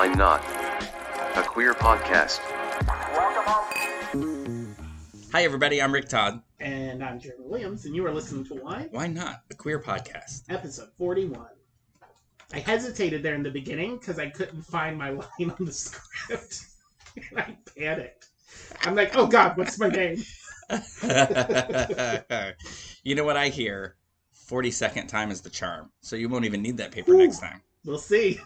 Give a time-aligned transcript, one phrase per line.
[0.00, 0.42] Why Not?
[1.36, 2.40] A queer podcast.
[3.12, 5.30] Welcome off.
[5.30, 5.82] Hi, everybody.
[5.82, 6.40] I'm Rick Todd.
[6.58, 8.88] And I'm Jeremy Williams, and you are listening to Wine?
[8.92, 9.42] Why not?
[9.50, 10.44] A queer podcast.
[10.48, 11.46] Episode 41.
[12.54, 16.62] I hesitated there in the beginning because I couldn't find my line on the script.
[17.16, 18.28] and I panicked.
[18.80, 20.16] I'm like, oh God, what's my name?
[23.04, 23.96] you know what I hear?
[24.48, 25.90] 42nd time is the charm.
[26.00, 27.18] So you won't even need that paper Ooh.
[27.18, 27.60] next time.
[27.84, 28.40] We'll see.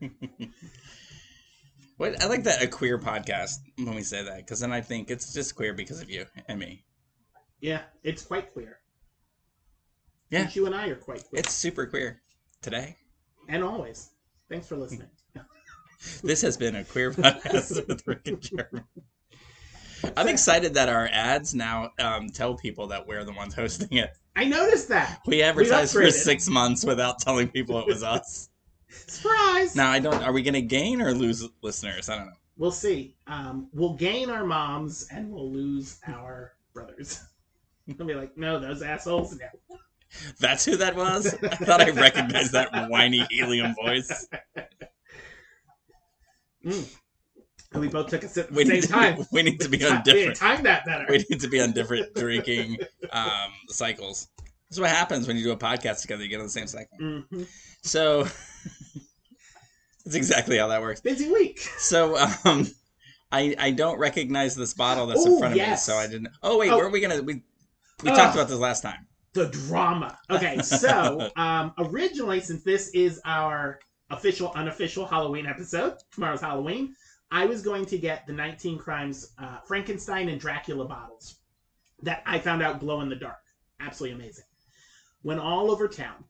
[1.96, 5.10] What I like that a queer podcast when we say that because then I think
[5.10, 6.84] it's just queer because of you and me.
[7.60, 8.78] Yeah, it's quite queer.
[10.28, 10.40] Yeah.
[10.40, 11.40] Since you and I are quite queer.
[11.40, 12.20] It's super queer
[12.62, 12.96] today.
[13.48, 14.10] And always.
[14.48, 15.08] Thanks for listening.
[16.22, 18.82] This has been a queer podcast with Rick and Jeremy.
[20.18, 24.10] I'm excited that our ads now um, tell people that we're the ones hosting it.
[24.36, 25.20] I noticed that.
[25.26, 28.50] We advertised for six months without telling people it was us.
[29.06, 29.74] Surprise!
[29.76, 30.22] Now I don't.
[30.22, 32.08] Are we going to gain or lose listeners?
[32.08, 32.32] I don't know.
[32.56, 33.16] We'll see.
[33.26, 37.22] Um, we'll gain our moms and we'll lose our brothers.
[38.00, 39.38] I'll be like, no, those assholes.
[39.38, 39.78] No.
[40.40, 41.34] That's who that was.
[41.42, 44.28] I thought I recognized that whiny helium voice.
[46.64, 46.96] Mm.
[47.72, 49.16] And we both took a sip at We the need, same time.
[49.16, 50.36] to, we need to be on different.
[50.36, 51.04] time that better.
[51.10, 52.78] We need to be on different drinking
[53.10, 54.28] um, cycles.
[54.70, 56.22] That's what happens when you do a podcast together.
[56.22, 56.96] You get on the same cycle.
[56.98, 57.46] Mhm.
[57.82, 58.26] So
[60.04, 61.00] that's exactly how that works.
[61.00, 61.60] Busy week.
[61.78, 62.66] So um,
[63.32, 65.88] I I don't recognize this bottle that's in front of yes.
[65.88, 65.92] me.
[65.92, 66.28] So I didn't.
[66.42, 66.76] Oh wait, Oh.
[66.76, 67.22] where are we gonna?
[67.22, 67.42] We
[68.02, 68.16] we Ugh.
[68.16, 69.06] talked about this last time.
[69.32, 70.18] The drama.
[70.30, 76.94] Okay, so um, originally, since this is our official, unofficial Halloween episode, tomorrow's Halloween,
[77.30, 81.36] I was going to get the 19 Crimes uh, Frankenstein and Dracula bottles
[82.02, 83.38] that I found out glow in the dark.
[83.80, 84.44] Absolutely amazing.
[85.24, 86.24] Went all over town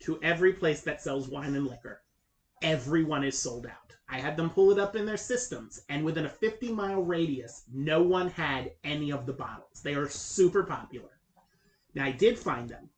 [0.00, 2.02] to every place that sells wine and liquor.
[2.62, 3.86] Everyone is sold out.
[4.08, 7.64] I had them pull it up in their systems, and within a 50 mile radius,
[7.72, 9.82] no one had any of the bottles.
[9.82, 11.10] They are super popular.
[11.94, 12.88] Now, I did find them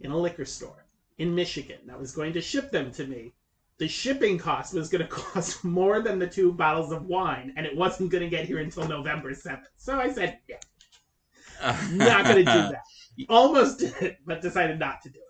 [0.00, 0.86] in a liquor store
[1.18, 3.34] in Michigan that was going to ship them to me.
[3.78, 7.66] The shipping cost was going to cost more than the two bottles of wine, and
[7.66, 9.66] it wasn't going to get here until November 7th.
[9.76, 10.60] So I said, yeah,
[11.92, 12.84] not going to do that.
[13.28, 15.23] Almost did it, but decided not to do it.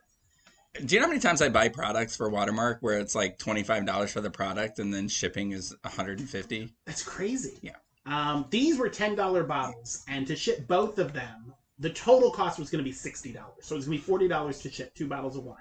[0.75, 3.63] Do you know how many times I buy products for Watermark where it's like twenty
[3.63, 6.75] five dollars for the product and then shipping is one hundred and fifty?
[6.85, 7.59] That's crazy.
[7.63, 7.77] Yeah.
[8.07, 12.59] Um, these were ten dollar bottles, and to ship both of them, the total cost
[12.59, 13.55] was going to be sixty dollars.
[13.63, 15.59] So it was going to be forty dollars to ship two bottles of wine.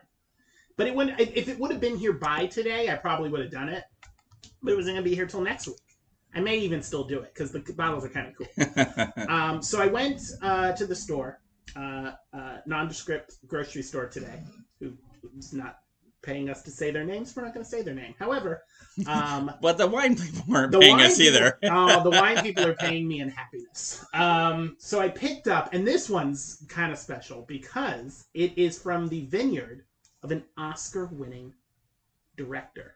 [0.78, 1.20] But it wouldn't.
[1.20, 3.84] If if it would have been here by today, I probably would have done it.
[4.64, 5.78] But it wasn't going to be here till next week.
[6.34, 9.28] I may even still do it because the bottles are kind of cool.
[9.30, 11.40] Um, so I went uh, to the store,
[11.76, 14.42] uh, uh, nondescript grocery store today,
[15.24, 15.80] who's not
[16.22, 17.36] paying us to say their names.
[17.36, 18.16] We're not going to say their name.
[18.18, 18.64] However,
[19.08, 21.60] um, but the wine people weren't paying us people- either.
[21.64, 24.06] oh, the wine people are paying me in happiness.
[24.14, 29.08] Um, so I picked up, and this one's kind of special because it is from
[29.10, 29.84] the vineyard
[30.24, 31.54] of an Oscar-winning
[32.38, 32.96] director.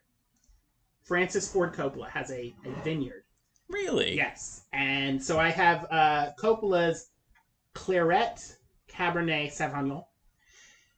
[1.03, 3.23] Francis Ford Coppola has a, a vineyard.
[3.69, 4.15] really?
[4.15, 7.09] Yes, and so I have uh, Coppola's
[7.73, 8.57] Claret
[8.89, 10.03] Cabernet Sauvignon,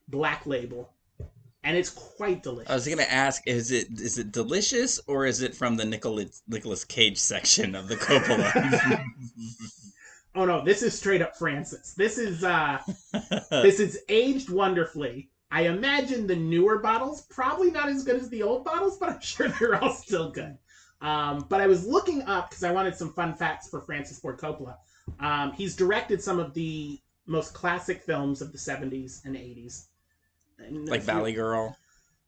[0.08, 0.92] Black Label,
[1.64, 2.70] and it's quite delicious.
[2.70, 6.42] I was gonna ask, is it is it delicious or is it from the Nicolas
[6.48, 9.04] Nicolas Cage section of the Coppola?
[10.32, 11.92] Oh no, this is straight up Francis.
[11.94, 12.78] This is uh
[13.50, 15.28] this is aged wonderfully.
[15.50, 19.20] I imagine the newer bottles probably not as good as the old bottles, but I'm
[19.20, 20.56] sure they're all still good.
[21.00, 24.38] Um, but I was looking up because I wanted some fun facts for Francis Ford
[24.38, 24.76] Coppola.
[25.18, 29.86] Um, he's directed some of the most classic films of the 70s and 80s.
[30.70, 31.76] Like Valley Girl,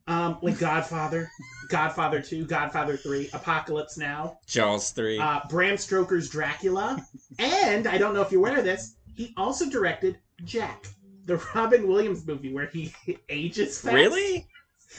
[0.06, 1.30] Um, like Godfather,
[1.68, 5.18] Godfather 2, Godfather 3, Apocalypse Now, Jaws three.
[5.18, 7.04] uh, Bram Stoker's Dracula,
[7.38, 10.86] and I don't know if you're aware of this, he also directed Jack,
[11.26, 12.92] the Robin Williams movie where he
[13.28, 13.94] ages fast.
[13.94, 14.46] really?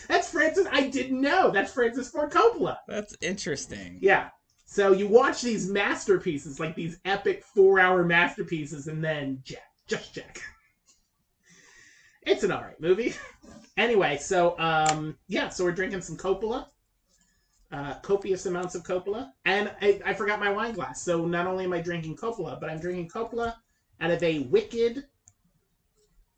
[0.07, 0.67] That's Francis.
[0.71, 1.51] I didn't know.
[1.51, 2.77] That's Francis Ford Coppola.
[2.87, 3.99] That's interesting.
[4.01, 4.29] Yeah.
[4.65, 10.41] So you watch these masterpieces, like these epic four-hour masterpieces, and then Jack, just Jack.
[12.25, 13.13] It's an alright movie.
[13.77, 16.67] anyway, so um, yeah, so we're drinking some Coppola,
[17.71, 21.01] uh, copious amounts of Coppola, and I, I forgot my wine glass.
[21.01, 23.55] So not only am I drinking Coppola, but I'm drinking Coppola
[24.01, 25.05] out of a Wicked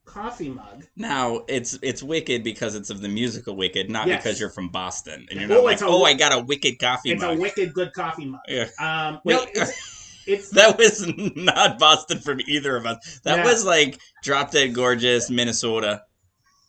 [0.06, 0.86] coffee mug.
[0.96, 4.24] Now it's it's wicked because it's of the musical Wicked, not Yes.
[4.24, 6.78] because you're from Boston and you're Oh, not like, a- oh, I got a wicked
[6.80, 7.38] coffee It's mug.
[7.38, 8.42] a wicked good coffee mug.
[8.48, 8.68] Yeah.
[8.80, 9.50] Um, no, Wait.
[9.56, 9.72] it's,
[10.28, 11.06] it's That was
[11.36, 13.20] not Boston from either of us.
[13.24, 13.46] That Yeah.
[13.46, 16.04] was like drop dead gorgeous Minnesota.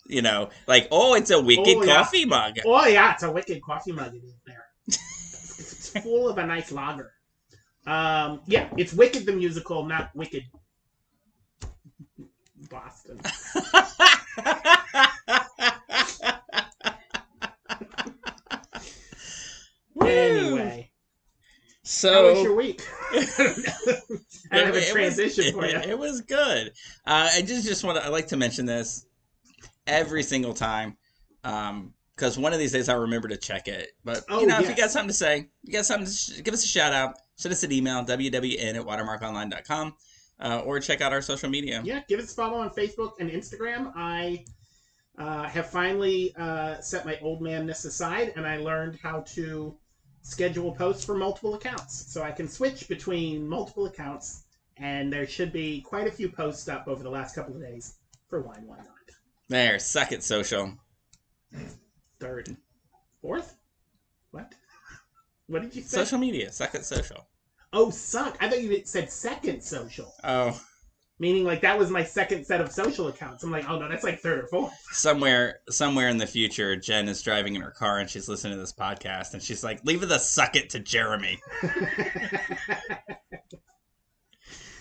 [0.09, 1.97] You know, like oh, it's a wicked Oh, yeah.
[1.97, 2.57] coffee mug.
[2.65, 4.65] Oh yeah, it's a wicked coffee mug is there.
[4.87, 7.13] it's full of a nice lager.
[7.87, 10.43] Um, yeah, it's Wicked the musical, not Wicked
[12.69, 13.21] Boston.
[22.05, 22.83] Anyway, how was your week?
[24.53, 25.79] I have a transition was, for you.
[25.91, 26.69] It, was good.
[27.07, 28.05] Uh, I just just want to.
[28.05, 29.07] I like to mention this
[29.87, 30.97] every single time,
[31.43, 33.91] because one of these days I'll remember to check it.
[34.05, 36.43] But Oh, you know, if you got something to say, you got something to sh-
[36.43, 37.15] give us a shout out.
[37.37, 39.95] Send us an email wwn at watermarkonline.com
[40.41, 41.83] uh, or check out our social media.
[41.85, 43.93] yeah, give us a follow on Facebook and Instagram.
[43.95, 44.45] I
[45.19, 49.77] uh, have finally uh, set my old manness aside, and I learned how to
[50.27, 54.43] schedule posts for multiple accounts, so I can switch between multiple accounts.
[54.77, 57.95] And there should be quite a few posts up over the last couple of days
[58.29, 58.87] for wine, why not?
[59.49, 60.75] There, second social.
[62.19, 62.57] Third,
[63.23, 63.57] fourth,
[64.33, 64.53] what?
[65.47, 65.99] What did you say?
[65.99, 67.27] Social media, second social.
[67.73, 68.37] Oh, suck!
[68.41, 70.61] I thought you said second social, Oh,
[71.19, 73.43] meaning like that was my second set of social accounts.
[73.43, 74.73] I'm like, oh no, that's like third or fourth.
[74.93, 78.61] somewhere somewhere in the future, Jen is driving in her car and she's listening to
[78.61, 81.41] this podcast and she's like, "Leave the suck it to Jeremy."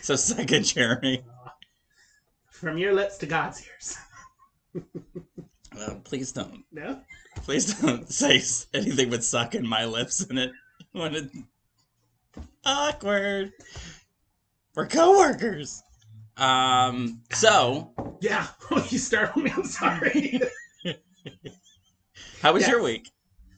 [0.02, 1.24] So suck it, Jeremy.
[2.52, 3.98] From your lips to God's ears.
[5.78, 7.02] Uh, please don't, No?
[7.44, 8.42] please don't say
[8.74, 10.52] anything with "suck" in my lips in it.
[10.94, 11.30] When it
[12.64, 13.52] awkward.
[14.74, 15.84] We're coworkers.
[16.38, 17.22] Um.
[17.32, 18.48] So, Yeah.
[18.90, 19.52] you startled me.
[19.56, 20.40] I'm sorry.
[22.42, 22.72] how was Yes.
[22.72, 23.10] your week?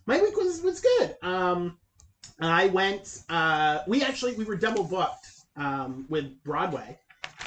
[0.05, 1.15] My week was was good.
[1.21, 1.77] Um,
[2.39, 3.23] I went.
[3.29, 6.97] Uh, we actually we were double booked um, with Broadway.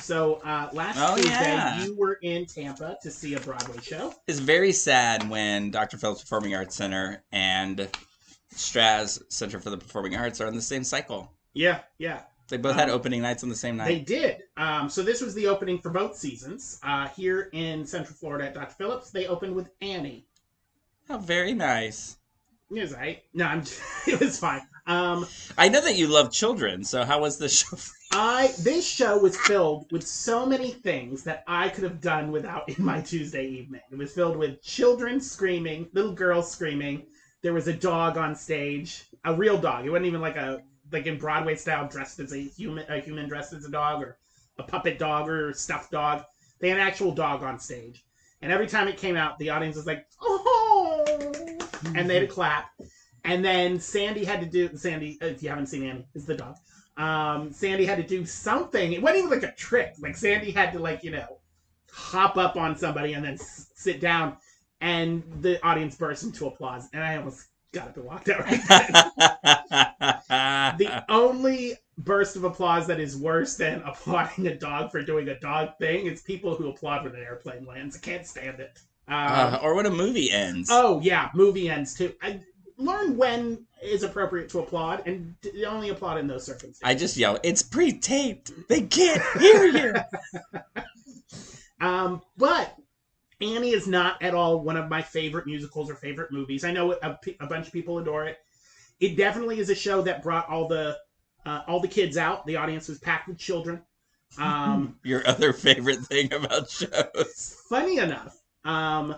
[0.00, 1.84] So uh, last Oh, Tuesday yeah.
[1.84, 4.14] you were in Tampa to see a Broadway show.
[4.26, 5.98] It's very sad when Dr.
[5.98, 7.88] Phillips Performing Arts Center and
[8.54, 11.30] Straz Center for the Performing Arts are in the same cycle.
[11.54, 12.22] Yeah, yeah.
[12.50, 13.86] They both had Um, opening nights on the same night.
[13.86, 14.42] They did.
[14.56, 16.78] Um, so this was the opening for both seasons.
[16.82, 18.74] Uh, here in Central Florida at Dr.
[18.74, 20.26] Phillips, they opened with Annie.
[21.08, 22.16] Oh, very nice.
[22.70, 23.22] It was right.
[23.34, 23.62] No, I'm.
[24.06, 24.62] it was fine.
[24.86, 25.26] Um,
[25.56, 27.76] I know that you love children, so how was the show?
[28.12, 32.68] I this show was filled with so many things that I could have done without
[32.68, 33.82] in my Tuesday evening.
[33.90, 37.06] It was filled with children screaming, little girls screaming.
[37.42, 39.86] There was a dog on stage, a real dog.
[39.86, 43.28] It wasn't even like a like in Broadway style dressed as a human, a human
[43.28, 44.18] dressed as a dog, or
[44.58, 46.24] a puppet dog or stuffed dog.
[46.60, 48.04] They had an actual dog on stage,
[48.42, 51.04] and every time it came out, the audience was like, "Oh!"
[51.94, 52.70] and they had a clap.
[53.24, 55.18] And then Sandy had to do Sandy.
[55.20, 56.56] If you haven't seen Annie, is the dog.
[56.96, 58.92] Um, Sandy had to do something.
[58.92, 59.94] It wasn't even like a trick.
[59.98, 61.38] Like Sandy had to like you know
[61.92, 64.36] hop up on somebody and then s- sit down,
[64.80, 66.88] and the audience burst into applause.
[66.92, 68.44] And I almost got up and walked out.
[68.44, 69.56] Right.
[70.78, 75.38] the only burst of applause that is worse than applauding a dog for doing a
[75.38, 77.96] dog thing is people who applaud when an airplane lands.
[77.96, 78.80] I can't stand it.
[79.08, 80.68] Um, uh, or when a movie ends.
[80.70, 82.14] Oh yeah, movie ends too.
[82.22, 82.40] I
[82.76, 85.34] learn when is appropriate to applaud, and
[85.66, 86.82] only applaud in those circumstances.
[86.84, 88.68] I just yell, "It's pre-taped.
[88.68, 89.94] They can't hear you."
[91.80, 92.76] Um, but
[93.40, 96.62] Annie is not at all one of my favorite musicals or favorite movies.
[96.62, 98.38] I know a, a bunch of people adore it.
[99.00, 100.98] It definitely is a show that brought all the
[101.46, 102.46] uh, all the kids out.
[102.46, 103.82] The audience was packed with children.
[104.38, 107.62] Um, Your other favorite thing about shows.
[107.68, 109.14] funny enough, um,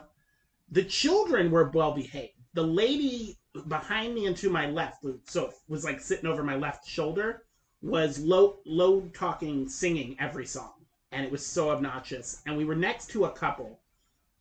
[0.70, 2.34] the children were well behaved.
[2.54, 6.56] The lady behind me and to my left, so it was like sitting over my
[6.56, 7.42] left shoulder,
[7.82, 10.74] was low low talking, singing every song,
[11.10, 12.40] and it was so obnoxious.
[12.46, 13.80] And we were next to a couple,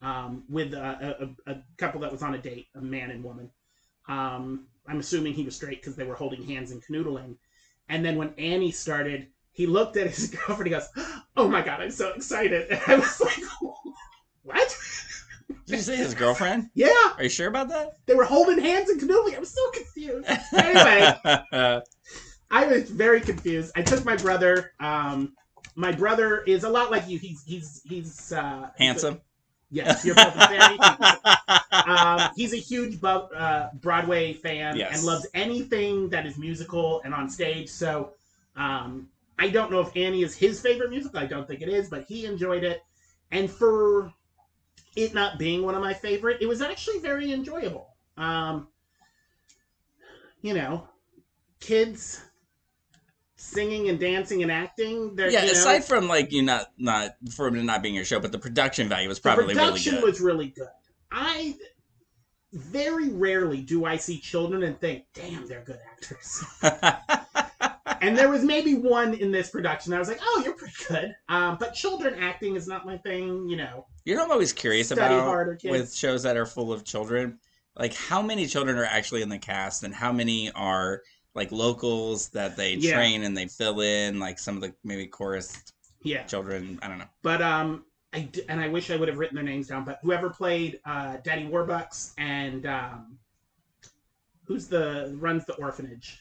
[0.00, 3.50] um, with a, a, a couple that was on a date, a man and woman.
[4.08, 7.36] Um, I'm assuming he was straight because they were holding hands and canoodling.
[7.88, 10.66] And then when Annie started, he looked at his girlfriend.
[10.66, 10.88] He goes,
[11.36, 13.42] "Oh my god, I'm so excited!" And I was like,
[14.42, 14.76] "What?"
[15.66, 16.70] Did you say his girlfriend?
[16.74, 17.98] Yeah, Are you sure about that?
[18.06, 19.36] they were holding hands and canoodling.
[19.36, 20.28] I was so confused.
[20.52, 21.14] Anyway,
[22.50, 23.72] I was very confused.
[23.76, 24.72] I took my brother.
[24.80, 25.34] Um,
[25.74, 27.18] my brother is a lot like you.
[27.18, 29.20] He's he's he's uh, handsome.
[29.72, 30.78] Yes, you're both very.
[31.86, 34.98] um, he's a huge uh, Broadway fan Yes.
[34.98, 37.68] and loves anything that is musical and on stage.
[37.68, 38.12] So
[38.56, 41.18] um, I don't know if Annie is his favorite musical.
[41.18, 42.82] I don't think it is, but he enjoyed it.
[43.30, 44.12] And for
[44.96, 47.88] it not being one of my favorite, it was actually very enjoyable.
[48.18, 48.68] Um,
[50.42, 50.86] you know,
[51.60, 52.20] kids
[53.42, 55.16] singing and dancing and acting.
[55.16, 58.04] There, Yeah, you know, aside from like you not not from it not being your
[58.04, 60.10] show, but the production value was probably the production really good.
[60.10, 60.68] was really good.
[61.10, 61.56] I
[62.52, 66.44] very rarely do I see children and think, "Damn, they're good actors."
[68.00, 69.92] and there was maybe one in this production.
[69.92, 73.48] I was like, "Oh, you're pretty good." Um, but children acting is not my thing.
[73.48, 76.84] You know, you know, I'm always curious about harder, with shows that are full of
[76.84, 77.38] children,
[77.76, 81.02] like how many children are actually in the cast, and how many are
[81.34, 82.94] like locals that they Yeah.
[82.94, 85.62] train and they fill in, like some of the maybe chorus
[86.02, 86.24] yeah.
[86.24, 86.78] children.
[86.82, 87.08] I don't know.
[87.22, 89.84] But um, I d- and I wish I would have written their names down.
[89.84, 93.18] But whoever played uh, Daddy Warbucks and um,
[94.46, 96.18] who's the runs the orphanage,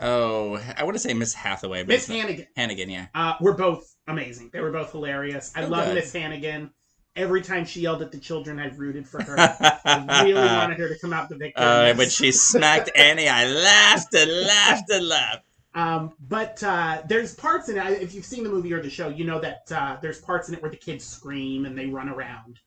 [0.00, 2.46] Oh, I want to say Miss Hathaway, but Miss Hannigan.
[2.56, 3.06] Hannigan, yeah.
[3.14, 4.50] Uh, were both amazing.
[4.52, 5.52] They were both hilarious.
[5.54, 5.94] I Oh, love.
[5.94, 6.70] Miss Hannigan.
[7.16, 9.36] Every time she yelled at the children, I rooted for her.
[9.38, 11.62] I really wanted her to come out the victor.
[11.62, 15.44] Uh, when she smacked Annie, I laughed and laughed and laughed.
[15.74, 18.02] Um, but uh, there's parts in it.
[18.02, 20.54] If you've seen the movie or the show, you know that uh, there's parts in
[20.54, 22.60] it where the kids scream and they run around.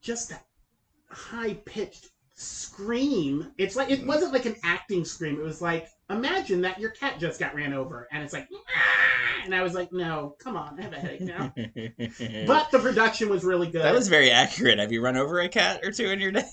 [0.00, 0.44] Just that
[1.10, 3.52] high pitched scream.
[3.58, 5.40] It's like it wasn't like an acting scream.
[5.40, 9.44] It was like imagine that your cat just got ran over and it's like, "Ah!"
[9.44, 11.52] and I was like, no, come on, I have a headache now.
[12.46, 13.82] But the production was really good.
[13.82, 14.78] that was very accurate.
[14.78, 16.44] Have you run over a cat or two in your day?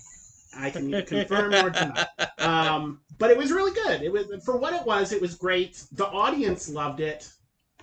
[0.57, 2.07] I can confirm nor deny.
[2.39, 4.01] Um, but it was really good.
[4.01, 5.11] It was for what it was.
[5.11, 5.83] It was great.
[5.91, 7.29] The audience loved it,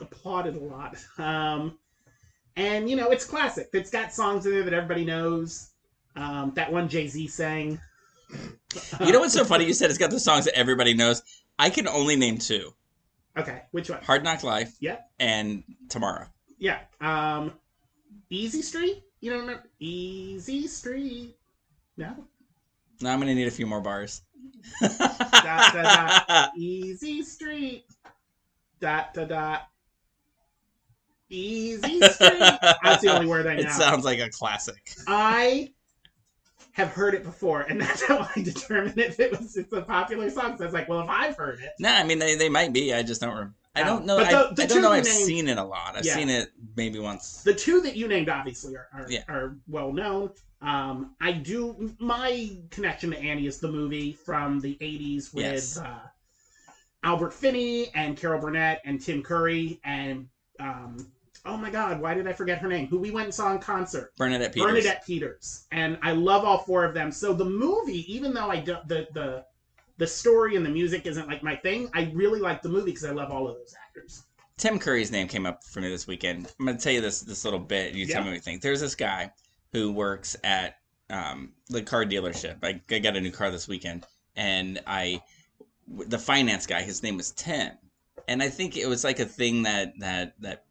[0.01, 0.97] applauded a lot.
[1.19, 1.79] Um,
[2.57, 3.69] and you know, it's classic.
[3.73, 5.71] It's got songs in there that everybody knows.
[6.17, 7.79] Um, that one Jay Z sang.
[9.01, 9.67] You know what's so funny?
[9.67, 11.23] You said it's got the songs that everybody knows.
[11.59, 12.73] I can only name two:
[13.37, 14.03] Okay, which one?
[14.03, 14.99] "Hard Knock Life" Yeah.
[15.19, 16.27] and "Tomorrow."
[16.59, 16.81] Yeah.
[17.01, 17.53] Um,
[18.31, 19.03] Easy Street.
[19.21, 21.37] You don't remember Easy Street?
[21.97, 22.15] No.
[23.01, 24.23] Now I'm gonna need a few more bars.
[24.81, 27.85] da, Easy Street.
[28.81, 29.69] Dot dot dot.
[31.31, 32.39] Easy Street.
[32.83, 33.61] That's the only word I know.
[33.63, 34.95] It sounds like a classic.
[35.07, 35.73] I
[36.73, 40.31] have heard it before, and that's how I determined if it was it's a popular
[40.31, 40.57] song.
[40.57, 42.73] So I was like, well, if I've heard it, No, I mean they, they might
[42.73, 42.93] be.
[42.95, 43.37] I just don't.
[43.37, 44.19] Rem- I don't know.
[44.19, 44.93] I, the- I two don't know.
[44.93, 45.97] I've named- seen it a lot.
[45.97, 46.15] I've Yeah.
[46.15, 47.43] seen it maybe once.
[47.43, 49.23] the two that you named obviously are are, Yeah.
[49.29, 50.31] are well known.
[50.61, 55.79] Um, I do my connection to Annie is the movie from the '80s with Yes.
[55.79, 55.99] uh,
[57.03, 60.29] Albert Finney and Carol Burnett and Tim Curry and
[60.61, 61.11] um,
[61.45, 62.87] oh my God, why did I forget her name?
[62.87, 64.13] Who we went and saw in concert.
[64.17, 64.71] Bernadette Peters.
[64.71, 67.11] Bernadette Peters, and I love all four of them.
[67.11, 69.45] So the movie, even though I don't the the
[69.99, 73.05] the story and the music isn't like my thing, I really like the movie because
[73.05, 74.25] I love all of those actors.
[74.57, 76.53] Tim Curry's name came up for me this weekend.
[76.59, 77.95] I'm gonna tell you this this little bit.
[77.95, 78.63] You tell me what you think.
[78.63, 79.33] There's this guy
[79.73, 80.77] who works at
[81.11, 82.59] um, the car dealership.
[82.63, 84.07] I, I got a new car this weekend,
[84.37, 85.23] and I
[85.89, 86.83] the finance guy.
[86.83, 87.73] His name was Tim,
[88.29, 90.65] and I think it was like a thing that that that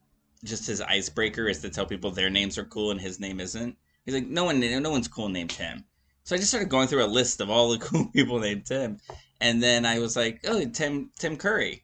[0.44, 3.78] just his icebreaker is to tell people their names are cool and his name isn't.
[4.06, 5.86] He's like, no one, no one's cool named Tim.
[6.24, 9.00] So I just started going through a list of all the cool people named Tim,
[9.40, 11.84] and then I was like, oh, Tim Tim Curry,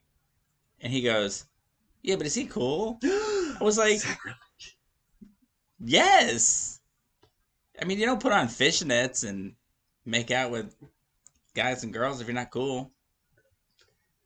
[0.79, 1.45] and he goes,
[2.03, 2.99] yeah, but is he cool?
[3.03, 4.77] I was like, Sacrilege.
[5.79, 6.79] yes.
[7.79, 9.53] I mean, you don't put on fishnets and
[10.05, 10.73] make out with
[11.53, 12.91] guys and girls if you're not cool.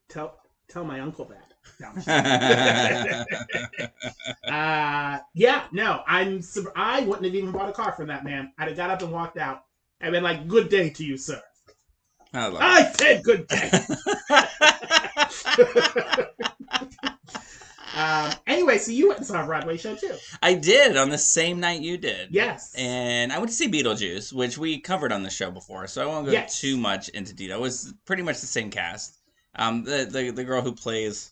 [0.08, 1.41] tell tell my uncle that.
[4.46, 6.42] Uh, yeah, no, I'm.
[6.76, 8.52] I wouldn't have even bought a car from that man.
[8.58, 9.64] I'd have got up and walked out.
[10.00, 11.42] I'd been like, "Good day to you, sir."
[12.34, 13.70] I I said, "Good day."
[17.96, 20.14] um, anyway, so you went and saw a Broadway show too?
[20.42, 22.28] I did on the same night you did.
[22.30, 22.74] Yes.
[22.76, 26.06] And I went to see Beetlejuice, which we covered on the show before, so I
[26.06, 26.60] won't go Yes.
[26.60, 27.58] too much into detail.
[27.58, 29.18] It was pretty much the same cast.
[29.54, 31.31] Um, the the, the girl who plays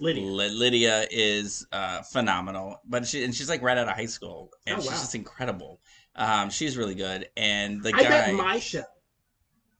[0.00, 0.24] Lydia.
[0.30, 4.50] Ly- Lydia is uh, phenomenal, but she and she's like right out of high school,
[4.66, 4.96] and Oh, she's wow.
[4.98, 5.80] just incredible.
[6.14, 8.08] Um, she's really good, and the I guy.
[8.08, 8.84] bet my show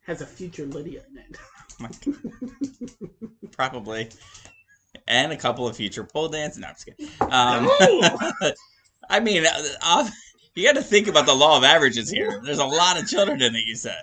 [0.02, 1.36] has a future Lydia in it.
[3.52, 4.08] probably,
[5.06, 6.56] and a couple of future pole dance.
[6.56, 7.08] No, I'm just kidding.
[7.20, 8.50] Um, Oh!
[9.10, 10.10] I mean, uh, off,
[10.54, 12.40] you got to think about the law of averages here.
[12.44, 13.64] There's a lot of children in it.
[13.66, 14.02] You said.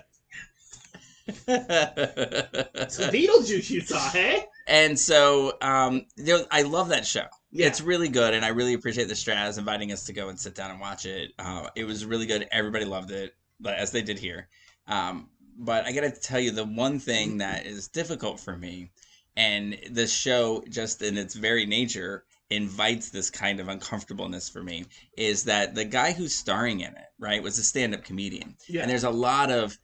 [1.26, 4.44] So Beetlejuice you saw, hey?
[4.66, 6.06] and so, um,
[6.50, 7.26] I love that show.
[7.50, 7.66] Yeah.
[7.68, 10.54] It's really good, and I really appreciate the Straz inviting us to go and sit
[10.54, 11.32] down and watch it.
[11.38, 12.46] Uh, it was really good.
[12.50, 14.48] Everybody loved it, but as they did here.
[14.86, 18.90] Um, but I got to tell you, the one thing that is difficult for me,
[19.36, 24.84] and the show, just in its very nature, invites this kind of uncomfortableness for me,
[25.16, 28.82] is that the guy who's starring in it, right, was a stand-up comedian, Yeah.
[28.82, 29.78] and there's a lot of,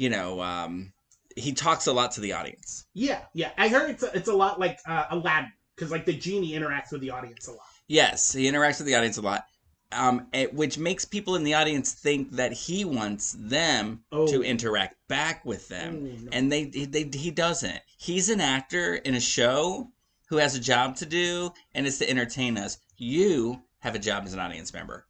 [0.00, 0.92] you know, um,
[1.36, 2.86] he talks a lot to the audience.
[2.94, 3.50] Yeah, yeah.
[3.58, 6.90] I heard it's a, it's a lot like uh, Aladdin because like the genie interacts
[6.90, 7.60] with the audience a lot.
[7.86, 9.44] Yes, he interacts with the audience a lot,
[9.92, 14.26] um, it- which makes people in the audience think that he wants them Oh.
[14.28, 16.28] to interact back with them, Ooh, no.
[16.32, 17.80] and they, they he doesn't.
[17.98, 19.88] He's an actor in a show
[20.30, 22.78] who has a job to do, and it's to entertain us.
[22.96, 25.04] You have a job as an audience member.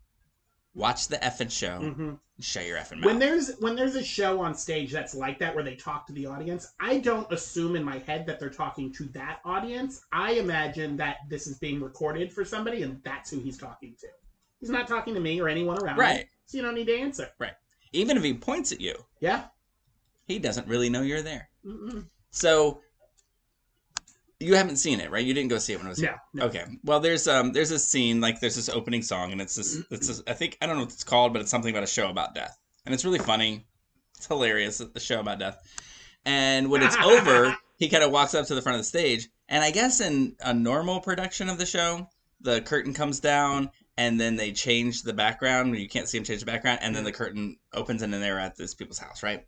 [0.74, 1.78] Watch the effing show.
[1.80, 2.18] Mhm.
[2.40, 3.04] Shut your effing mouth.
[3.04, 6.12] When there's when there's a show on stage that's like that where they talk to
[6.12, 10.02] the audience, I don't assume in my head that they're talking to that audience.
[10.12, 14.06] I imagine that this is being recorded for somebody and that's who he's talking to.
[14.60, 16.00] He's not talking to me or anyone around me.
[16.02, 16.26] Right.
[16.46, 17.28] So you don't need to answer.
[17.38, 17.52] Right.
[17.92, 19.44] Even if he points at you, Yeah.
[20.26, 21.48] he doesn't really know you're there.
[21.66, 22.06] Mm-mm.
[22.30, 22.80] So
[24.40, 25.24] you haven't seen it, right?
[25.24, 26.46] You didn't go see it when it was yeah, No.
[26.46, 26.64] Okay.
[26.82, 30.08] Well, there's um there's a scene like there's this opening song and it's this it's
[30.08, 32.08] this, I think I don't know what it's called, but it's something about a show
[32.08, 32.58] about death.
[32.86, 33.66] And it's really funny.
[34.16, 35.58] It's hilarious, the show about death.
[36.24, 39.28] And when it's over, he kind of walks up to the front of the stage,
[39.48, 42.08] and I guess in a normal production of the show,
[42.40, 45.76] the curtain comes down and then they change the background.
[45.76, 48.38] You can't see him change the background, and then the curtain opens and then they're
[48.38, 49.46] at this people's house, right?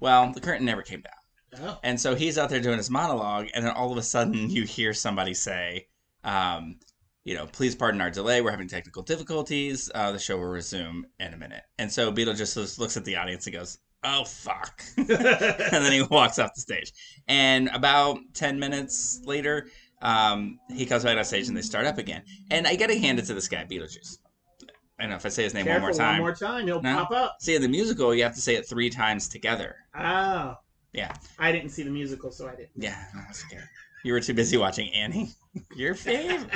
[0.00, 1.14] Well, the curtain never came down.
[1.62, 1.78] Oh.
[1.82, 4.64] And so he's out there doing his monologue, and then all of a sudden you
[4.64, 5.86] hear somebody say,
[6.24, 6.76] um,
[7.24, 8.42] you know, please pardon our delay.
[8.42, 9.90] We're having technical difficulties.
[9.94, 11.62] Uh, the show will resume in a minute.
[11.78, 14.82] And so Beetlejuice looks at the audience and goes, oh, fuck.
[14.96, 16.92] and then he walks off the stage.
[17.26, 19.68] And about 10 minutes later,
[20.02, 22.22] um, he comes back on stage and they start up again.
[22.50, 24.18] And I got to hand it to this guy, Beetlejuice.
[24.98, 26.12] I don't know if I say his name Careful, one more time.
[26.12, 26.94] One more time, he'll No.
[26.96, 27.36] pop up.
[27.40, 29.76] See, in the musical, you have to say it three times together.
[29.98, 30.56] Oh.
[30.94, 31.14] Yeah.
[31.38, 32.70] I didn't see the musical, so I didn't.
[32.76, 33.60] Yeah, no, that's okay.
[34.04, 35.30] You were too busy watching Annie.
[35.76, 36.50] Your favorite.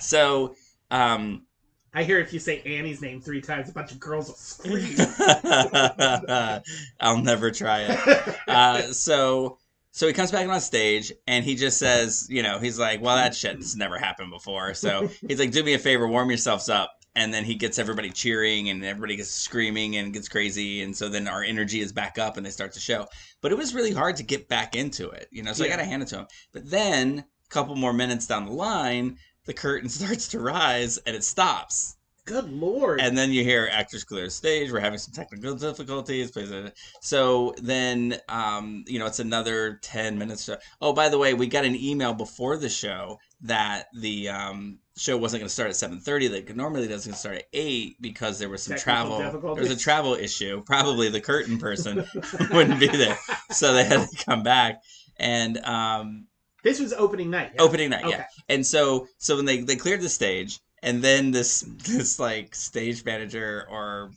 [0.00, 0.54] so,
[0.90, 1.44] um,
[1.92, 4.96] I hear if you say Annie's name three times, a bunch of girls will scream.
[7.00, 8.36] I'll never try it.
[8.46, 9.58] Uh, so,
[9.90, 13.16] so he comes back on stage and he just says, you know, he's like, well,
[13.16, 14.74] that shit's never happened before.
[14.74, 16.92] So he's like, do me a favor, warm yourselves up.
[17.16, 20.82] And then he gets everybody cheering and everybody gets screaming and gets crazy.
[20.82, 23.06] And so then our energy is back up and they start to show.
[23.40, 25.76] But it was really hard to get back into it, you know, so I got
[25.76, 26.26] to hand it to him.
[26.52, 31.16] But then a couple more minutes down the line, the curtain starts to rise and
[31.16, 31.96] it stops.
[32.26, 33.00] Good lord.
[33.00, 34.70] And then you hear actors clear the stage.
[34.70, 36.36] We're having some technical difficulties.
[36.36, 40.46] uh, So then, um, you know, it's another 10 minutes.
[40.46, 44.78] To, oh, by the way, we got an email before the show that the um,
[44.96, 46.30] show wasn't going to start at 7.30.
[46.46, 49.54] That normally doesn't start at 8 because there was some Technical travel.
[49.54, 50.62] There was a travel issue.
[50.66, 52.04] Probably the curtain person
[52.52, 53.18] wouldn't be there.
[53.50, 54.82] So they had to come back.
[55.16, 56.26] And um,
[56.62, 57.52] this was opening night.
[57.54, 57.62] yeah?
[57.62, 58.16] opening night, Okay.
[58.18, 58.24] yeah.
[58.48, 63.04] And so so when they they cleared the stage, and then this this like stage
[63.04, 64.10] manager or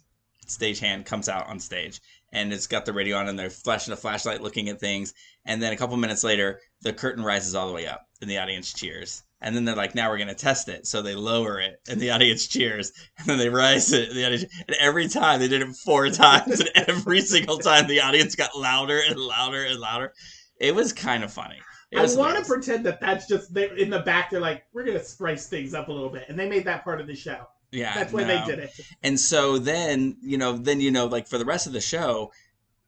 [0.47, 3.97] stagehand comes out on stage, and it's got the radio on, and they're flashing a
[3.97, 5.13] flashlight, looking at things,
[5.45, 8.37] and then a couple minutes later, the curtain rises all the way up, and the
[8.37, 9.23] audience cheers.
[9.41, 12.11] And then they're like, "Now we're gonna test it." So they lower it, and the
[12.11, 12.91] audience cheers.
[13.19, 14.45] And then they rise it, and the audience.
[14.67, 18.57] And every time they did it four times, and every single time the audience got
[18.57, 20.13] louder and louder and louder.
[20.59, 21.59] It was kind of funny.
[21.95, 24.29] I want to pretend that that's just they, in the back.
[24.29, 27.01] They're like, we're gonna spice things up a little bit, and they made that part
[27.01, 27.47] of the show.
[27.73, 28.27] Yeah, That's why no.
[28.27, 28.79] they did it.
[29.01, 32.31] And so then, you know, then you know, like for the rest of the show,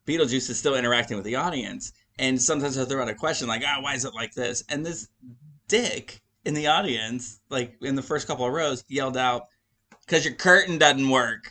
[0.06, 3.63] Beetlejuice is still interacting with the audience, and sometimes he'll throw out a question like,
[3.65, 5.08] "Ah, why is it like this?" And this
[5.68, 9.48] dick in the audience, like in the first couple of rows, yelled out,
[10.08, 11.50] "Cause your curtain doesn't work,"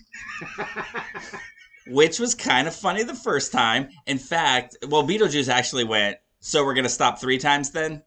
[1.88, 3.88] which was kind of funny the first time.
[4.07, 8.03] In fact, well, Beetlejuice actually went, "So we're gonna stop three times then,"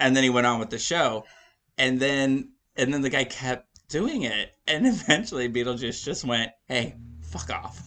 [0.00, 1.24] and then he went on with the show,
[1.78, 6.96] and then and then the guy kept doing it, and eventually Beetlejuice just went, "Hey,
[7.22, 7.78] fuck off,"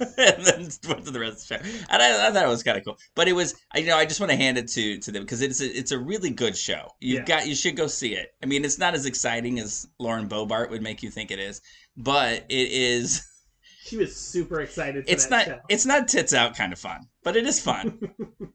[0.18, 1.84] and then went to the rest of the show.
[1.90, 3.96] And I, I thought it was kind of cool, but it was, I you know,
[3.96, 6.30] I just want to hand it to to them because it's a, it's a really
[6.30, 6.92] good show.
[7.00, 7.38] You've Yeah.
[7.38, 8.34] got, you should go see it.
[8.40, 11.60] I mean, it's not as exciting as Lauren Boebert would make you think it is,
[11.96, 13.24] but it is.
[13.84, 15.06] She was super excited.
[15.06, 15.60] For It's that not, Show.
[15.70, 17.98] it's not tits out kind of fun, but it is fun.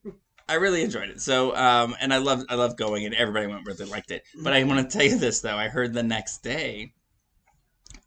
[0.50, 1.22] I really enjoyed it.
[1.22, 4.24] So, um, and I love, I love going, and everybody went where they liked it.
[4.44, 5.56] But I want to tell you this though.
[5.56, 6.94] I heard the next day,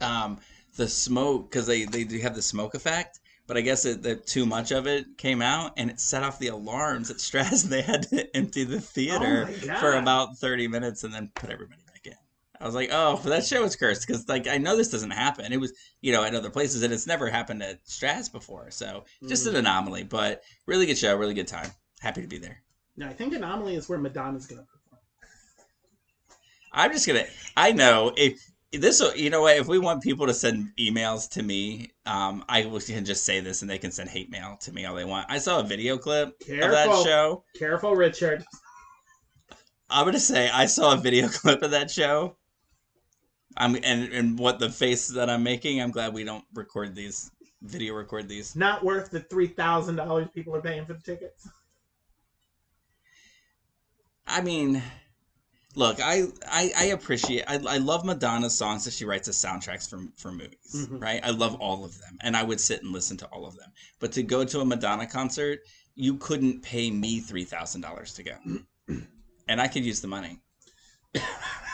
[0.01, 0.39] um,
[0.77, 3.21] the smoke because they they do have the smoke effect.
[3.47, 6.41] But I guess it, that too much of it came out, and it set off
[6.41, 9.79] the alarms at Straz, and they had to empty the theater Oh my God.
[9.79, 11.81] for about thirty minutes, and then put everybody.
[12.61, 15.53] I was like, oh, that show is cursed because like I know this doesn't happen.
[15.53, 19.05] It was you know at other places, and it's never happened at Straz before, so
[19.29, 19.51] just Mm.
[19.51, 20.03] an anomaly.
[20.05, 21.71] But really good show, really good time.
[22.01, 22.63] Happy to be there.
[22.97, 25.03] No, I think Anomaly is where Madonna's gonna perform.
[26.73, 27.25] I'm just gonna.
[27.57, 28.41] I know if
[28.73, 32.63] this you know what if we want people to send emails to me um i
[32.63, 35.27] can just say this and they can send hate mail to me all they want
[35.31, 37.05] i saw a video clip of that Careful.
[37.05, 38.45] show Careful, Richard.
[39.89, 42.37] i'm gonna say i saw a video clip of that show
[43.57, 47.31] i'm and and what the face that i'm making i'm glad we don't record these
[47.63, 51.49] video record these Not worth the three thousand dollars people are paying for the tickets.
[54.27, 54.83] I mean,
[55.75, 57.45] look, I I, I appreciate.
[57.47, 61.01] I, I love Madonna's songs that she writes as soundtracks for for movies, Mhm.
[61.01, 61.21] right?
[61.25, 63.71] I love all of them, and I would sit and listen to all of them.
[64.01, 65.61] But to go to a Madonna concert,
[65.95, 68.37] you couldn't pay me three thousand dollars to go,
[69.49, 70.41] and I could use the money.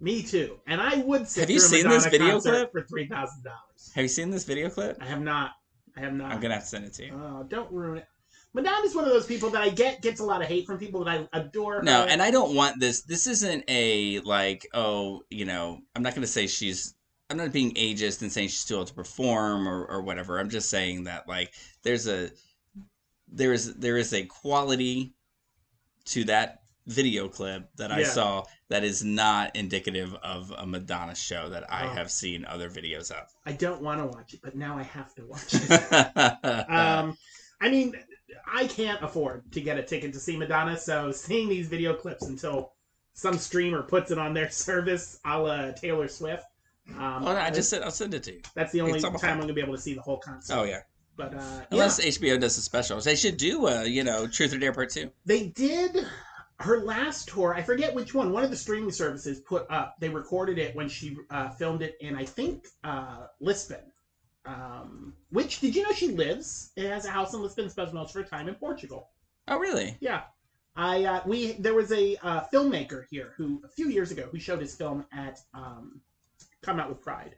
[0.00, 0.58] Me too.
[0.66, 2.72] And I would sit Have you seen Madonna this video clip?
[2.72, 3.92] for three thousand dollars.
[3.94, 4.98] Have you seen this video clip?
[5.00, 5.52] I have not.
[5.96, 6.32] I have not.
[6.32, 7.12] I'm gonna have to send it to you.
[7.14, 8.06] Oh, don't ruin it.
[8.52, 11.04] Madonna's one of those people that I get gets a lot of hate from people
[11.04, 11.82] that I adore.
[11.82, 12.08] No, her.
[12.08, 13.02] and I don't want this.
[13.02, 16.94] This isn't a like, oh, you know, I'm not gonna say she's.
[17.28, 20.38] I'm not being ageist and saying she's too old to perform or, or whatever.
[20.38, 22.30] I'm just saying that like there's a
[23.28, 25.14] there is there is a quality
[26.06, 28.10] to that video clip that I Yeah.
[28.10, 31.88] saw that is not indicative of a Madonna show that I Oh.
[31.90, 33.28] have seen other videos of.
[33.44, 35.70] I don't want to watch it, but now I have to watch it.
[36.70, 37.16] um,
[37.60, 37.94] I mean,
[38.46, 42.26] I can't afford to get a ticket to see Madonna, so seeing these video clips
[42.26, 42.72] until
[43.14, 46.44] some streamer puts it on their service, a la Taylor Swift.
[46.96, 48.40] Um, oh, no, I just said I'll send it to you.
[48.54, 50.54] that's the only time I'm going to be able to see the whole concert.
[50.56, 50.82] Oh yeah,
[51.16, 54.52] But uh, unless yeah, HBO does a special, they should do a you know Truth
[54.54, 55.10] or Dare Part Two.
[55.24, 56.06] they did
[56.60, 57.54] her last tour.
[57.54, 58.32] I forget which one.
[58.32, 59.96] One of the streaming services put up.
[60.00, 63.92] They recorded it when she uh, filmed it in, I think, uh, Lisbon.
[64.46, 66.72] Um, which did you know she lives?
[66.76, 67.68] It has a house in Lisbon.
[67.68, 69.10] Spends most of her time in Portugal.
[69.48, 69.96] Oh really?
[70.00, 70.22] Yeah.
[70.76, 74.38] I uh, we there was a uh, filmmaker here who a few years ago who
[74.38, 76.00] showed his film at um,
[76.62, 77.36] Come Out with Pride,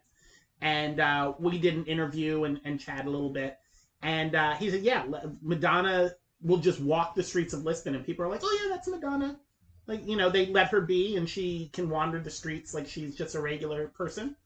[0.61, 3.57] and uh, we did an interview and, and chat a little bit,
[4.02, 5.04] and uh, he said, yeah,
[5.40, 6.11] Madonna
[6.42, 9.38] will just walk the streets of Lisbon, and people are like, oh yeah, that's Madonna,
[9.87, 13.16] like you know they let her be, and she can wander the streets like she's
[13.16, 14.37] just a regular person,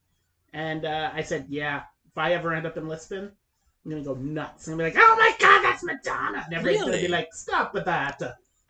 [0.53, 3.33] and uh, I said, yeah, if I ever end up in Lisbon.
[3.85, 4.69] I'm gonna go nuts.
[4.69, 7.75] I'm gonna be like, "Oh my god, that's Madonna!" And everybody's gonna be like, "Stop
[7.75, 8.23] with that."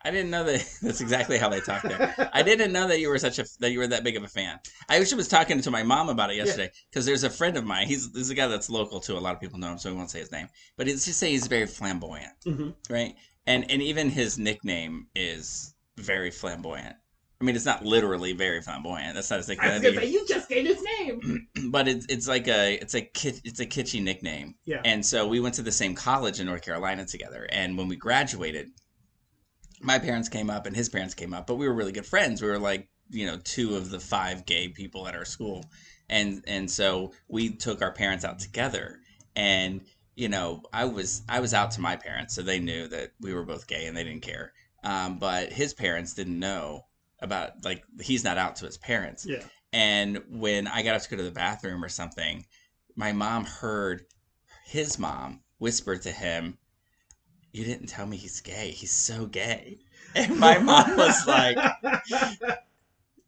[0.05, 0.65] I didn't know that.
[0.81, 2.29] That's exactly how they talk there.
[2.33, 4.27] I didn't know that you were such a that you were that big of a
[4.27, 4.59] fan.
[4.89, 7.65] I actually was talking to my mom about it yesterday because there's a friend of
[7.65, 7.87] mine.
[7.87, 9.17] He's there's a guy that's local too.
[9.17, 10.47] A lot of people know him, so we won't say his name.
[10.77, 13.15] But he's just say he's very flamboyant, hmm right?
[13.47, 16.95] And and even his nickname is very flamboyant.
[17.43, 19.15] I mean, it's not literally very flamboyant.
[19.15, 21.47] That's not his I was gonna say you just gave his name.
[21.71, 24.55] but it's it's like a it's a kit it's a kitschy nickname.
[24.63, 24.81] Yeah.
[24.85, 27.45] And so we went to the same college in North Carolina together.
[27.51, 28.69] And when we graduated,
[29.83, 32.41] my parents came up and his parents came up, but we were really good friends.
[32.41, 35.65] We were like you know two of the five gay people at our school,
[36.09, 38.99] and and so we took our parents out together.
[39.35, 39.81] And
[40.15, 43.33] you know I was I was out to my parents, so they knew that we
[43.33, 44.53] were both gay and they didn't care.
[44.83, 46.85] Um, but his parents didn't know
[47.19, 49.25] about like he's not out to his parents.
[49.25, 49.43] Yeah.
[49.71, 52.45] And when I got up to go to the bathroom or something,
[52.95, 54.05] my mom heard
[54.65, 56.57] his mom whisper to him,
[57.53, 58.71] You didn't tell me he's gay.
[58.71, 59.79] He's so gay.
[60.15, 61.57] And my mom was like,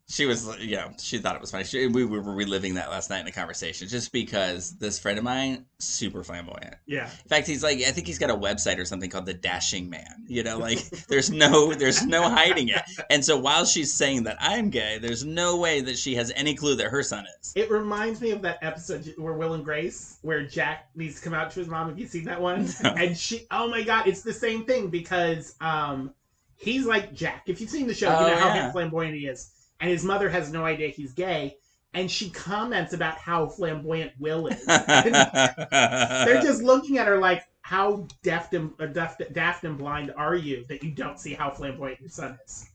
[0.08, 1.64] She was, you know, she thought it was funny.
[1.64, 5.24] She, we were reliving that last night in a conversation just because this friend of
[5.24, 6.76] mine, super flamboyant.
[6.86, 7.06] yeah.
[7.10, 9.90] In fact, he's like, I think he's got a website or something called the Dashing
[9.90, 10.24] Man.
[10.28, 12.82] You know, like there's no, there's no hiding it.
[13.10, 16.54] And so while she's saying that I'm gay, there's no way that she has any
[16.54, 17.52] clue that her son is.
[17.56, 21.34] It reminds me of that episode where Will and Grace, where Jack needs to come
[21.34, 21.88] out to his mom.
[21.88, 22.68] Have you seen that one?
[22.84, 22.90] No.
[22.90, 26.14] And she, oh my god, it's the same thing because um,
[26.56, 27.42] he's like Jack.
[27.48, 28.70] If you've seen the show, Oh, you know how yeah.
[28.70, 29.50] flamboyant he is.
[29.80, 31.56] And his mother has no idea he's gay.
[31.94, 34.64] And she comments about how flamboyant Will is.
[34.66, 40.36] They're just looking at her like, how daft and, or daft, daft and blind are
[40.36, 42.68] you that you don't see how flamboyant your son is?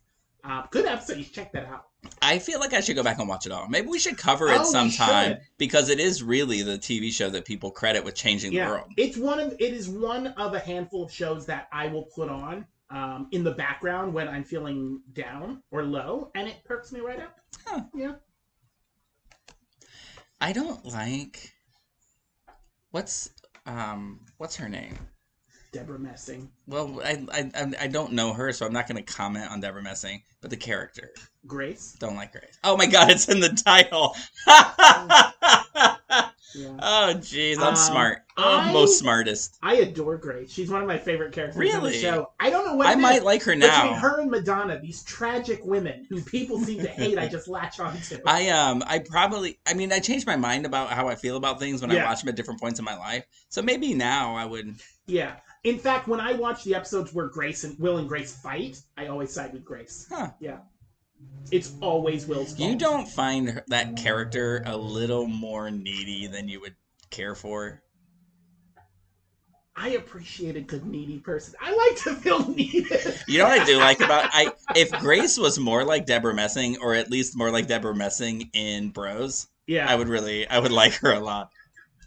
[0.44, 1.18] Uh, good episode.
[1.18, 1.86] You check that out.
[2.22, 3.68] I feel like I should go back and watch it all.
[3.68, 7.46] Maybe we should cover it Oh, sometime because it is really the TV show that
[7.46, 8.88] people credit with changing the world.
[8.98, 12.28] it's one of it is one of a handful of shows that I will put
[12.30, 17.00] on um, in the background when I'm feeling down or low, and it perks me
[17.00, 17.38] right up.
[17.66, 17.82] Huh.
[17.96, 18.14] Yeah,
[20.40, 21.54] I don't like
[22.92, 23.30] what's
[23.66, 24.98] um what's her name.
[25.72, 29.50] Debra Messing, Well, I I I- don't know her, so I'm not going to comment
[29.50, 30.22] on Debra Messing.
[30.42, 31.12] But the character,
[31.48, 31.96] Grace.
[31.98, 32.58] don't like Grace.
[32.66, 34.14] Oh my God, it's in the title.
[36.54, 36.70] Yeah.
[36.80, 38.18] Oh, jeez, I'm Um, smart.
[38.18, 39.58] I- Oh, most smartest.
[39.62, 40.52] I adore Grace.
[40.52, 42.32] She's one of my favorite characters in the show.
[42.40, 43.02] I don't know what I it is.
[43.02, 43.84] might like her now.
[43.84, 47.80] Between her and Madonna, these tragic women who people seem to hate, I just latch
[47.80, 48.18] onto.
[48.26, 51.60] I um I probably I mean I changed my mind about how I feel about
[51.60, 53.26] things when I watch them at different points in my life.
[53.50, 54.76] So maybe now I would.
[55.06, 55.36] yeah.
[55.64, 59.08] In fact, when I watch the episodes where Grace and Will and Grace fight, I
[59.08, 60.08] always side with Grace.
[60.10, 60.32] Huh.
[60.40, 60.58] Yeah.
[61.52, 62.70] It's always Will's fault.
[62.70, 66.76] You don't find that character a little more needy than you would
[67.10, 67.82] care for?
[69.76, 71.56] I appreciate a good needy person.
[71.62, 73.20] I like to feel needed.
[73.28, 76.78] You know what I do like about I if Grace was more like Debra Messing
[76.82, 79.90] or at least more like Debra Messing in Bros, Yeah.
[79.90, 81.52] I would really I would like her a lot.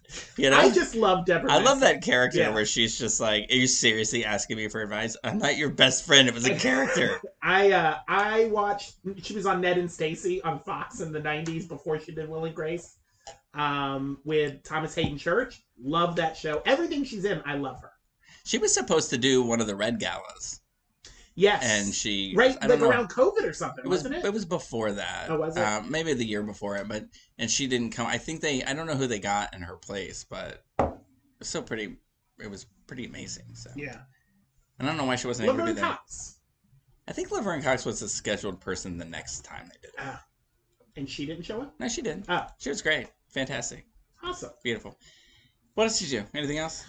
[0.36, 0.56] You know?
[0.58, 1.50] I just love Debra.
[1.50, 2.50] I love that character Yeah.
[2.54, 5.16] where she's just like, "Are you seriously asking me for advice?
[5.24, 6.28] I'm not your best friend.
[6.28, 10.60] It was a character." I uh I watched she was on Ned and Stacey on
[10.60, 12.96] Fox in the 90s before she did Will and Grace.
[13.54, 15.62] Um with Thomas Haden Church.
[15.82, 16.62] Love that show.
[16.66, 17.90] Everything she's in, I love her.
[18.44, 20.60] she was supposed to do one of the Red Galas,
[21.36, 21.64] Yes.
[21.64, 22.88] and she right I like know.
[22.88, 24.24] around COVID or something, It was wasn't it?
[24.24, 25.26] it was before that.
[25.28, 25.60] Oh, was it?
[25.60, 27.06] Um, maybe the year before it, but
[27.38, 28.06] and she didn't come.
[28.06, 28.62] I think they.
[28.62, 30.92] I don't know who they got in her place, but it
[31.40, 31.96] was still pretty.
[32.38, 33.54] It was pretty amazing.
[33.54, 33.98] So yeah.
[34.78, 35.90] I don't know why she wasn't able to Laverne be there.
[35.90, 36.38] Cox.
[37.08, 39.94] I think Laverne Cox was the scheduled person the next time they did it.
[39.98, 40.24] Ah.
[40.96, 41.74] And she didn't show up?
[41.80, 42.24] No, she did.
[42.28, 43.84] Oh, She was great, fantastic,
[44.22, 44.50] awesome.
[44.62, 44.96] beautiful.
[45.74, 46.26] What else did you do?
[46.34, 46.84] Anything else?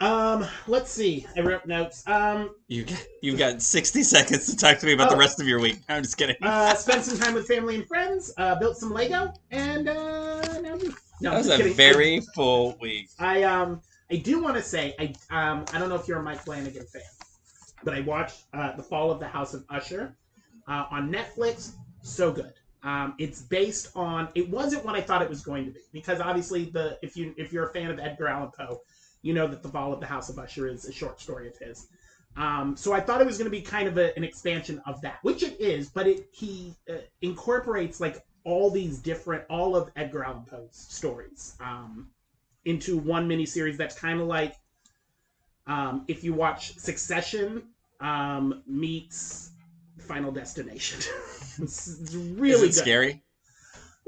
[0.00, 1.26] Um, let's see.
[1.36, 2.06] I wrote notes.
[2.06, 2.86] Um, you
[3.20, 5.18] you've got sixty seconds to talk to me about the Oh.
[5.18, 5.80] rest of your week.
[5.88, 6.36] I'm just kidding.
[6.40, 8.32] uh, spent some time with family and friends.
[8.36, 10.76] Uh, built some Lego, and uh, now
[11.20, 11.74] no, that was a kidding.
[11.74, 13.08] very full week.
[13.18, 16.22] I um I do want to say I um I don't know if you're a
[16.22, 17.02] Mike Flanagan fan,
[17.82, 20.16] but I watched uh, the Fall of the House of Usher
[20.68, 21.72] uh, on Netflix.
[22.02, 22.52] So good.
[22.84, 24.28] Um, it's based on.
[24.36, 27.34] It wasn't what I thought it was going to be because obviously the if you
[27.36, 28.80] if you're a fan of Edgar Allan Poe,
[29.28, 31.56] you know that the Fall of the House of Usher is a short story of
[31.58, 31.86] his.
[32.34, 35.02] Um, so I thought it was going to be kind of a, an expansion of
[35.02, 39.90] that, which it is, but it he uh, incorporates like all these different all of
[39.96, 41.56] Edgar Allan Poe's stories.
[41.60, 42.08] Um,
[42.64, 44.54] into one miniseries that's kind of like
[45.66, 47.64] um, if you watch Succession
[48.00, 49.50] um, meets
[49.98, 51.00] Final Destination.
[51.62, 52.74] it's it's really Is it good.
[52.74, 53.22] scary?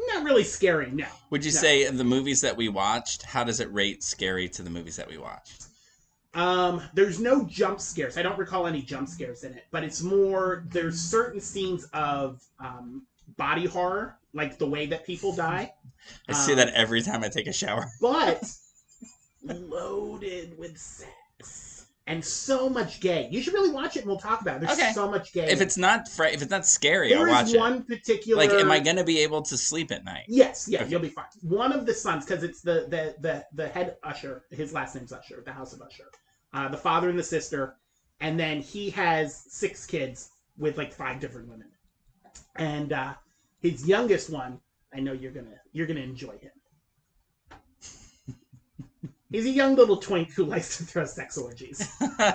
[0.09, 1.07] Not really scary, no.
[1.31, 1.59] Would you No.
[1.61, 4.97] say of the movies that we watched, how does it rate scary to the movies
[4.97, 5.67] that we watched?
[6.35, 8.17] Um, there's no jump scares.
[8.17, 12.43] I don't recall any jump scares in it, but it's more there's certain scenes of
[12.61, 15.73] um, body horror, like the way that people die,
[16.29, 17.87] I see Um, that every time I take a shower.
[18.01, 18.43] but
[19.43, 21.11] loaded with sex
[22.11, 23.29] and so much gay.
[23.31, 24.67] You should really watch it, and we'll talk about it.
[24.67, 24.93] There's Okay.
[24.93, 25.49] so much gay.
[25.49, 27.61] If it's not fr- if it's not scary, I'll watch is it.
[27.61, 30.25] one particular Like, am I gonna be able to sleep at night?
[30.27, 30.91] Yes, yeah, Okay.
[30.91, 31.27] you'll be fine.
[31.43, 34.45] One of the sons, because it's the, the the the head usher.
[34.51, 36.11] His last name's Usher, the House of Usher.
[36.53, 37.77] Uh, the father and the sister,
[38.21, 41.71] and then he has six kids with like five different women.
[42.57, 43.15] And uh,
[43.61, 44.61] his youngest one,
[44.93, 46.51] I know you're gonna you're gonna enjoy him.
[49.31, 51.81] He's a young little twink who likes to throw sex orgies.
[52.01, 52.35] As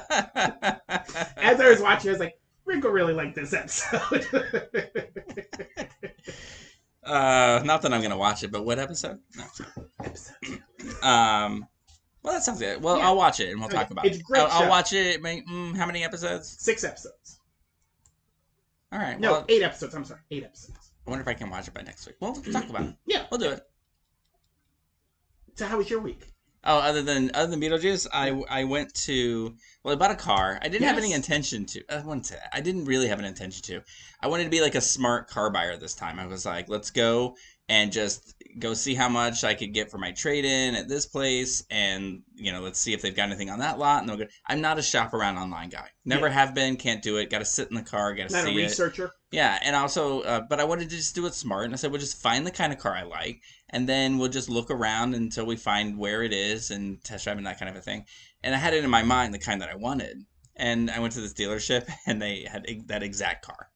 [1.60, 4.26] I was watching, I was like, Rick will really like this episode.
[7.04, 9.20] uh, not that I'm gonna watch it, but what episode?
[9.36, 9.44] No.
[10.04, 10.36] episode.
[11.04, 11.68] Um,
[12.24, 12.82] well, that sounds good.
[12.82, 13.06] Well, Yeah.
[13.08, 13.78] I'll watch it and we'll Okay.
[13.78, 14.22] talk about It's it.
[14.22, 15.22] a great I'll, I'll watch it.
[15.22, 16.56] Mm, how many episodes?
[16.60, 17.40] Six episodes.
[18.92, 19.20] All right.
[19.20, 19.94] No, Well, eight episodes.
[19.94, 20.92] I'm sorry, eight episodes.
[21.06, 22.16] I wonder if I can watch it by next week.
[22.20, 22.96] Well, we'll talk about it.
[23.06, 23.26] Yeah.
[23.30, 23.62] We'll do it.
[25.56, 26.24] So how was your week?
[26.68, 30.58] Oh, other than other than Beetlejuice, I I went to well, I bought a car.
[30.64, 31.84] I didn't have any intention to.
[31.88, 32.50] Uh, I wouldn't say that.
[32.52, 33.84] I didn't really have an intention to.
[34.20, 36.18] I wanted to be like a smart car buyer this time.
[36.20, 37.36] I was like, let's go
[37.68, 41.06] and just go see how much I could get for my trade in at this
[41.06, 44.02] place, and you know, let's see if they've got anything on that lot.
[44.02, 44.26] And they'll go.
[44.48, 45.90] I'm not a shop around online guy.
[46.06, 46.34] Never Yeah.
[46.34, 46.78] have been.
[46.78, 47.30] Can't do it.
[47.30, 48.14] Got to sit in the car.
[48.14, 48.72] Got to Not a see it.
[49.32, 51.92] Yeah, and also, uh, but I wanted to just do it smart, and I said
[51.92, 55.14] we'll just find the kind of car I like, and then we'll just look around
[55.16, 58.06] until we find where it is and test drive and that kind of a thing.
[58.44, 60.24] And I had it in my mind the kind that I wanted,
[60.56, 63.70] and I went to this dealership, and they had that exact car,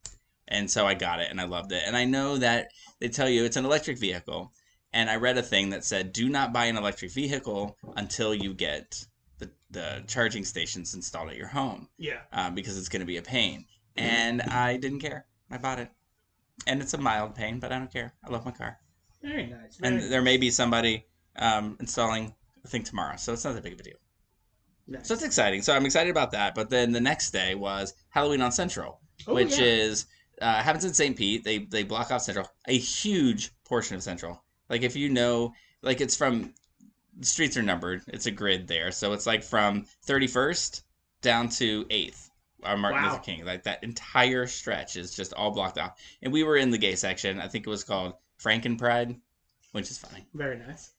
[0.50, 1.84] and so I got it, and I loved it.
[1.86, 4.52] And I know that they tell you it's an electric vehicle,
[4.92, 8.54] and I read a thing that said do not buy an electric vehicle until you
[8.54, 9.06] get
[9.38, 12.22] the the charging stations installed at your home Yeah.
[12.34, 13.66] uh, because it's going to be a pain.
[13.96, 15.26] And I didn't care.
[15.52, 15.90] I bought it.
[16.68, 18.14] And it's a mild pain, but I don't care.
[18.26, 18.78] I love my car.
[19.22, 19.78] Very nice.
[19.78, 21.06] Very And there may be somebody
[21.38, 22.34] um, installing
[22.64, 23.98] the thing tomorrow, so it's not that big of a deal.
[24.88, 25.08] nice.
[25.08, 25.62] So it's exciting.
[25.62, 26.56] So I'm excited about that.
[26.56, 29.66] But then the next day was Halloween on Central, Oh, which yeah.
[29.66, 30.06] is
[30.42, 31.16] uh, happens in St.
[31.16, 31.44] Pete.
[31.44, 34.42] They they block off Central, a huge portion of Central.
[34.70, 36.54] Like if you know, like it's from
[37.18, 38.02] the streets are numbered.
[38.08, 40.84] It's a grid there, so it's like from 31st
[41.22, 42.26] down to 8th.
[42.62, 43.12] On Martin Wow.
[43.12, 45.98] Luther King, like that entire stretch is just all blocked off.
[46.22, 47.40] And we were in the gay section.
[47.40, 49.16] I think it was called Franken Pride,
[49.72, 50.26] which is fine.
[50.34, 50.92] Very nice.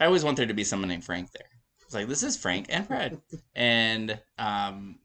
[0.00, 1.50] I always want there to be someone named Frank there.
[1.84, 3.20] It's like this is Frank and Fred,
[3.54, 4.99] and um,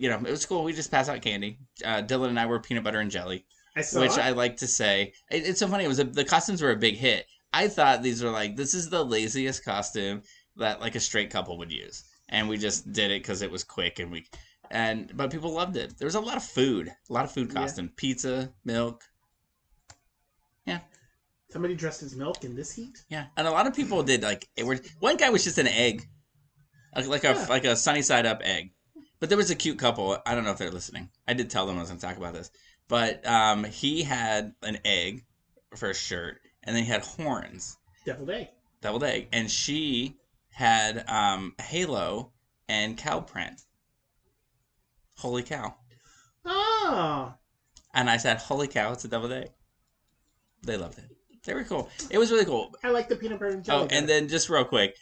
[0.00, 0.64] you know it was cool.
[0.64, 1.58] We just passed out candy.
[1.84, 3.44] Uh, Dylan and I were peanut butter and jelly,
[3.76, 4.18] I saw which it.
[4.18, 5.12] I like to say.
[5.30, 5.84] It, it's so funny.
[5.84, 7.26] It was a, the costumes were a big hit.
[7.52, 10.22] I thought these were like this is the laziest costume
[10.56, 13.62] that like a straight couple would use, and we just did it because it was
[13.62, 14.26] quick and we.
[14.70, 15.98] And but people loved it.
[15.98, 17.60] There was a lot of food, a lot of food Yeah.
[17.60, 19.02] costume, pizza, milk,
[20.64, 20.80] Yeah.
[21.50, 22.96] Somebody dressed as milk in this heat.
[23.08, 25.66] Yeah, and a lot of people did like it were one guy was just an
[25.66, 26.08] egg,
[26.94, 28.70] like, like a like a sunny side up egg.
[29.20, 30.16] But there was a cute couple.
[30.26, 31.10] I don't know if they're listening.
[31.28, 32.50] I did tell them I was going to talk about this,
[32.88, 35.24] but um, he had an egg
[35.76, 38.48] for a shirt, and then he had horns, Deviled egg.
[38.80, 40.16] doubled egg, and she
[40.50, 42.32] had um, a halo
[42.68, 43.60] and cow print.
[45.16, 45.74] Holy cow!
[46.46, 47.34] Oh,
[47.92, 48.92] And I said, "Holy cow!
[48.92, 49.50] It's a doubled egg."
[50.62, 51.04] They loved it.
[51.44, 51.90] They were cool.
[52.10, 52.74] It was really cool.
[52.82, 53.84] I like the peanut butter and jelly.
[53.90, 54.96] Oh, and then just real quick,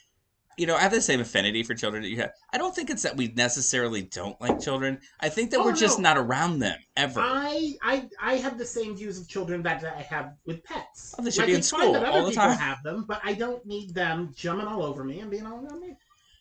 [0.59, 2.33] you know, I have the same affinity for children that you have.
[2.53, 4.99] I don't think it's that we necessarily don't like children.
[5.21, 6.03] I think that Oh, we're just no.
[6.15, 7.21] not around them ever.
[7.21, 11.15] I, I I have the same views of children that I have with pets.
[11.19, 12.59] Oh, they should like, be in school that all the time.
[12.59, 15.81] have them, but I don't need them jumping all over me and being all around
[15.81, 15.97] me.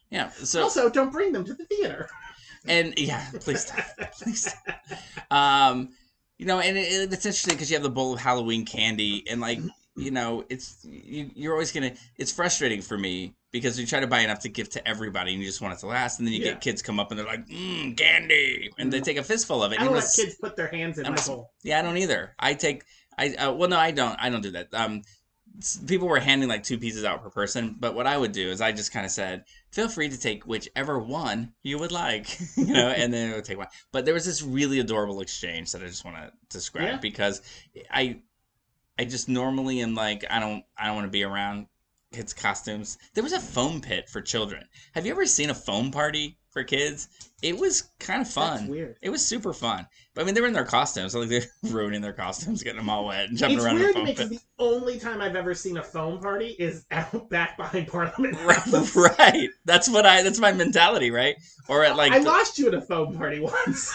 [0.09, 0.29] yeah.
[0.31, 2.09] So also, don't bring them to the theater.
[2.67, 3.85] and yeah, please stop.
[4.19, 5.31] please stop.
[5.31, 5.89] Um,
[6.39, 9.39] you know, and it, it's interesting because you have the bowl of Halloween candy, and
[9.41, 9.59] like,
[9.95, 11.93] you know, it's you, you're always gonna.
[12.17, 15.41] It's frustrating for me because you try to buy enough to give to everybody, and
[15.41, 16.51] you just want it to last, and then you Yeah.
[16.53, 19.71] get kids come up and they're like, mmm, candy, and they take a fistful of
[19.71, 19.79] it.
[19.79, 21.51] I and don't let kids put their hands in I'm my bowl.
[21.63, 22.35] Yeah, I don't either.
[22.39, 22.83] I take
[23.17, 24.73] I uh, well no I don't I don't do that.
[24.73, 25.01] Um
[25.87, 28.61] people were handing like two pieces out per person, but what I would do is
[28.61, 32.73] I just kind of said, "Feel free to take whichever one you would like." you
[32.73, 33.67] know, and then it would take one.
[33.91, 36.97] But there was this really adorable exchange that I just want to describe Yeah.
[36.97, 37.41] because
[37.89, 38.19] I
[38.99, 41.67] I just normally am like I don't I don't want to be around
[42.13, 42.97] kids costumes.
[43.13, 44.63] There was a foam pit for children.
[44.93, 47.09] Have you ever seen a foam party for kids?
[47.43, 48.57] It was kind of fun.
[48.57, 48.95] That's weird.
[49.01, 49.85] It was super fun.
[50.15, 52.79] But I mean, they were in their costumes, so like they're ruining their costumes, getting
[52.79, 54.45] them all wet, and jumping It's around weird in to the me foam because the
[54.57, 58.95] only time I've ever seen a foam party is out back behind Parliament House.
[58.95, 59.49] Right, right.
[59.65, 60.23] That's what I.
[60.23, 61.35] That's my mentality, right?
[61.69, 63.93] Or at like, I the- lost you at a foam party once.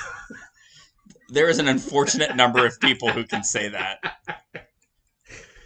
[1.31, 3.99] there is an unfortunate number of people who can say that.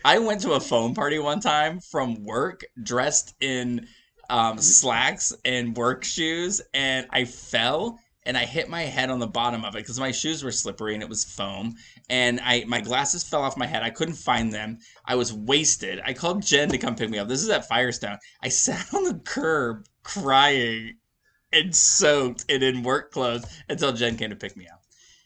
[0.07, 3.89] I went to a foam party one time from work, dressed in
[4.31, 9.27] um, slacks and work shoes, and I fell and I hit my head on the
[9.27, 11.75] bottom of it because my shoes were slippery and it was foam.
[12.09, 13.83] And I my glasses fell off my head.
[13.83, 14.79] I couldn't find them.
[15.05, 16.01] I was wasted.
[16.05, 17.27] I called Jen to come pick me up.
[17.27, 18.19] This is at Firestone.
[18.41, 20.99] I sat on the curb crying
[21.53, 24.76] and soaked and in work clothes until Jen came to pick me up.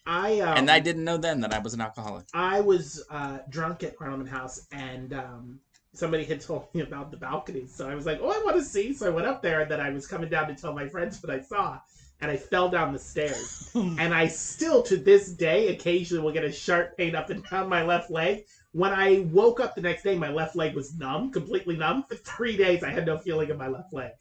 [0.06, 2.26] I um, and I didn't know then that I was an alcoholic.
[2.32, 5.60] I was uh, drunk at Parliament House, and um,
[5.92, 7.74] somebody had told me about the balconies.
[7.74, 9.70] So I was like, "Oh, I want to see." So I went up there, and
[9.70, 11.78] then I was coming down to tell my friends what I saw,
[12.20, 13.70] and I fell down the stairs.
[13.74, 17.68] and I still, to this day, occasionally will get a sharp pain up and down
[17.68, 18.44] my left leg.
[18.72, 22.04] When I woke up the next day, my left leg was numb, completely numb.
[22.08, 24.12] For three days, I had no feeling in my left leg.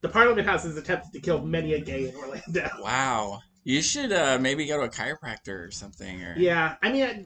[0.00, 2.68] The Parliament House has attempted to kill many a gay in Orlando.
[2.80, 3.42] Wow.
[3.64, 6.22] You should uh, maybe go to a chiropractor or something.
[6.22, 7.24] Or Yeah, I mean, I,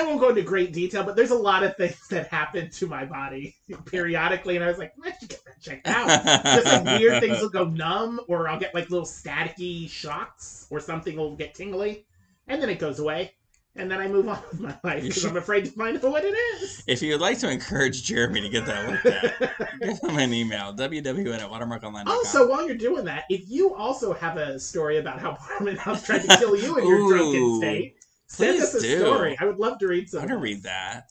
[0.00, 2.86] I won't go into great detail, but there's a lot of things that happen to
[2.86, 6.24] my body periodically, and I was like, I should get that checked out.
[6.44, 10.80] Just like weird things will go numb, or I'll get like little staticky shocks, or
[10.80, 12.06] something will get tingly,
[12.48, 13.34] and then it goes away,
[13.76, 16.24] and then I move on with my life because I'm afraid to find out what
[16.24, 16.82] it is.
[16.86, 20.32] If you would like to encourage Jeremy to get that looked at, give him an
[20.32, 22.08] email www at watermarkonline.com.
[22.08, 26.04] also, while you're doing that, if you also have a story about how Parliament House
[26.04, 29.00] tried to kill you in your drunken state, send us a do.
[29.00, 29.36] story.
[29.40, 30.20] I would love to read some.
[30.20, 31.10] I want to read that.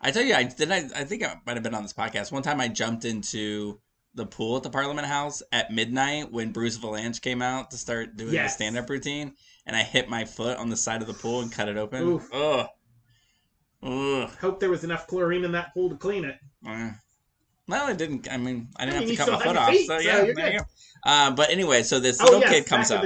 [0.00, 0.70] I tell you, I did.
[0.70, 2.60] I, I think I might have been on this podcast one time.
[2.60, 3.80] I jumped into
[4.16, 8.16] the pool at the Parliament House at midnight when Bruce Vilanch came out to start
[8.16, 8.52] doing Yes.
[8.52, 9.34] the stand-up routine,
[9.66, 12.02] and I hit my foot on the side of the pool and cut it open.
[12.02, 12.28] Oof.
[12.32, 12.66] Ugh.
[13.82, 14.30] Ugh.
[14.40, 16.38] Hope there was enough chlorine in that pool to clean it.
[16.66, 16.90] Eh.
[17.66, 18.30] Well, I didn't.
[18.30, 19.70] I mean, I didn't I mean, have to cut my foot off.
[19.70, 20.64] feet, so yeah, there you go.
[21.06, 23.04] Uh, but anyway, so this Oh little yes, kid comes up.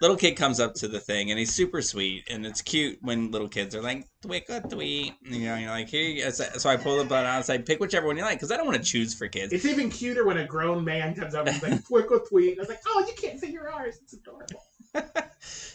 [0.00, 3.30] little kid comes up to the thing and he's super sweet and it's cute when
[3.30, 6.30] little kids are like or tweet you know you're like here you go.
[6.30, 8.56] so, I pull the button out and say pick whichever one you like because I
[8.56, 11.46] don't want to choose for kids It's even cuter when a grown man comes up
[11.46, 12.56] and like twinkle tweet.
[12.58, 13.98] I was like, oh, you can't say your R's.
[14.02, 14.33] It's adorable.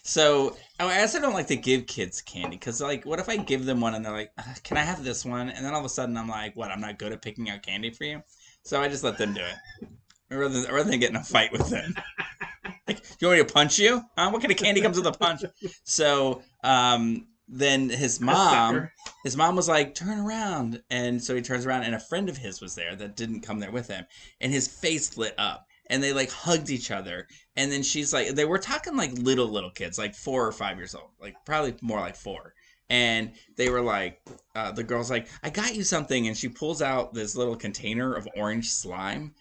[0.09, 3.37] So oh, I also don't like to give kids candy because, like, what if I
[3.37, 5.81] give them one and they're like, "Uh, "Can I have this one?" And then all
[5.81, 6.71] of a sudden I'm like, "What?
[6.71, 8.23] I'm not good at picking out candy for you."
[8.63, 9.87] So I just let them do it,
[10.31, 11.93] rather than, rather than get in a fight with them.
[12.87, 14.01] like, do you want me to punch you?
[14.17, 14.31] Huh?
[14.31, 15.41] What kind of candy comes with a punch?
[15.83, 18.89] So um, then his mom,
[19.23, 22.37] his mom was like, "Turn around," and so he turns around, and a friend of
[22.37, 24.05] his was there that didn't come there with him,
[24.41, 28.29] and his face lit up, and they like hugged each other, and then she's like,
[28.29, 31.75] they were talking like little little kids, like four or five years old, like probably
[31.81, 32.53] more like four,
[32.89, 34.21] and they were like,
[34.55, 38.13] uh, the girl's like, "I got you something," and she pulls out this little container
[38.13, 39.33] of orange slime,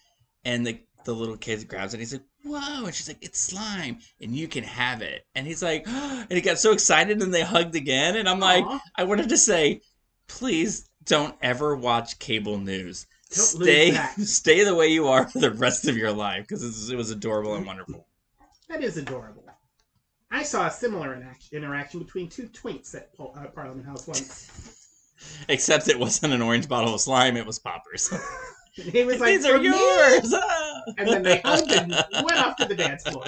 [0.44, 1.96] and the the little kid grabs it.
[1.96, 5.46] And he's like, "Whoa!" And she's like, "It's slime, and you can have it." And
[5.46, 8.16] he's like, and he got so excited, and they hugged again.
[8.16, 9.80] And I'm like, I wanted to say,
[10.28, 13.06] please don't ever watch cable news.
[13.30, 13.92] Don't stay,
[14.24, 17.54] stay the way you are for the rest of your life because it was adorable
[17.54, 18.06] and wonderful.
[18.68, 19.44] That is adorable.
[20.30, 24.50] I saw a similar inac- interaction between two twinks at Pol- uh, Parliament House once.
[25.48, 28.12] Except it wasn't an orange bottle of slime; it was poppers.
[28.74, 30.32] He was like, These are yours.
[30.98, 31.90] And then they hugged and
[32.24, 33.24] went off to the dance floor.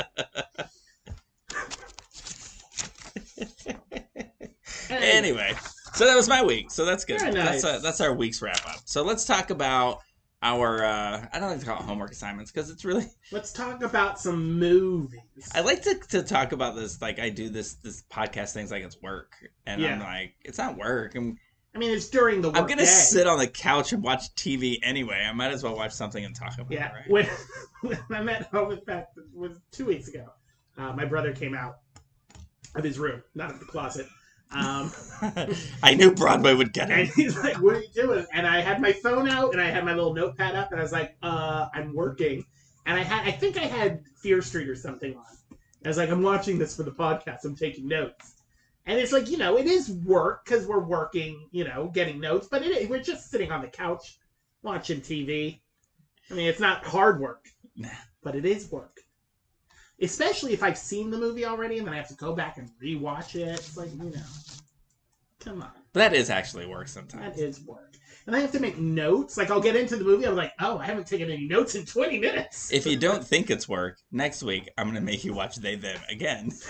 [4.90, 5.54] anyway,
[6.00, 6.70] so that was my week.
[6.70, 7.20] So that's good.
[7.20, 7.62] Very nice.
[7.62, 8.80] That's uh that's our week's wrap up.
[8.86, 10.00] So let's talk about
[10.42, 10.82] our.
[10.82, 13.04] uh I don't like to call it homework assignments because it's really.
[13.32, 15.20] let's talk about some movies.
[15.54, 18.82] I like to, to talk about this like I do this this podcast things like
[18.82, 19.32] it's work,
[19.66, 21.14] and I'm like it's not work.
[21.14, 21.38] I'm
[21.74, 22.86] I mean, it's during the work I'm gonna day.
[22.86, 25.24] sit on the couch and watch TV anyway.
[25.28, 26.92] I might as well watch something and talk about Yeah, it.
[26.94, 27.10] Right?
[27.82, 30.26] when, when I met home, with fact, was two weeks ago.
[30.76, 31.76] Uh, my brother came out
[32.74, 34.06] of his room, not of the closet.
[34.52, 34.92] Um,
[35.82, 36.98] I knew Broadway would get it.
[36.98, 39.66] and he's like, "What are you doing?" And I had my phone out and I
[39.66, 42.44] had my little notepad up, and I was like, "Uh, I'm working."
[42.86, 45.24] And I had, I think I had Fear Street or something on.
[45.84, 47.44] I was like, "I'm watching this for the podcast.
[47.44, 48.34] I'm taking notes."
[48.86, 52.48] And it's like, you know, it is work because we're working, you know, getting notes,
[52.50, 54.18] but it, we're just sitting on the couch
[54.62, 55.60] watching TV.
[56.30, 57.46] I mean, it's not hard work,
[58.22, 59.00] but it is work.
[60.02, 62.70] Especially if I've seen the movie already and then I have to go back and
[62.82, 63.48] rewatch it.
[63.48, 64.22] It's like, you know,
[65.40, 65.70] come on.
[65.92, 67.36] That is actually work sometimes.
[67.36, 67.96] That is work.
[68.26, 69.36] And I have to make notes.
[69.36, 70.26] Like, I'll get into the movie.
[70.26, 72.72] I'm like, oh, I haven't taken any notes in 20 minutes.
[72.72, 75.98] If you don't think it's work, next week I'm gonna make you watch They Them
[76.08, 76.50] again.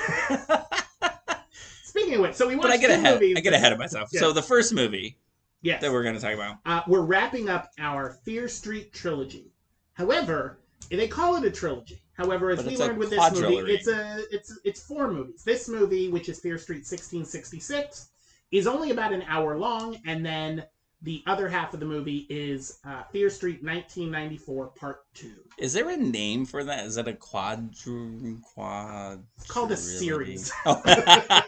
[1.84, 3.14] Speaking of which, so we watched but I get ahead.
[3.14, 3.36] movies.
[3.36, 4.10] I get ahead of myself.
[4.12, 4.20] Yeah.
[4.20, 5.18] So the first movie
[5.62, 5.82] Yes.
[5.82, 6.56] that we're gonna talk about.
[6.64, 9.52] Uh, we're wrapping up our Fear Street trilogy.
[9.92, 10.60] However,
[10.90, 11.99] they call it a trilogy.
[12.20, 15.42] However, as we learned with this movie, it's a it's it's four movies.
[15.42, 18.10] This movie, which is Fear Street 1666,
[18.52, 20.64] is only about an hour long, and then
[21.00, 25.32] the other half of the movie is uh, Fear Street 1994 Part Two.
[25.56, 26.84] Is there a name for that?
[26.84, 29.24] Is that a quadru quad?
[29.38, 30.52] It's called a series.
[30.66, 30.82] Oh.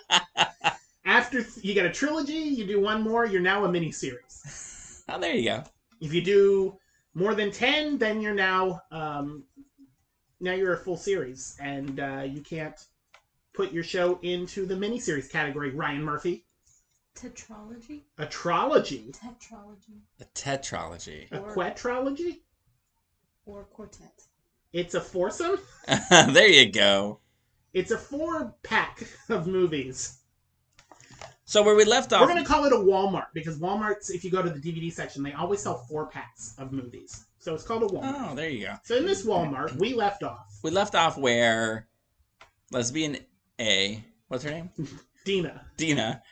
[1.04, 5.04] After th- you get a trilogy, you do one more, you're now a mini series.
[5.10, 5.64] oh, there you go.
[6.00, 6.78] If you do
[7.14, 9.44] more than 10, then you're now um,
[10.42, 12.78] now you're a full series, and uh, you can't
[13.54, 15.70] put your show into the miniseries category.
[15.70, 16.44] Ryan Murphy,
[17.14, 18.00] Tetralogy?
[18.18, 20.00] a trilogy, Tetralogy.
[20.20, 21.30] A tetralogy.
[21.32, 22.40] a Or- quadrilogy.
[23.46, 24.22] Or quartet.
[24.72, 25.58] It's a foursome.
[26.10, 27.20] there you go.
[27.74, 30.18] It's a four pack of movies.
[31.44, 34.08] So where we left off, We're gonna call it a Walmart because Walmart's.
[34.10, 37.54] If you go to the DVD section, they always sell four packs of movies, so
[37.54, 38.14] it's called a Walmart.
[38.30, 38.74] oh, there you go.
[38.84, 41.88] So in this Walmart, we left off We left off where
[42.70, 43.16] lesbian
[43.60, 44.70] A, what's her name?
[45.24, 46.22] Deena Deena.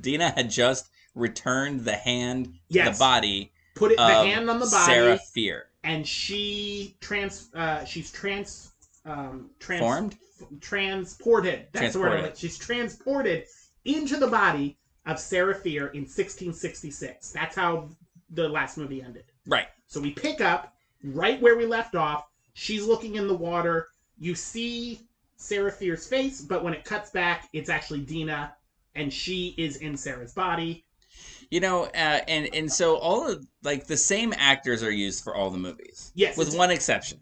[0.00, 2.96] Deena had just returned the hand, Yes.
[2.96, 5.66] the body put it the hand on the body, Sarah Fier.
[5.82, 7.48] and she trans.
[7.54, 8.72] Uh, she's trans.
[9.06, 10.16] Um, trans Formed?
[10.60, 11.66] transported.
[11.72, 12.36] That's the word.
[12.36, 13.44] She's transported
[13.84, 17.30] into the body of Sarah Fier in 1666.
[17.32, 17.88] That's how
[18.30, 19.24] the last movie ended.
[19.46, 19.66] Right.
[19.90, 20.72] So we pick up
[21.02, 22.28] right where we left off.
[22.54, 23.88] She's looking in the water.
[24.18, 25.00] You see
[25.36, 28.54] Sarah Fier's face, but when it cuts back, it's actually Deena,
[28.94, 30.84] and she is in Sarah's body.
[31.50, 35.34] You know, uh, and and so all of like the same actors are used for
[35.34, 36.36] all the movies, Yes.
[36.36, 37.18] with one exception.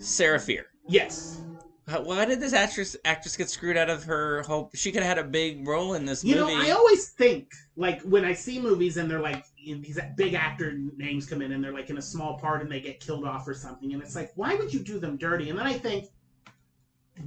[0.00, 0.66] Sarah Fier.
[0.88, 1.40] Yes.
[1.88, 4.76] Why did this actress actress get screwed out of her hope?
[4.76, 6.36] She could have had a big role in this movie?
[6.36, 6.54] You movie.
[6.54, 9.98] know, I always think like when I see movies and they're like you know, these
[10.16, 13.00] big actor names come in and they're like in a small part and they get
[13.00, 15.48] killed off or something, and it's like, why would you do them dirty?
[15.48, 16.08] And then I think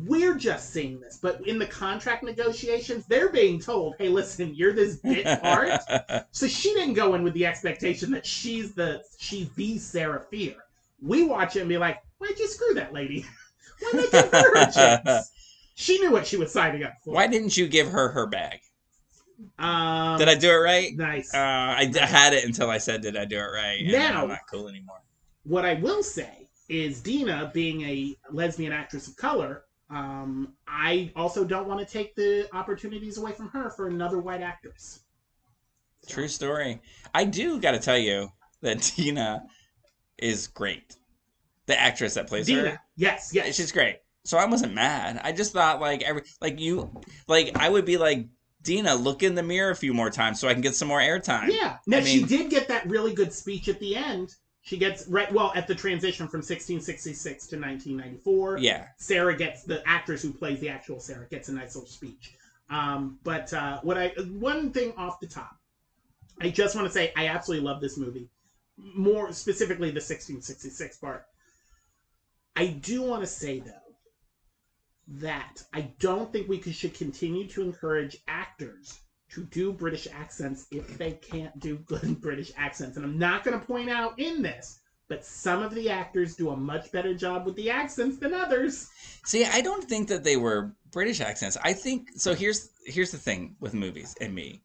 [0.05, 4.73] we're just seeing this, but in the contract negotiations, they're being told, "Hey, listen, you're
[4.73, 5.81] this bit part."
[6.31, 10.55] so she didn't go in with the expectation that she's the she's the Sarah Fier.
[11.01, 13.25] We watch it and be like, "Why'd you screw that lady?
[13.81, 15.31] Why not give her a chance?"
[15.75, 17.13] She knew what she was signing up for.
[17.15, 18.59] Why didn't you give her her bag?
[19.57, 20.95] Um, Did I do it right?
[20.95, 21.33] Nice.
[21.33, 23.91] Uh, I, d- I had it until I said, "Did I do it right?" And
[23.91, 25.01] Now- I'm not cool anymore.
[25.43, 31.43] what I will say is Deena, being a lesbian actress of color, um, I also
[31.43, 34.99] don't want to take the opportunities away from her for another white actress.
[36.03, 36.81] So- True story.
[37.15, 38.29] I do got to tell you
[38.61, 39.43] that Tina
[40.19, 40.95] is great.
[41.67, 43.55] The actress that plays Deena, her, yes, yes.
[43.55, 43.97] she's great.
[44.23, 45.21] So I wasn't mad.
[45.23, 46.91] I just thought like every like you
[47.27, 48.27] like I would be like
[48.63, 50.99] Deena, look in the mirror a few more times so I can get some more
[50.99, 51.49] airtime.
[51.49, 51.77] Yeah.
[51.87, 54.35] Now I she mean- did get that really good speech at the end.
[54.63, 58.59] She gets right well at the transition from 1666 to 1994.
[58.59, 58.85] Yeah.
[58.97, 62.35] Sarah gets the actress who plays the actual Sarah gets a nice little speech.
[62.69, 65.55] Um, but uh, what I one thing off the top,
[66.39, 68.29] I just want to say I absolutely love this movie.
[68.77, 71.25] More specifically, the 1666 part.
[72.55, 73.71] I do want to say though
[75.07, 78.99] that I don't think we could, should continue to encourage actors
[79.31, 82.97] to do British accents if they can't do good British accents.
[82.97, 86.49] And I'm not going to point out in this, but some of the actors do
[86.49, 88.89] a much better job with the accents than others.
[89.25, 91.57] See, I don't think that they were British accents.
[91.63, 92.33] I think so.
[92.33, 94.61] Here's here's the thing with movies and me.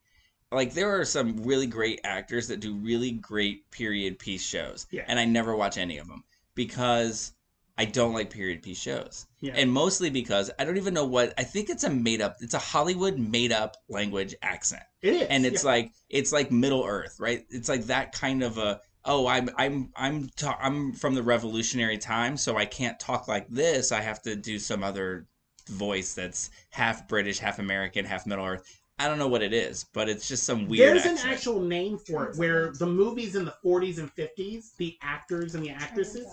[0.53, 5.05] Like there are some really great actors that do really great period piece shows, Yeah.
[5.09, 6.23] and I never watch any of them
[6.55, 7.33] because
[7.79, 9.53] I don't like period piece shows, Yeah.
[9.55, 12.37] and mostly because I don't even know what I think it's a made up.
[12.41, 15.29] It's a Hollywood made up language accent, It is.
[15.29, 15.71] and it's yeah.
[15.71, 17.45] like it's like Middle Earth, right?
[17.51, 21.99] It's like that kind of a oh I'm I'm I'm ta- I'm from the Revolutionary
[21.99, 23.93] time, so I can't talk like this.
[23.93, 25.27] I have to do some other
[25.69, 28.63] voice that's half British, half American, half Middle Earth.
[28.99, 30.97] I don't know what it is, but it's just some weird.
[30.97, 34.97] There's an actual name for it where the movies in the 40s and 50s, the
[35.03, 36.27] actors and the actresses,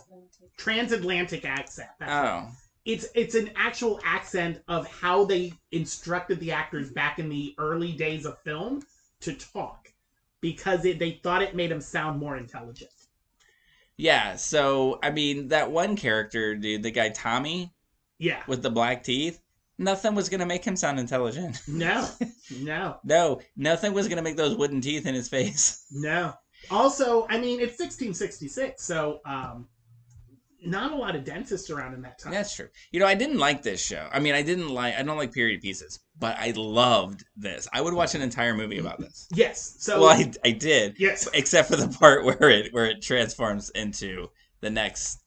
[0.58, 1.90] transatlantic accent.
[2.02, 2.48] Oh,
[2.86, 7.92] It's it's an actual accent of how they instructed the actors back in the early
[7.92, 8.84] days of film
[9.22, 9.92] to talk
[10.40, 12.92] because it, they thought it made them sound more intelligent.
[13.98, 14.36] yeah.
[14.38, 17.74] So I mean, that one character, dude, the guy Tommy
[18.20, 18.44] Yeah.
[18.48, 19.42] with the black teeth,
[19.78, 21.62] nothing was gonna make him sound intelligent.
[21.68, 22.08] No.
[22.62, 22.98] No.
[23.04, 25.86] No, nothing was gonna make those wooden teeth in his face.
[25.92, 26.34] No.
[26.72, 29.68] Also, I mean, it's 1666, so um,
[30.66, 32.32] not a lot of dentists around in that time.
[32.32, 32.70] That's true.
[32.92, 34.08] You know, I didn't like this show.
[34.14, 34.96] I mean, I didn't like.
[34.96, 37.68] I don't like period pieces, but I loved this.
[37.74, 39.28] I would watch an entire movie about this.
[39.34, 39.76] Yes.
[39.80, 41.28] So well, I, I did, yes.
[41.34, 44.30] except for the part where it where it transforms into
[44.62, 45.20] the next,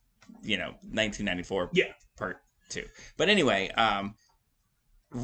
[0.43, 1.85] you know, 1994 Yeah.
[2.17, 2.39] part
[2.71, 2.85] two.
[3.19, 4.15] But anyway, um,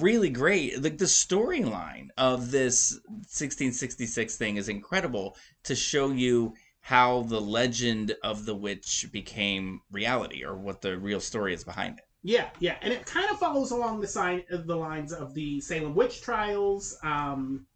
[0.00, 0.82] really great.
[0.82, 8.14] Like the storyline of this 1666 thing is incredible to show you how the legend
[8.24, 12.04] of the witch became reality or what the real story is behind it.
[12.24, 15.94] Yeah, yeah, and it kind of follows along the sign the lines of the Salem
[15.94, 17.66] witch trials, um,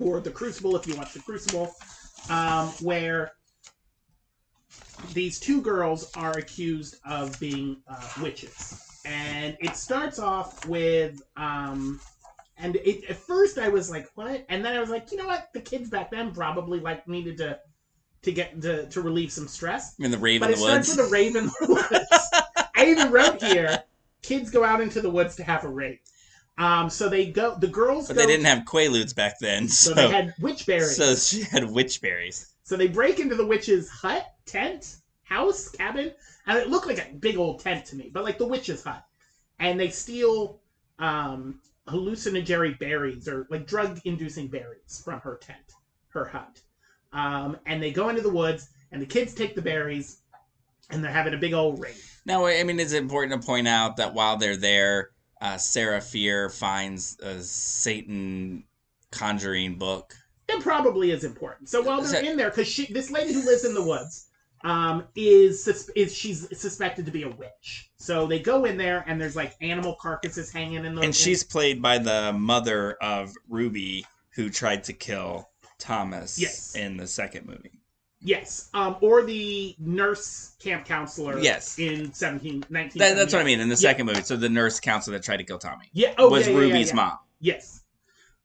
[0.00, 1.72] or the Crucible, if you watch the Crucible,
[2.28, 3.32] um, where
[5.12, 12.00] these two girls are accused of being uh, witches, and it starts off with, um,
[12.58, 14.44] and it, at first I was like, what?
[14.48, 15.48] And then I was like, you know what?
[15.52, 17.58] The kids back then probably like needed to
[18.22, 19.96] to get to, to relieve some stress.
[19.98, 20.98] I mean, the rave But in it the starts woods.
[20.98, 21.52] with a rave in the
[21.90, 22.68] woods.
[22.76, 23.82] I even wrote here,
[24.22, 25.98] kids go out into the woods to have a rave.
[26.58, 27.56] Um, so they go.
[27.58, 30.96] The girls but they didn't have quaaludes back then, so, so they had witch berries.
[30.96, 32.52] so So, she had witch berries.
[32.62, 36.12] So they break into the witch's hut, tent, house, cabin,
[36.46, 39.04] and it looked like a big old tent to me, but like the witch's hut.
[39.58, 40.60] And they steal
[40.98, 45.72] um, hallucinogenic berries or like drug-inducing berries from her tent,
[46.08, 46.60] her hut.
[47.12, 50.18] Um, and they go into the woods, and the kids take the berries,
[50.90, 52.20] and they're having a big old rave.
[52.24, 56.48] Now, I mean, it's important to point out that while they're there, uh, Sarah Fier
[56.48, 58.64] finds a Satan
[59.10, 60.14] conjuring book.
[60.48, 61.68] It probably is important.
[61.68, 64.28] So while they're in there, because she, this lady who lives in the woods,
[64.64, 67.90] um, is sus- is she's suspected to be a witch.
[67.96, 71.02] So they go in there, and there's like animal carcasses hanging in the.
[71.02, 75.48] And she's played by the mother of Ruby, who tried to kill
[75.78, 76.74] Thomas Yes.
[76.76, 77.80] in the second movie.
[78.24, 81.40] yes, um, or the nurse camp counselor.
[81.40, 81.76] Yes.
[81.80, 83.00] in 17, 19.
[83.00, 83.90] That, that's what I mean in the Yeah.
[83.90, 84.22] second movie.
[84.22, 86.14] So the nurse counselor that tried to kill Tommy Yeah.
[86.18, 87.18] Oh, was yeah, yeah, Ruby's mom.
[87.40, 87.82] Yes.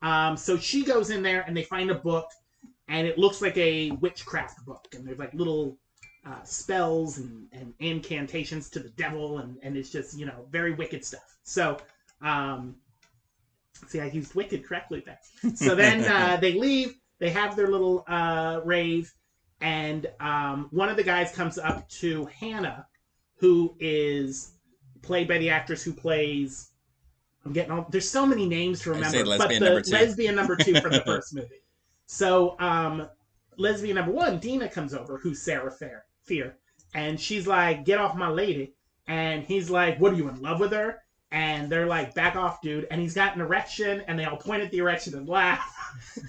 [0.02, 2.28] Um, so she goes in there and they find a book,
[2.88, 5.78] and it looks like a witchcraft book, and there's like little
[6.28, 10.74] uh, spells and, and incantations to the devil, and, and it's just you know very
[10.74, 11.38] wicked stuff.
[11.44, 11.78] So,
[12.22, 12.76] um,
[13.88, 15.20] see, I used wicked correctly there.
[15.56, 16.96] So then uh, they leave.
[17.20, 19.12] They have their little uh, rave,
[19.62, 22.86] and um, one of the guys comes up to Hannah,
[23.38, 24.52] who is
[25.02, 26.72] played by the actress who plays
[27.48, 27.88] I'm getting all.
[27.90, 29.24] There's so many names to remember.
[29.38, 31.62] but the number lesbian number two from the first movie.
[32.06, 33.08] So, um,
[33.58, 36.58] lesbian number one, Deena comes over, who's Sarah Fair, Fier,
[36.94, 38.74] and she's like, "Get off my lady,"
[39.08, 41.02] and he's like, "What are you in love with her?"
[41.32, 44.64] And they're like, "Back off, dude!" And he's got an erection, and they all point
[44.64, 45.74] at the erection and laugh.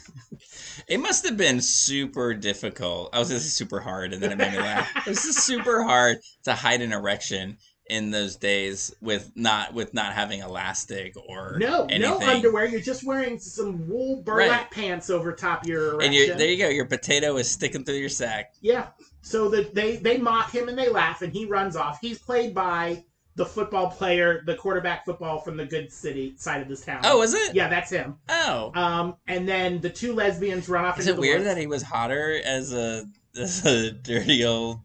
[0.87, 3.11] It must have been super difficult.
[3.13, 4.89] I was gonna super hard, and then it made me laugh.
[4.97, 7.59] It was just super hard to hide an erection
[7.91, 12.01] in those days with not with not having elastic or No, anything.
[12.01, 12.65] no underwear.
[12.67, 14.71] You're just wearing some wool burlap Right.
[14.71, 16.31] pants over top your erection.
[16.33, 16.69] And there you go.
[16.69, 18.55] Your potato is sticking through your sack.
[18.63, 18.89] Yeah.
[19.29, 21.99] So that they they mock him and they laugh and he runs off.
[22.01, 23.05] He's played by
[23.37, 27.03] the football player, the quarterback football from the good city side of this town.
[27.05, 27.55] Oh, is it?
[27.55, 28.17] yeah, that's him.
[28.31, 30.99] Oh, Um, and then the two lesbians run off.
[30.99, 31.45] is into it the weird woods.
[31.45, 33.05] that he was hotter as a
[33.39, 34.81] as a dirty old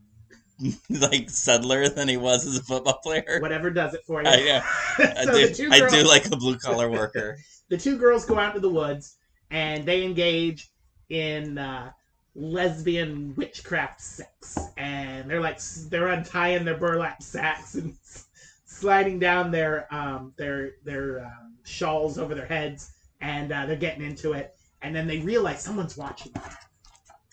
[0.89, 3.39] like settler than he was as a football player?
[3.41, 4.27] Whatever does it for you.
[4.27, 4.65] I, yeah,
[5.17, 5.53] I so do.
[5.53, 7.37] two I do like a blue collar worker.
[7.69, 9.15] the two girls go out into the woods
[9.51, 10.69] and they engage
[11.09, 11.91] in uh,
[12.35, 15.59] lesbian witchcraft sex and they're like
[15.89, 17.95] they're untying their burlap sacks and
[18.65, 24.03] sliding down their um, their their um, shawls over their heads and uh, they're getting
[24.03, 26.43] into it and then they realize someone's watching them.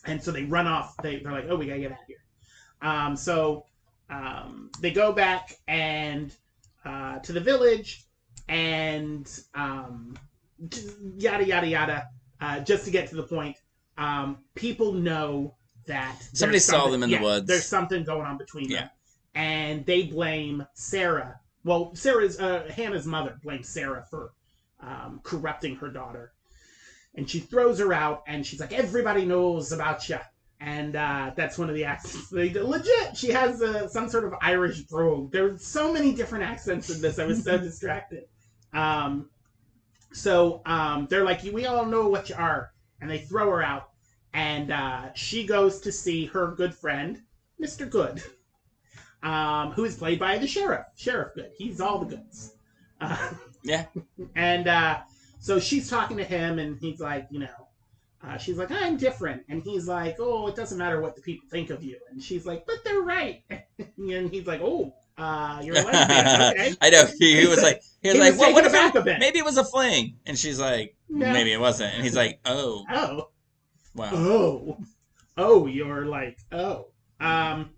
[0.05, 2.17] and so they run off they, they're like oh we gotta get out of here
[2.83, 3.65] um, so
[4.11, 6.35] um, they go back and
[6.85, 8.05] uh, to the village
[8.49, 10.15] and um,
[11.17, 12.09] yada yada yada.
[12.41, 13.57] Uh, just to get to the point,
[14.01, 15.55] um, people know
[15.87, 17.47] that Somebody saw them in the woods.
[17.47, 18.79] There's something going on between Yeah.
[18.81, 18.91] them,
[19.35, 21.39] and they blame Sarah.
[21.65, 24.33] Well, Sarah's uh, Hannah's mother blames Sarah for
[24.81, 26.33] um, corrupting her daughter,
[27.15, 28.23] and she throws her out.
[28.27, 30.19] And she's like, "Everybody knows about you."
[30.63, 32.29] And uh, that's one of the accents.
[32.29, 33.17] They legit.
[33.17, 35.33] She has uh, some sort of Irish brogue.
[35.33, 37.19] There's so many different accents in this.
[37.19, 38.25] I was so distracted.
[38.73, 39.31] Um,
[40.13, 43.90] so um, they're like, we all know what you are, and they throw her out,
[44.35, 47.21] and uh, she goes to see her good friend,
[47.59, 48.23] Mister Goode,
[49.23, 51.51] um, who is played by the sheriff, Sheriff Goode.
[51.57, 52.55] He's all the goods.
[53.01, 53.31] Uh,
[53.63, 53.87] Yeah.
[54.37, 54.99] And uh,
[55.39, 57.69] so she's talking to him, and he's like, you know,
[58.23, 61.49] uh, she's like, I'm different, and he's like, oh, it doesn't matter what the people
[61.51, 63.43] think of you, and she's like, but they're right,
[63.99, 66.75] and he's like, oh, uh, you're a lesbian, okay.
[66.81, 68.73] I know he, he was like he was He like was what, taken what if
[68.73, 69.19] aback it, a bit.
[69.21, 71.31] maybe it was a fling and she's like No.
[71.31, 73.29] maybe it wasn't and he's like oh Oh,
[73.95, 74.79] wow oh,
[75.37, 76.89] oh, you're like, oh.
[77.19, 77.71] Um,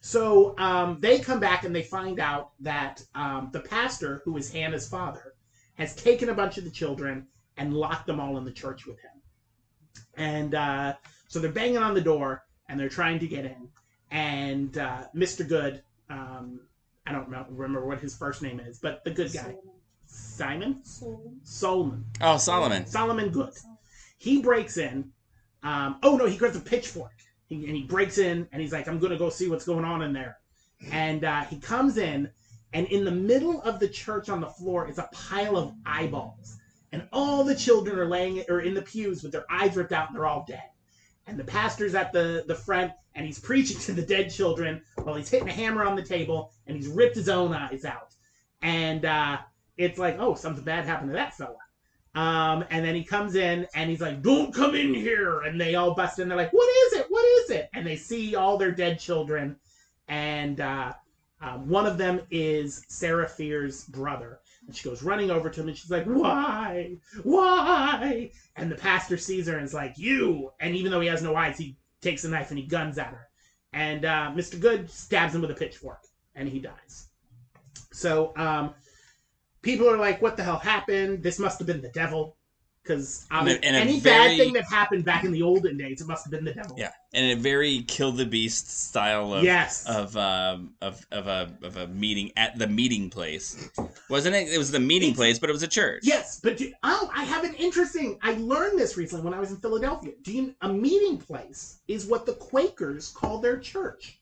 [0.00, 4.50] so um, they come back and they find out that um, the pastor, who is
[4.50, 5.34] Hannah's father,
[5.74, 8.98] has taken a bunch of the children and locked them all in the church with
[9.00, 9.10] him.
[10.16, 10.94] And uh,
[11.28, 13.68] so they're banging on the door and they're trying to get in.
[14.10, 15.46] And uh, Mr.
[15.46, 16.60] Goode, um,
[17.06, 19.54] I don't remember what his first name is, but the good guy,
[20.06, 21.40] Simon Solomon.
[21.42, 22.04] Solomon.
[22.20, 23.52] oh Solomon Solomon Goode.
[24.16, 25.12] He breaks in.
[25.62, 27.12] Um, oh no, he grabs a pitchfork
[27.48, 30.02] he, and he breaks in and he's like, "I'm gonna go see what's going on
[30.02, 30.38] in there."
[30.92, 32.30] And uh, he comes in,
[32.72, 36.58] and in the middle of the church on the floor is a pile of eyeballs,
[36.92, 40.08] and all the children are laying or in the pews with their eyes ripped out,
[40.08, 40.70] and they're all dead.
[41.26, 45.16] And the pastor's at the the front, and he's preaching to the dead children while
[45.16, 48.14] he's hitting a hammer on the table, and he's ripped his own eyes out.
[48.60, 49.38] And uh,
[49.76, 51.56] it's like, oh, something bad happened to that fella.
[52.14, 55.74] Um, and then he comes in and he's like, "Don't come in here!" And they
[55.74, 56.28] all bust in.
[56.28, 57.06] They're like, "What is it?
[57.08, 59.56] What is it?" And they see all their dead children,
[60.08, 60.92] and uh,
[61.40, 64.40] um, one of them is Sarah Fier's brother.
[64.66, 66.96] And she goes running over to him and she's like, "Why?
[67.22, 71.22] Why?" And the pastor sees her and is like, "You!" And even though he has
[71.22, 73.28] no eyes, he takes a knife and he guns at her.
[73.72, 74.58] And uh, Mr.
[74.58, 76.00] Goode stabs him with a pitchfork,
[76.34, 77.08] and he dies.
[77.92, 78.74] So um,
[79.62, 81.22] people are like, "What the hell happened?
[81.22, 82.36] This must have been the devil."
[82.82, 85.76] Because And a- and a any very- bad thing that happened back in the olden
[85.76, 86.74] days, it must have been the devil.
[86.78, 89.84] yeah and a very kill the beast style of yes.
[89.86, 93.68] of um of of a of a meeting at the meeting place
[94.08, 96.72] wasn't it it was the meeting place but it was a church Yes, but do,
[96.82, 98.18] oh, I have an interesting.
[98.22, 100.12] I learned this recently when I was in Philadelphia.
[100.22, 104.18] Do you, a meeting place is what the Quakers call their church.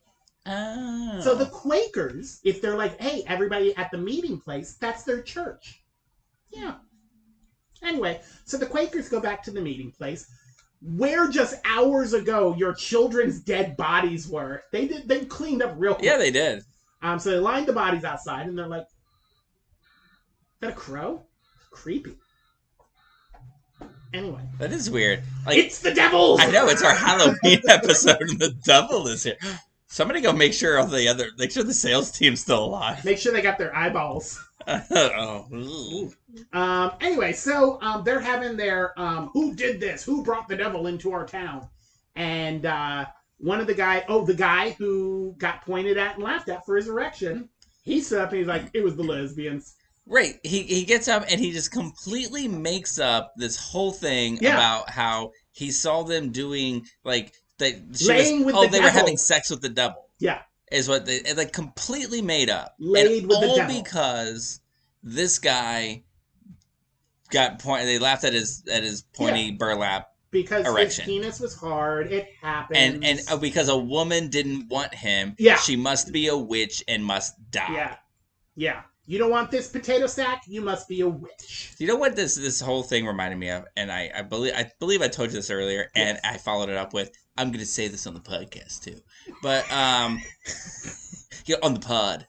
[0.47, 1.20] Oh.
[1.22, 5.82] So the Quakers, if they're like, "Hey, everybody at the meeting place," that's their church.
[6.51, 6.74] Yeah.
[7.82, 10.26] Anyway, so the Quakers go back to the meeting place,
[10.80, 14.62] where just hours ago your children's dead bodies were.
[14.72, 15.09] They did.
[15.09, 16.05] They cleaned up real quick.
[16.07, 16.62] yeah they did
[17.03, 21.26] Um, so they lined the bodies outside, and they're like, "Is that a crow?
[21.70, 22.16] Creepy."
[24.14, 26.38] Anyway, that is weird like it's the devil.
[26.40, 29.36] I know it's our Halloween episode and the devil is here
[29.89, 33.05] Somebody go make sure all the other, make sure the sales team's still alive.
[33.05, 34.43] Make sure they got their eyeballs.
[34.68, 36.12] oh.
[36.53, 40.03] Um, anyway, so um, they're having their um, who did this?
[40.03, 41.68] Who brought the devil into our town?
[42.16, 43.07] And uh,
[43.39, 46.76] one of the guy, oh, the guy who got pointed at and laughed at for
[46.76, 47.49] his erection,
[47.84, 49.76] he stood up and he's like, "It was the lesbians."
[50.07, 50.34] Right.
[50.43, 54.55] He he gets up and he just completely makes up this whole thing Yeah.
[54.55, 58.91] about how he saw them doing like they Laying was, with oh the they were
[58.91, 60.09] having sex with the devil.
[60.19, 60.43] Yeah.
[60.73, 62.75] Is what they like completely made up.
[62.79, 63.83] Laid and with the devil.
[63.83, 64.61] because
[65.03, 66.03] this guy
[67.31, 71.05] got point they laughed at his at his pointy burlap Because Erection.
[71.05, 72.13] his penis was hard.
[72.13, 72.77] It happened.
[72.79, 75.57] and and uh, because a woman didn't want him, Yeah.
[75.57, 77.73] she must be a witch and must die.
[77.73, 77.97] yeah,
[78.55, 78.81] yeah.
[79.09, 80.43] You don't want this potato sack?
[80.49, 81.75] You must be a witch.
[81.79, 84.71] You know what this this whole thing reminded me of, and I, I believe I
[84.81, 86.35] believe I told you this earlier, and Yes.
[86.35, 89.01] I followed it up with I'm going to say this on the podcast too,
[89.43, 90.20] but um,
[91.47, 92.26] yeah, on the pod,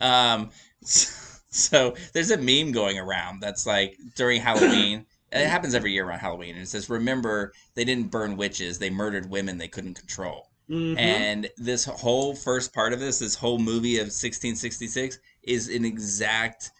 [0.00, 5.06] um, so there's a meme going around that's like during Halloween.
[5.30, 8.88] It happens every year around Halloween, and it says, "Remember, they didn't burn witches; they
[8.88, 10.98] murdered women they couldn't control." Mhm.
[10.98, 16.70] And this whole first part of this, this whole movie of 1666, is an exact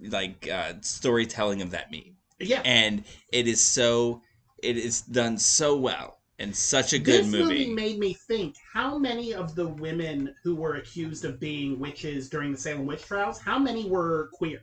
[0.00, 2.62] like uh, storytelling of that meme, yeah.
[2.64, 4.22] and it is so
[4.62, 7.38] it is done so well and such a good movie.
[7.38, 7.74] this movie.
[7.74, 12.52] made me think how many of the women who were accused of being witches during
[12.52, 14.60] the Salem witch trials, how many were queer?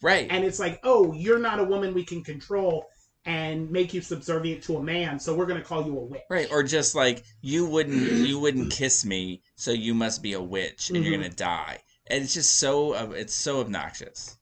[0.00, 0.26] right?
[0.30, 2.86] And it's like, oh, you're not a woman we can control
[3.24, 6.22] and make you subservient to a man, so we're going to call you a witch.
[6.28, 7.94] Right, or just like you wouldn't
[8.26, 11.22] you wouldn't kiss me, so you must be a witch and you're Mhm.
[11.22, 11.78] gonna die.
[12.08, 14.36] And it's just so it's so obnoxious.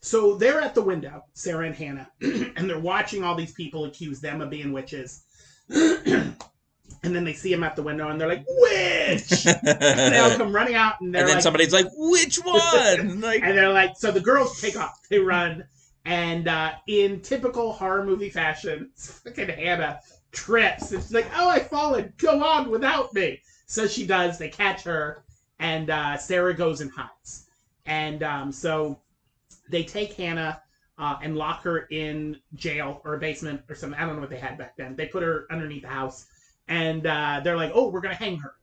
[0.00, 4.20] So they're at the window, Sarah and Hannah, and they're watching all these people accuse
[4.20, 5.24] them of being witches.
[5.68, 6.36] and
[7.02, 9.46] then they see him at the window and they're like, witch!
[9.46, 13.42] and they all come running out and they're then like, somebody's like, "Which one?" like,
[13.42, 15.64] and they're like, so the girls take off, they run,
[16.04, 20.00] and uh, in typical horror movie fashion, fucking Hannah
[20.32, 20.92] trips.
[20.92, 22.12] And she's like, oh, I've fallen.
[22.18, 23.40] Go on without me.
[23.66, 24.38] So she does.
[24.38, 25.22] They catch her,
[25.58, 27.46] and uh, Sarah goes and hides.
[27.86, 28.98] And um, so
[29.68, 30.60] they take Hannah
[31.02, 33.98] uh, and lock her in jail or a basement or something.
[33.98, 34.94] I don't know what they had back then.
[34.94, 36.26] They put her underneath the house,
[36.68, 38.54] and uh, they're like, oh, we're gonna hang her,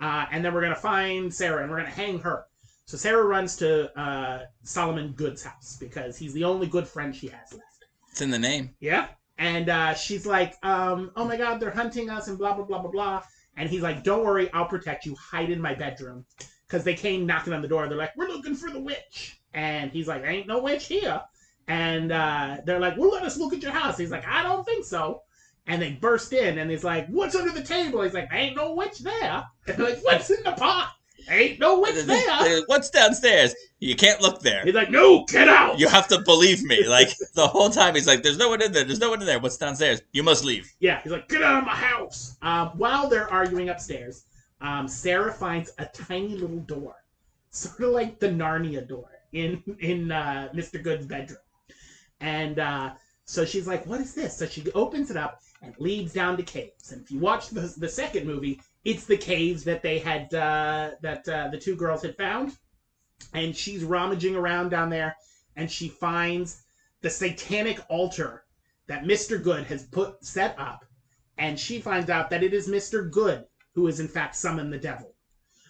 [0.00, 2.46] uh, and then we're gonna find Sarah and we're gonna hang her.
[2.86, 7.28] So Sarah runs to uh, Solomon Goode's house because he's the only good friend she
[7.28, 7.84] has left.
[8.10, 8.74] it's in the name.
[8.80, 9.06] Yeah.
[9.38, 12.80] And uh, she's like, um, oh my God, they're hunting us and blah, blah, blah,
[12.80, 13.22] blah, blah.
[13.56, 15.14] And he's like, don't worry, I'll protect you.
[15.14, 16.26] Hide in my bedroom.
[16.66, 17.88] Because they came knocking on the door.
[17.88, 19.40] They're like, we're looking for the witch.
[19.54, 21.22] And he's like, ain't no witch here.
[21.68, 23.96] And uh, they're like, well, let us look at your house.
[23.96, 25.22] He's like, I don't think so.
[25.66, 28.02] And they burst in and he's like, what's under the table?
[28.02, 29.44] He's like, ain't no witch there.
[29.66, 30.92] And they're like, what's in the pot?
[31.28, 32.62] Ain't no witch there.
[32.66, 33.54] What's downstairs?
[33.80, 34.62] You can't look there.
[34.62, 35.78] He's like, no, get out.
[35.78, 36.86] You have to believe me.
[36.86, 38.84] Like the whole time, he's like, "There's no one in there.
[38.84, 39.38] There's no one in there.
[39.38, 40.02] What's downstairs?
[40.12, 42.36] You must leave." Yeah, he's like, get out of my house.
[42.42, 44.24] Um, while they're arguing upstairs,
[44.60, 46.94] um, Sarah finds a tiny little door,
[47.50, 50.82] sort of like the Narnia door in in uh, Mr.
[50.82, 51.38] Goode's bedroom.
[52.20, 52.94] And uh,
[53.24, 54.36] so she's like, what is this?
[54.36, 56.92] So she opens it up and leads down to caves.
[56.92, 60.92] And if you watch the, the second movie, it's the caves that they had uh,
[61.00, 62.56] that uh, the two girls had found.
[63.32, 65.16] And she's rummaging around down there,
[65.56, 66.62] and she finds
[67.00, 68.44] the satanic altar
[68.86, 69.42] that Mr.
[69.42, 70.84] Goode has put set up,
[71.38, 73.10] and she finds out that it is Mr.
[73.10, 73.44] Goode
[73.74, 75.14] who has in fact summoned the devil.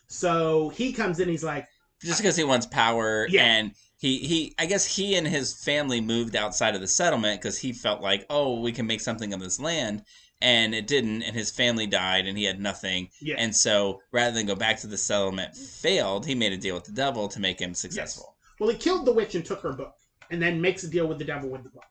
[0.07, 1.67] So he comes in, he's like,
[2.01, 3.45] Just because he wants power, Yeah.
[3.45, 3.73] and
[4.05, 7.73] he he, I guess he and his family moved outside of the settlement because he
[7.73, 10.03] felt like, oh, we can make something of this land,
[10.43, 14.35] and it didn't, and his family died, and he had nothing, yeah, and so rather
[14.35, 16.27] than go back to the settlement, failed.
[16.27, 18.37] He made a deal with the devil to make him successful.
[18.61, 19.95] Well, he killed the witch and took her book,
[20.31, 21.85] and then makes a deal with the devil with the book.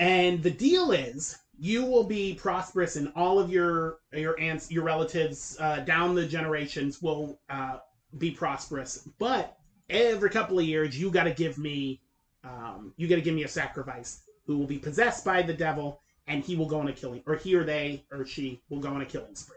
[0.00, 4.82] And the deal is, you will be prosperous, and all of your your aunts, your
[4.82, 7.76] relatives uh, down the generations will uh,
[8.18, 9.08] be prosperous.
[9.20, 9.56] But
[9.88, 12.00] every couple of years, you got to give me,
[12.42, 16.00] um, you got to give me a sacrifice who will be possessed by the devil,
[16.26, 18.88] and he will go on a killing, or he or they or she will go
[18.88, 19.56] on a killing spree.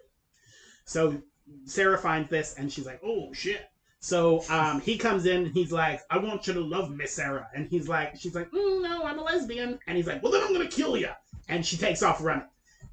[0.86, 1.21] So
[1.65, 3.69] Sarah finds this, and she's like, "Oh shit."
[3.99, 7.47] So um, he comes in and he's like, I want you to love Miss Sarah.
[7.55, 9.80] And he's like, she's like, mm, no, I'm a lesbian.
[9.88, 11.09] And he's like, well, then I'm to kill you.
[11.49, 12.47] And she takes off running.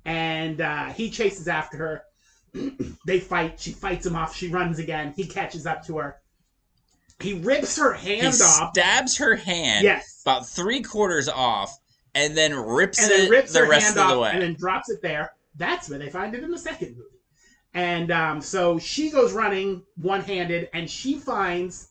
[0.05, 2.03] And uh, he chases after her.
[3.07, 3.61] they fight.
[3.61, 4.35] She fights him off.
[4.35, 5.13] She runs again.
[5.17, 6.17] He catches up to her.
[7.25, 8.71] He rips her He hand off.
[8.73, 10.21] stabs her hand Yes.
[10.25, 11.79] about three quarters off,
[12.15, 14.31] and then rips And it then rips the rest hand of the off way.
[14.33, 15.33] and then drops it there.
[15.57, 17.09] That's where they find it in the second movie.
[17.73, 21.89] And um, so she goes running one handed, and she finds,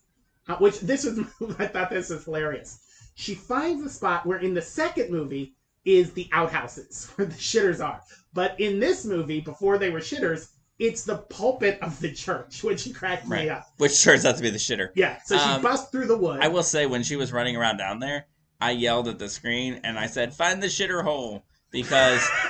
[0.48, 1.20] uh, which this was,
[1.60, 2.80] I thought this was hilarious.
[3.16, 5.56] She finds a spot where in the second movie
[5.86, 8.02] is the outhouses where the shitters are.
[8.34, 10.50] But in this movie, before they were shitters,
[10.84, 13.68] it's the pulpit of the church, which cracked me up.
[13.78, 14.90] Which turns out to be the shitter.
[14.96, 16.42] Yeah, so she Um, busts through the wood.
[16.42, 18.26] I will say, when she was running around down there,
[18.60, 22.22] I yelled at the screen and I said, "Find the shitter hole," because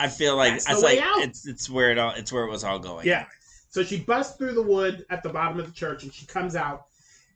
[0.00, 1.22] I feel like That's it's like out.
[1.22, 3.06] it's it's where it all it's where it was all going.
[3.06, 3.26] Yeah.
[3.68, 6.56] So she busts through the wood at the bottom of the church and she comes
[6.56, 6.86] out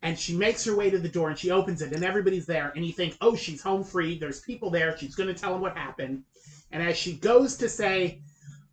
[0.02, 2.72] and she makes her way to the door and she opens it and everybody's there
[2.74, 4.18] and you think, oh, she's home free.
[4.18, 4.96] There's people there.
[4.98, 6.24] She's going to tell them what happened.
[6.72, 8.20] And as she goes to say,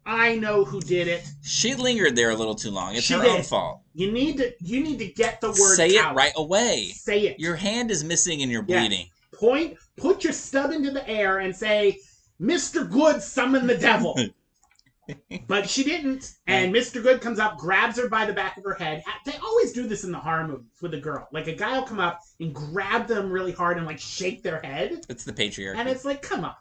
[0.06, 2.96] I know who did it, She lingered there a little too long.
[2.96, 3.30] It's She her did.
[3.32, 3.82] own fault.
[3.94, 6.92] you need to you need to get the word Say it right away.
[6.96, 7.40] Say it.
[7.40, 8.88] Your hand is missing and you're Yes.
[8.88, 9.08] bleeding.
[9.34, 9.78] Point.
[9.98, 12.00] Put your stub into the air and say,
[12.42, 12.90] Mr.
[12.90, 14.20] Goode, summon the devil.
[15.48, 16.34] but she didn't.
[16.48, 17.02] And Mr.
[17.04, 19.04] Goode comes up, grabs her by the back of her head.
[19.26, 21.28] They always do this in the horror movies with a girl.
[21.32, 24.62] Like a guy will come up and grab them really hard and like shake their
[24.62, 25.06] head.
[25.10, 25.76] It's the patriarchy.
[25.78, 26.56] And it's like, come on.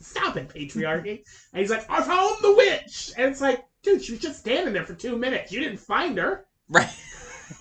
[0.00, 1.24] Stop it, patriarchy.
[1.52, 3.12] And he's like, I found the witch.
[3.16, 5.52] And it's like, dude, she was just standing there for two minutes.
[5.52, 6.46] You didn't find her.
[6.68, 6.88] right.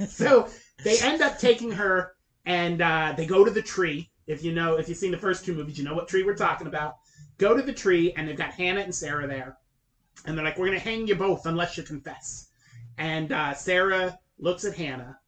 [0.09, 0.49] So
[0.83, 2.13] they end up taking her
[2.45, 4.11] and uh, they go to the tree.
[4.27, 6.35] If you know, if you've seen the first two movies, you know what tree we're
[6.35, 6.95] talking about.
[7.37, 9.57] Go to the tree, and they've got Hannah and Sarah there.
[10.25, 12.49] And they're like, we're going to hang you both unless you confess.
[12.97, 15.19] And uh, Sarah looks at Hannah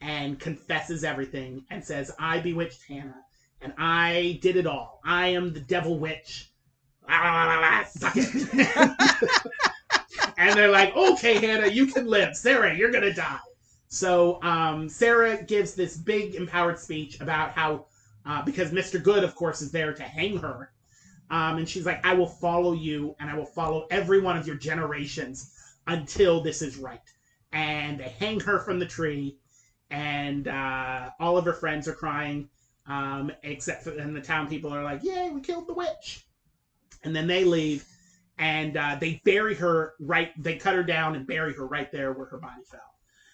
[0.00, 3.22] and confesses everything and says, I bewitched Hannah,
[3.62, 5.00] and I did it all.
[5.04, 6.50] I am the devil witch.
[7.08, 8.66] Suck it.
[10.38, 12.36] and they're like, okay, Hannah, you can live.
[12.36, 13.38] Sarah, you're to die.
[13.88, 17.86] So um, Sarah gives this big empowered speech about how,
[18.24, 19.02] uh, because Mr.
[19.02, 20.72] Goode, of course, is there to hang her.
[21.30, 24.46] Um, and she's like, I will follow you and I will follow every one of
[24.46, 25.54] your generations
[25.86, 27.00] until this is right.
[27.52, 29.36] And they hang her from the tree,
[29.90, 32.48] and uh, all of her friends are crying,
[32.86, 36.26] um, except for, and the town people are like, Yay, we killed the witch.
[37.04, 37.84] And then they leave,
[38.38, 42.12] and uh, they bury her right, they cut her down and bury her right there
[42.12, 42.80] where her body fell.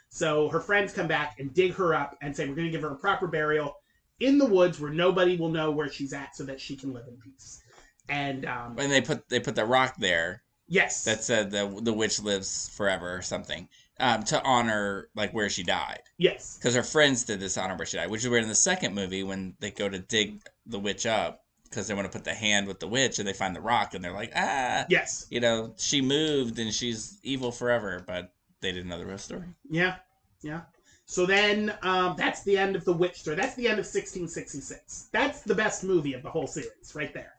[0.09, 2.82] So her friends come back and dig her up and say, We're going to give
[2.82, 3.76] her a proper burial
[4.20, 7.07] in the woods where nobody will know where she's at so that she can live
[7.07, 7.62] in peace.
[8.09, 11.92] And um, And they put they put the rock there yes, that said the the
[11.92, 13.68] witch lives forever or something
[14.01, 17.86] um, to honor like where she died yes, because her friends did this honor where
[17.86, 20.78] she died, which is weird in the second movie when they go to dig the
[20.78, 23.55] witch up because they want to put the hand with the witch and they find
[23.55, 28.03] the rock and they're like ah yes, you know she moved and she's evil forever,
[28.07, 29.44] but they didn't know the real story.
[29.68, 29.96] yeah,
[30.42, 30.62] yeah.
[31.07, 33.34] So then um, that's the end of the witch story.
[33.36, 35.09] That's the end of 1666.
[35.11, 37.32] That's the best movie of the whole series, right there.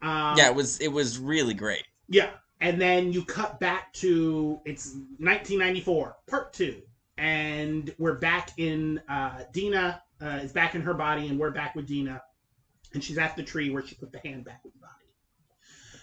[0.00, 1.84] Um, yeah, it was it was really great.
[2.08, 2.30] Yeah.
[2.62, 6.80] And then you cut back to it's 1994, part two.
[7.18, 11.74] And we're back in uh, Deena uh, is back in her body, and we're back
[11.74, 12.22] with Deena.
[12.94, 14.92] And she's at the tree where she put the hand back with the body.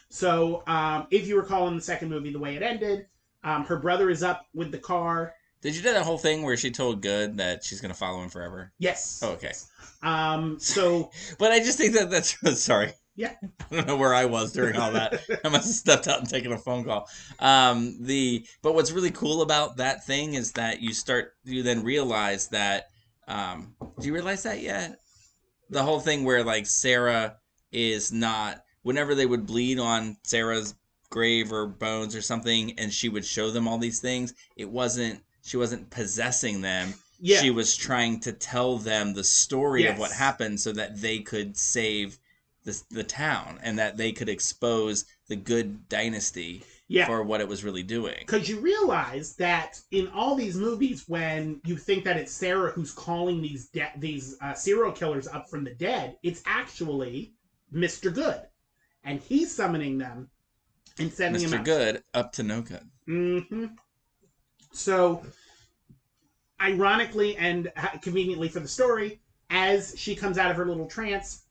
[0.10, 3.08] So, um, if you recall in the second movie, the way it ended,
[3.46, 5.34] um, her brother is up with the car.
[5.62, 8.30] Did you do that whole thing where she told Goode that she's gonna follow him
[8.30, 8.74] forever?
[8.80, 9.22] Yes.
[9.24, 9.54] Oh, okay.
[10.04, 12.92] Um, so, But I just think that that's sorry.
[13.20, 13.34] Yeah.
[13.72, 15.20] I don't know where I was during all that.
[15.44, 17.10] I must have stepped out and taken a phone call.
[17.40, 21.84] Um, the but what's really cool about that thing is that you start you then
[21.84, 22.88] realize that.
[23.28, 25.00] Um, do you realize that yet?
[25.70, 27.36] The whole thing where like Sarah
[27.74, 30.76] is not whenever they would bleed on Sarah's
[31.10, 34.34] grave or bones or something, and she would show them all these things.
[34.56, 37.42] It wasn't she wasn't possessing them yeah.
[37.42, 41.58] she was trying to tell them the story of what happened so that they could
[41.58, 42.18] save
[42.70, 47.06] the, the town and that they could expose the good dynasty yeah.
[47.06, 48.18] for what it was really doing.
[48.20, 52.92] Because you realize that in all these movies, when you think that it's Sarah who's
[52.92, 57.34] calling these de- these uh, serial killers up from the dead, it's actually
[57.74, 58.14] Mr.
[58.14, 58.48] Goode,
[59.04, 60.30] and he's summoning them
[60.98, 61.66] and sending them Mr.
[61.66, 62.90] Goode up to no good.
[63.06, 63.66] hmm
[64.74, 65.24] So,
[66.60, 71.44] ironically and conveniently for the story, as she comes out of her little trance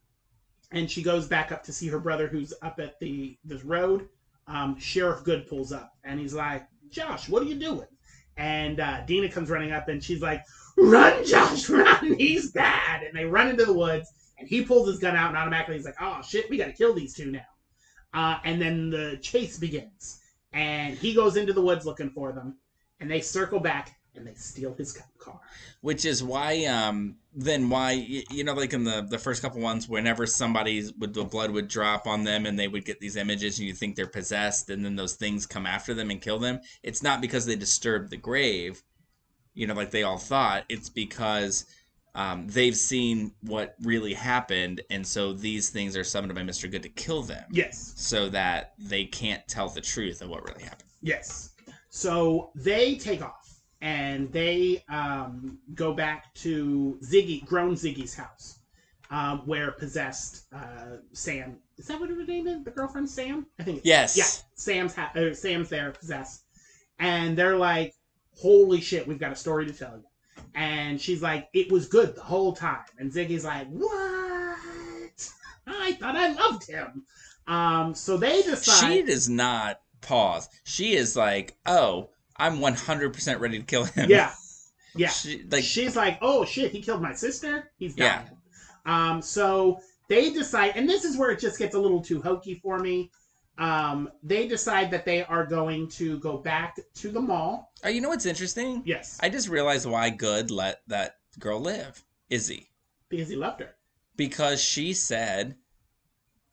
[0.71, 4.09] and she goes back up to see her brother who's up at the this road,
[4.47, 7.87] um, Sheriff Goode pulls up and he's like, "Josh, what are you doing?"
[8.37, 10.43] And uh, Deena comes running up and she's like,
[10.77, 12.15] "Run, Josh, run!
[12.19, 15.37] He's bad!" And they run into the woods and he pulls his gun out and
[15.37, 17.41] automatically he's like, "Oh shit, we got to kill these two now."
[18.15, 20.19] Uh, and then the chase begins
[20.53, 22.57] and he goes into the woods looking for them
[23.01, 25.41] and they circle back and they steal his car.
[25.81, 27.93] Which is why, um, then why,
[28.31, 31.69] you know, like in the the first couple ones, whenever somebody would the blood would
[31.69, 34.85] drop on them and they would get these images and you think they're possessed, and
[34.85, 36.61] then those things come after them and kill them.
[36.83, 38.83] It's not because they disturbed the grave,
[39.55, 40.65] you know, like they all thought.
[40.69, 41.65] It's because
[42.15, 46.83] um, they've seen what really happened, and so these things are summoned by Mister Goode
[46.83, 47.93] to kill them, Yes.
[47.97, 50.89] so that they can't tell the truth of what really happened.
[51.03, 51.51] Yes.
[51.91, 53.48] So they take off
[53.81, 58.59] and they um, go back to Ziggy, grown Ziggy's house,
[59.11, 61.59] um, where possessed uh, Sam.
[61.77, 62.65] Is that what her name is?
[62.65, 63.47] The girlfriend Sam?
[63.59, 63.83] I think.
[63.85, 64.17] Yes.
[64.17, 64.25] Yeah.
[64.55, 66.45] Sam's ha- uh, Sam's there possessed,
[66.99, 67.95] and they're like,
[68.37, 70.05] "Holy shit, we've got a story to tell you."
[70.55, 74.59] And she's like, "It was good the whole time." And Ziggy's like, "What?
[75.67, 77.05] I thought I loved him."
[77.47, 78.93] Um, so they decide.
[78.93, 80.49] She does not pause.
[80.65, 84.33] She is like, "Oh, I'm 100% ready to kill him." yeah,
[84.95, 85.09] yeah.
[85.09, 87.71] She, like, she's like, "Oh shit, he killed my sister.
[87.79, 88.25] He's Yeah.
[88.87, 92.55] Um, so they decide, and this is where it just gets a little too hokey
[92.55, 93.11] for me.
[93.59, 97.73] Um, they decide that they are going to go back to the mall.
[97.85, 98.83] oh, you know what's interesting?
[98.87, 102.71] Yes, I just realized why Goode let that girl live, Izzy,
[103.09, 103.75] because he loved her.
[104.17, 105.57] because she said,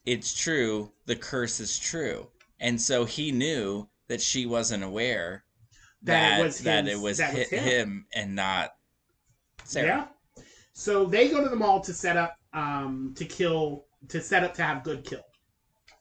[0.06, 0.92] "It's true.
[1.06, 2.28] The curse is true,"
[2.60, 5.45] and so he knew that she wasn't aware
[6.06, 7.64] That that it was that his- it was that was him.
[7.64, 8.76] him and not
[9.64, 10.10] Sarah.
[10.38, 10.43] Yeah.
[10.74, 14.53] So they go to the mall to set up um, to kill to set up
[14.56, 15.24] to have Goode kill.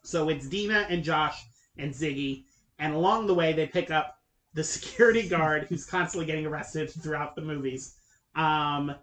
[0.02, 1.42] So it's Deena and Josh
[1.78, 2.44] and Ziggy,
[2.78, 4.18] and along the way they pick up
[4.52, 7.96] the security guard who's constantly getting arrested throughout the movies.
[8.36, 8.94] Um,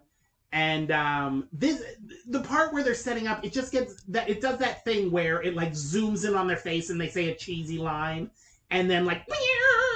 [0.52, 1.82] and um, this
[2.28, 5.42] the part where they're setting up, it just gets that it does that thing where
[5.42, 8.30] it like zooms in on their face and they say a cheesy line,
[8.72, 9.24] and then like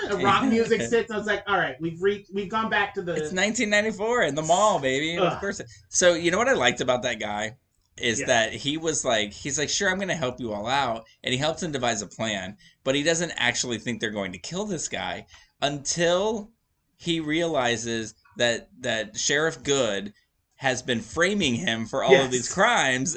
[0.09, 1.11] the rock music sits.
[1.11, 4.35] I was like, all right, we've reached, we've gone back to the It's 1994 in
[4.35, 5.19] the mall, baby.
[5.19, 5.61] Of course.
[5.89, 7.57] So you know what I liked about that guy
[7.97, 8.27] is Yeah.
[8.27, 11.33] that he was like, he's like, sure, I'm going to help you all out, and
[11.33, 14.67] he helps them devise a plan, but he doesn't actually think they're going to kill
[14.67, 15.27] this guy
[15.63, 16.51] until
[16.99, 20.13] he realizes that that Sheriff Goode
[20.57, 22.27] has been framing him for all Yes.
[22.27, 23.17] of these crimes.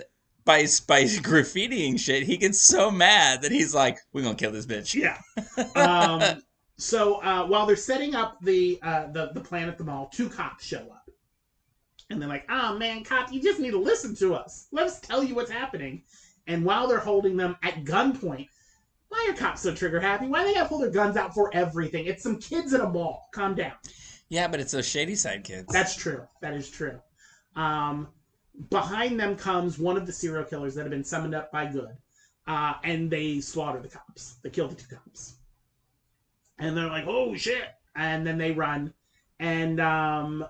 [0.50, 4.66] By, by graffitiing shit, he gets so mad that he's like, "We're gonna kill this
[4.66, 5.20] bitch." Yeah.
[5.76, 6.42] Um,
[6.78, 10.28] so uh, while they're setting up the, uh, the the plan at the mall, two
[10.28, 11.08] cops show up,
[12.10, 14.66] and they're like, "Oh man, cop, you just need to listen to us.
[14.72, 16.02] Let us tell you what's happening."
[16.48, 18.48] And while they're holding them at gunpoint,
[19.10, 20.26] why are cops so trigger happy?
[20.26, 22.06] Why do they have to pull their guns out for everything?
[22.06, 23.28] It's some kids at a mall.
[23.36, 23.74] Calm down.
[24.30, 25.72] Yeah, but it's those Shadyside kids.
[25.72, 26.24] That's true.
[26.42, 27.00] That is true.
[27.56, 28.08] Um,
[28.70, 31.98] behind them comes one of the serial killers that have been summoned up by Goode,
[32.48, 34.36] uh, and they slaughter the cops.
[34.44, 35.36] They kill the two cops,
[36.60, 38.94] and they're like, "Oh shit!" And then they run,
[39.40, 40.46] and um,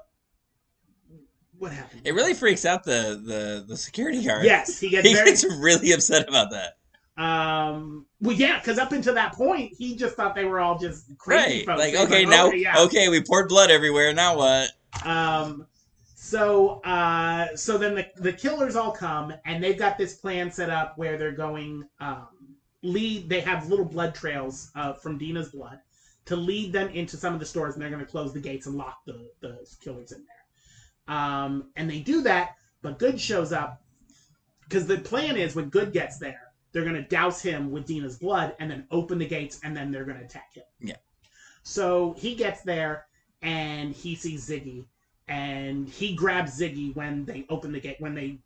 [1.58, 2.02] what happened?
[2.06, 4.46] It really freaks out the the the security guard.
[4.46, 5.30] Yes, he gets he very.
[5.30, 6.76] gets really upset about that.
[7.22, 11.06] Um, well, yeah, because up until that point, he just thought they were all just
[11.18, 11.66] crazy Right.
[11.66, 11.80] folks.
[11.80, 12.80] Like, okay, now, yeah.
[12.84, 14.14] okay, we poured blood everywhere.
[14.14, 14.72] Now what?
[15.04, 15.68] Um,
[16.30, 20.70] so uh, so then the the killers all come and they've got this plan set
[20.70, 22.28] up where they're going um,
[22.84, 23.30] lead.
[23.30, 25.80] They have little blood trails uh, from Deena's blood
[26.26, 28.68] to lead them into some of the stores, and they're going to close the gates
[28.68, 31.16] and lock the the killers in there.
[31.18, 33.82] Um, and they do that, but Goode shows up
[34.66, 38.18] because the plan is when Goode gets there, they're going to douse him with Deena's
[38.18, 40.64] blood and then open the gates, and then they're going to attack him.
[40.80, 40.98] Yeah.
[41.64, 43.08] So he gets there
[43.42, 44.86] and he sees Ziggy,
[45.30, 47.98] and he grabs Ziggy when they open the gate.
[48.00, 48.40] When they,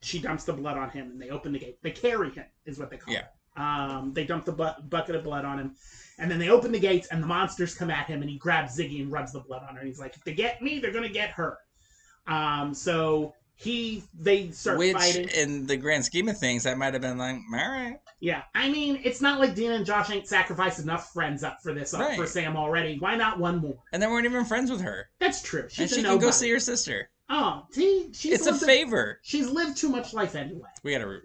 [0.00, 1.78] she dumps the blood on him, and they open the gate.
[1.82, 3.20] They carry him, is what they call Yeah.
[3.20, 3.60] it.
[3.60, 5.76] Um, they dump the bu- bucket of blood on him,
[6.18, 8.78] and then they open the gates, and the monsters come at him, and he grabs
[8.78, 9.80] Ziggy and rubs the blood on her.
[9.80, 11.58] And he's like, "If they get me, they're gonna get her."
[12.26, 15.28] Um, so he, they start Which, fighting.
[15.28, 17.98] in the grand scheme of things, that might have been like, all right.
[18.22, 21.74] Yeah, I mean, it's not like Deena and Josh ain't sacrificed enough friends up for
[21.74, 22.16] this, up Right.
[22.16, 22.96] for Sam already.
[23.00, 23.74] Why not one more?
[23.92, 25.08] And they weren't even friends with her.
[25.18, 25.62] That's true.
[25.76, 27.10] and she a can go see her sister.
[27.28, 29.18] Oh, see, she's it's a favor.
[29.22, 30.68] She's lived too much life anyway.
[30.84, 31.20] We gotta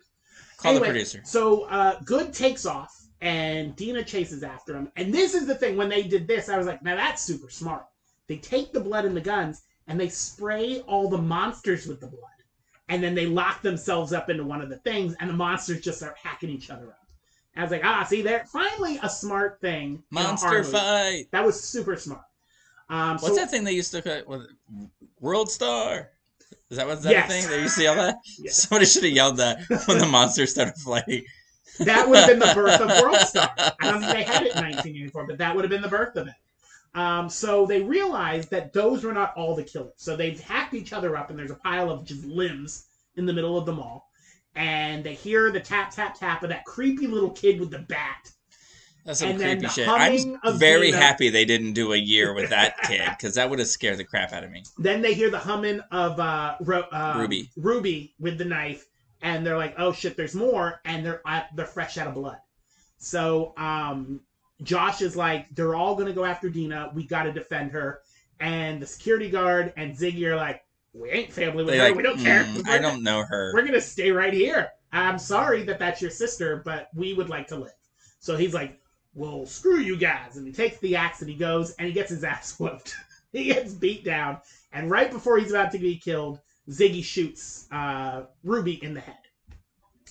[0.58, 1.22] call Anyway, the producer.
[1.24, 4.92] So uh, Goode takes off, and Deena chases after him.
[4.96, 7.52] And this is the thing: when they did this, I was like, "Now that's super
[7.52, 7.86] smart."
[8.26, 12.08] They take the blood and the guns, and they spray all the monsters with the
[12.08, 12.24] blood,
[12.90, 16.00] and then they lock themselves up into one of the things, and the monsters just
[16.00, 17.08] start hacking each other up.
[17.56, 20.64] And I was like, "Ah, see there, finally a smart thing." in a horror Monster
[20.64, 21.28] fight.
[21.32, 22.22] That was super smart.
[22.90, 24.46] Um, What's so, that thing they used to call
[25.20, 26.10] World Star?
[26.70, 27.30] Is that what's that Yes.
[27.30, 27.50] thing?
[27.50, 28.20] They used to yell that?
[28.40, 28.64] Yes.
[28.64, 31.26] Somebody should have yelled that when the monsters started fighting.
[31.80, 33.50] That would have been the birth of World Star.
[33.58, 36.16] I don't think they had it in 1984, but that would have been the birth
[36.16, 36.34] of it.
[36.98, 39.94] Um, so they realize that those were not all the killers.
[39.98, 43.34] So they've hacked each other up, and there's a pile of just limbs in the
[43.34, 44.10] middle of the mall.
[44.56, 48.32] And they hear the tap, tap, tap of that creepy little kid with the bat.
[49.06, 49.88] That's some And creepy the shit.
[49.88, 53.68] I'm very happy they didn't do a year with that kid because that would have
[53.68, 54.64] scared the crap out of me.
[54.80, 57.52] Then they hear the humming of uh, Ro- uh, Ruby.
[57.56, 58.88] Ruby with the knife,
[59.22, 62.40] and they're like, "Oh shit, there's more!" And they're uh, they're fresh out of blood.
[62.98, 64.22] So um,
[64.64, 66.92] Josh is like, "They're all gonna go after Deena.
[66.94, 68.02] We got to defend her."
[68.40, 71.94] And the security guard and Ziggy are like, "We ain't family with her.
[71.94, 72.44] we don't care.
[72.44, 73.52] "Mm, We're- I don't know her.
[73.54, 74.70] We're gonna stay right here.
[74.92, 77.74] I'm sorry that that's your sister, but we would like to live."
[78.20, 78.80] So he's like,
[79.14, 82.10] "Well, screw you guys," and he takes the axe and he goes and he gets
[82.10, 82.96] his ass whooped.
[83.32, 84.40] he gets beat down,
[84.74, 86.40] and right before he's about to be killed,
[86.70, 89.16] Ziggy shoots uh, Ruby in the head.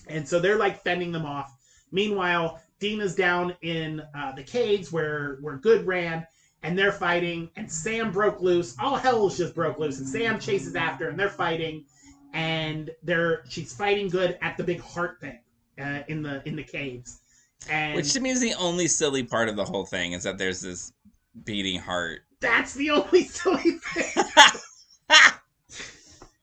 [0.07, 1.53] And so they're like fending them off.
[1.91, 6.25] Meanwhile, Deena's down in uh, the caves where where Goode ran,
[6.63, 7.49] and they're fighting.
[7.55, 8.75] And Sam broke loose.
[8.79, 11.85] All hell's just broke loose, and Sam chases after, and they're fighting.
[12.33, 15.39] And they're she's fighting Goode at the big heart thing
[15.79, 17.19] uh, in the in the caves.
[17.69, 20.37] And Which to me is the only silly part of the whole thing is that
[20.37, 20.93] there's this
[21.43, 22.21] beating heart.
[22.39, 24.23] that's the only silly thing.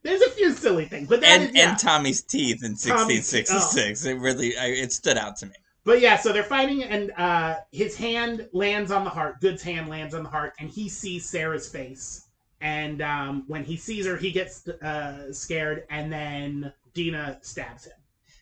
[0.02, 1.70] There's a few silly things, but that and is- yeah.
[1.70, 3.38] and Tommy's teeth in Tommy's oh.
[3.38, 4.04] 1666.
[4.04, 5.54] It really I, it stood out to me.
[5.84, 9.40] But yeah, so they're fighting, and uh, his hand lands on the heart.
[9.40, 12.26] Goode's hand lands on the heart, and he sees Sarah's face.
[12.60, 17.92] And um, when he sees her, he gets uh, scared, and then Deena stabs him.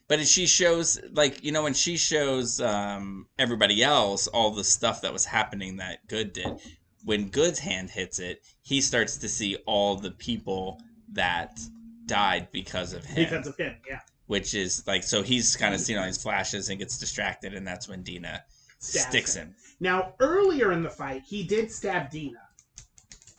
[0.06, 5.02] But she shows like you know when she shows um, everybody else all the stuff
[5.02, 6.60] that was happening that Goode did.
[7.04, 10.80] When Goode's hand hits it, he starts to see all the people
[11.12, 11.58] that
[12.06, 13.24] died because of him.
[13.24, 14.00] Because of him, yeah.
[14.26, 17.66] Which is like so he's kind of seeing all these flashes and gets distracted, and
[17.66, 18.42] that's when Deena
[18.78, 19.54] Stabs sticks him.
[19.80, 22.38] Now, earlier in the fight, he did stab Deena,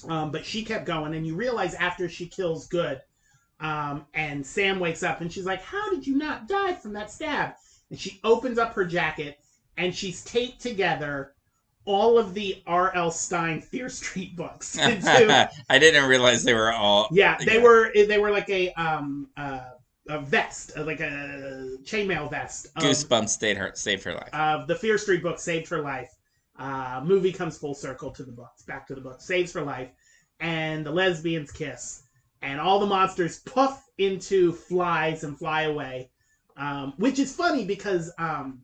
[0.07, 3.01] um, but she kept going, and you realize after she kills Goode,
[3.59, 7.09] um, and Sam wakes up, and she's like, "How did you not die from that
[7.09, 7.53] stab?"
[7.89, 9.39] And she opens up her jacket,
[9.77, 11.33] and she's taped together
[11.85, 13.11] all of the R.L.
[13.11, 14.77] Stine Fear Street books.
[14.77, 17.07] into- I didn't realize they were all.
[17.11, 17.63] yeah, they Yeah.
[17.63, 19.61] were they were like a um uh,
[20.09, 22.67] a vest, uh, like a chainmail vest.
[22.75, 24.33] of- Goosebumps stayed her saved her life.
[24.33, 26.09] of the Fear Street book saved her life.
[26.57, 29.89] Uh, movie comes full circle to the books, back to the book, saves her life,
[30.39, 32.03] and the lesbians kiss,
[32.41, 36.11] and all the monsters puff into flies and fly away,
[36.57, 38.61] um, which is funny because um,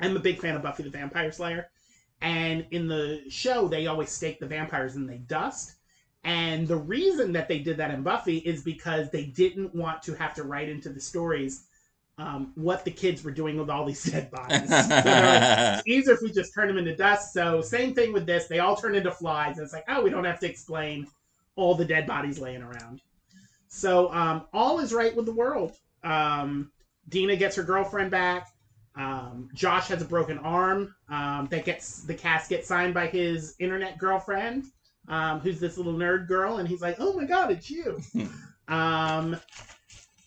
[0.00, 1.68] I'm a big fan of Buffy the Vampire Slayer,
[2.20, 5.75] and in the show they always stake the vampires in the dust.
[6.26, 10.14] And the reason that they did that in Buffy is because they didn't want to
[10.14, 11.62] have to write into the stories
[12.18, 14.68] um, what the kids were doing with all these dead bodies.
[14.70, 17.32] So like, it's easier if we just turn them into dust.
[17.32, 18.48] So same thing with this.
[18.48, 19.58] They all turn into flies.
[19.58, 21.06] And it's like, oh, we don't have to explain
[21.54, 23.02] all the dead bodies laying around.
[23.68, 25.76] So um, all is right with the world.
[26.02, 26.72] Um,
[27.08, 28.48] Deena gets her girlfriend back.
[28.96, 33.98] Um, Josh has a broken arm um, that gets the casket signed by his internet
[33.98, 34.64] girlfriend,
[35.08, 38.00] um, who's this little nerd girl, and he's like, "Oh my god, it's you!"
[38.68, 39.36] um,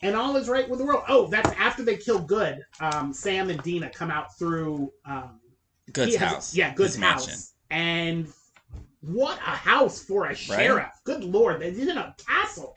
[0.02, 1.04] and all is right with the world.
[1.08, 2.64] Oh, that's after they kill Goode.
[2.80, 5.40] Um, Sam and Deena come out through um,
[5.92, 6.56] Goode's has- house.
[6.56, 7.28] Yeah, Goode's his house.
[7.28, 7.44] mansion.
[7.72, 8.28] And
[9.02, 10.92] what a house for a sheriff.
[11.04, 12.76] Good lord, they did in a castle.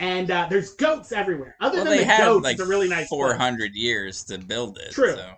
[0.00, 1.54] And uh, there's goats everywhere.
[1.60, 4.90] Other Well, than the goats, like it's a really nice 400 years to build it.
[4.90, 5.14] True.
[5.14, 5.30] So.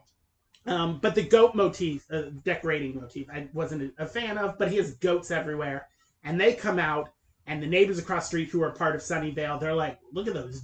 [0.66, 4.58] Um, but the goat motif, uh, decorating motif, I wasn't a fan of.
[4.58, 5.88] But he has goats everywhere,
[6.24, 7.10] and they come out,
[7.46, 10.34] and the neighbors across the street who are part of Sunnyvale, they're like, "Look at
[10.34, 10.62] those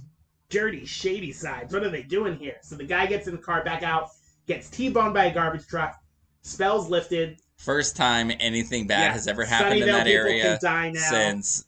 [0.49, 1.71] dirty, Shadysides.
[1.71, 4.09] What are they doing here?" So the guy gets in the car, back out,
[4.45, 5.95] gets t-boned by a garbage truck,
[6.41, 7.37] spells lifted.
[7.55, 10.99] First time anything bad Yeah, has ever happened in that area can die now.
[11.09, 11.65] since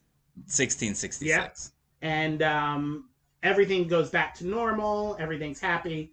[0.48, 1.72] 1666.
[2.02, 3.10] and um,
[3.44, 5.16] everything goes back to normal.
[5.20, 6.12] Everything's happy.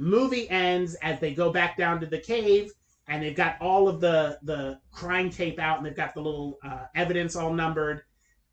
[0.00, 2.72] Movie ends as they go back down to the cave,
[3.06, 6.58] and they've got all of the the crime tape out, and they've got the little
[6.64, 8.02] uh, evidence all numbered,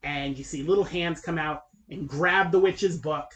[0.04, 3.32] and you see little hands come out and grab the witch's book,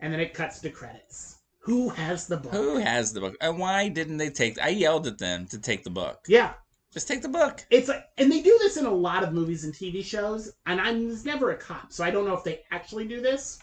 [0.00, 1.38] and then it cuts to credits.
[1.60, 2.52] Who has the book?
[2.52, 3.34] Who has the book?
[3.40, 4.60] And why didn't they take?
[4.60, 6.18] I yelled at them to take the book.
[6.28, 6.52] Yeah,
[6.92, 7.64] Just take the book.
[7.70, 10.52] it's like, and they do this in a lot of movies and TV shows.
[10.66, 13.58] And i'm never a cop, so I don't know if they actually do this.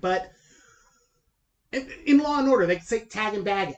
[0.00, 0.32] But
[1.72, 3.76] in, Law and Order, they say tag and bag it.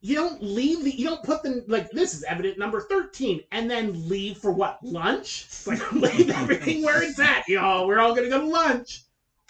[0.00, 3.70] You don't leave the, you don't put them like this is evident number thirteen, and
[3.70, 5.46] then leave for what lunch?
[5.66, 7.48] Like leave everything where it's at.
[7.48, 7.86] y'all.
[7.86, 9.04] we're all gonna go to lunch.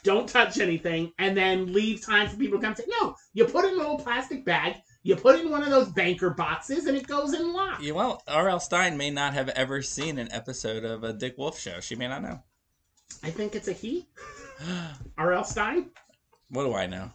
[0.05, 2.75] Don't touch anything, and then leave time for people to come.
[2.77, 3.17] Say no.
[3.33, 4.77] You put it in a little plastic bag.
[5.03, 7.83] You put it in one of those banker boxes and it goes in lock.
[7.83, 8.59] You well, R.L.
[8.59, 11.81] Stine may not have ever seen an episode of a Dick Wolf show.
[11.81, 12.43] She may not know.
[13.23, 14.09] I think it's a he.
[15.19, 15.45] R.L.
[15.45, 15.91] Stine.
[16.49, 17.11] what do I know?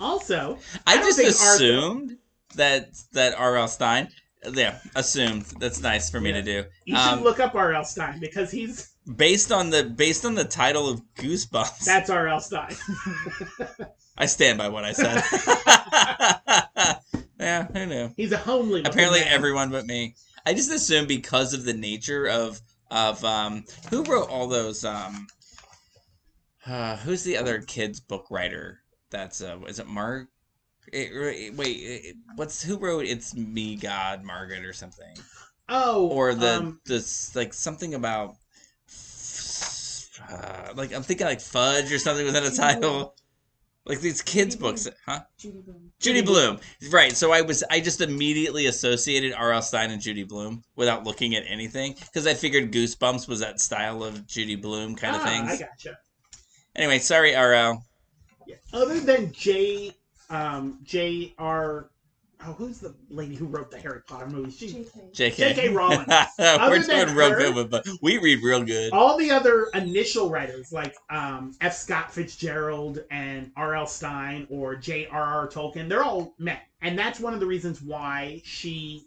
[0.00, 2.16] Also, I, don't just think Arthur- assumed
[2.56, 3.68] that that R.L.
[3.68, 4.08] Stine.
[4.54, 5.42] Yeah, assumed.
[5.60, 6.36] That's nice for me Yeah.
[6.36, 6.64] to do.
[6.86, 7.84] you should Um, look up R.L.
[7.84, 11.84] Stine because he's based on the based on the title of Goosebumps.
[11.84, 12.40] that's R.L.
[12.40, 12.74] Stine.
[14.16, 15.22] I stand by what I said.
[17.38, 18.10] yeah, who knew?
[18.16, 18.82] he's a homely.
[18.84, 19.28] Apparently, man.
[19.32, 20.14] everyone but me.
[20.46, 22.60] I just assumed because of the nature of
[22.90, 25.26] of um who wrote all those um
[26.66, 28.79] uh, who's the other kids book writer?
[29.10, 30.28] That's uh is it Mark?
[30.92, 35.14] It, it- wait, it, what's who wrote "It's Me, God, Margaret" or something?
[35.68, 38.34] Oh, Or the um, this like something about
[40.30, 43.14] uh, like I'm thinking like fudge or something within a title.
[43.86, 44.94] Like these kids Judy books, Blume.
[45.06, 45.20] huh?
[45.38, 45.92] Judy Blume.
[46.00, 46.58] Judy Blume.
[46.90, 47.16] Right.
[47.16, 49.62] So I was I just immediately associated R.L.
[49.62, 54.04] Stine and Judy Blume without looking at anything because I figured Goosebumps was that style
[54.04, 55.96] of Judy Blume kind of ah, I gotcha.
[56.76, 57.84] Anyway, sorry R.L.
[58.50, 58.80] Yeah.
[58.80, 59.92] Other than J.
[60.28, 61.34] Um, J.
[61.38, 61.90] R.
[62.46, 64.56] Oh, who's the lady who wrote the Harry Potter movies?
[64.56, 65.12] She, JK.
[65.12, 65.54] J.K.
[65.54, 65.68] J.K.
[65.74, 66.06] Rowling.
[66.08, 68.92] We're Other than real her- good, with, but we read real good.
[68.94, 71.74] all the other initial writers like um, F.
[71.76, 73.86] Scott Fitzgerald and R.L.
[73.86, 75.48] Stine or J.R.R.
[75.48, 79.04] Tolkien, they're all men, and that's one of the reasons why she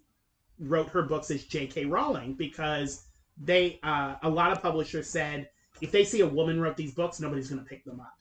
[0.60, 1.86] wrote her books as J.K.
[1.86, 3.06] Rowling because
[3.44, 5.50] they uh, a lot of publishers said
[5.82, 8.14] if they see a woman wrote these books, nobody's going to pick them up.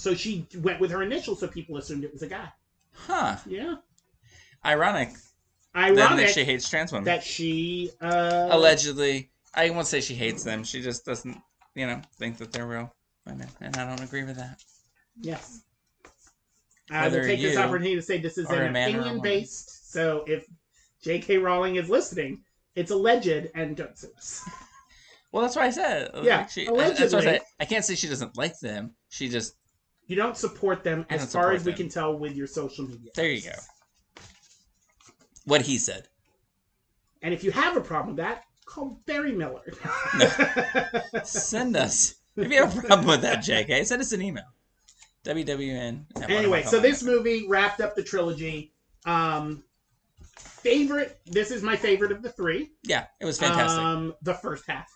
[0.00, 2.48] So she went with her initials, so people assumed it was a guy.
[2.94, 3.36] Huh.
[3.46, 3.76] Yeah,
[4.64, 5.10] Ironic.
[5.74, 7.04] Then that she hates trans women.
[7.04, 9.30] that she uh, Allegedly.
[9.54, 10.64] I won't say she hates them.
[10.64, 11.36] She just doesn't,
[11.74, 12.94] you know, think that they're real
[13.26, 13.48] women.
[13.60, 14.62] And I don't agree with that.
[15.20, 15.60] Yes.
[16.90, 19.18] I will take this opportunity to say this is an a man or a woman.
[19.18, 19.92] opinion based.
[19.92, 20.46] So if
[21.02, 21.38] J.K.
[21.38, 22.42] Rowling is listening,
[22.74, 24.48] it's alleged and don't sue us.
[25.30, 26.10] Well, that's what I said.
[26.22, 27.22] Yeah, Like, she, I allegedly.
[27.22, 27.40] said.
[27.60, 28.94] I can't say she doesn't like them.
[29.10, 29.54] She just
[30.10, 31.82] You don't support them I as far as we them.
[31.82, 33.12] can tell with your social media.
[33.14, 33.52] There you go.
[35.44, 36.08] What he said.
[37.22, 39.72] And if you have a problem with that, call Barry Miller.
[41.22, 42.16] Send us.
[42.34, 44.44] If you have a problem with that, JK, send us an email.
[45.24, 46.06] WWN.
[46.28, 48.72] anyway, so this movie wrapped up the trilogy.
[49.06, 49.62] Um,
[50.36, 51.20] favorite.
[51.26, 52.70] This is my favorite of the three.
[52.82, 53.78] Yeah, it was fantastic.
[53.80, 54.90] Um, the first half.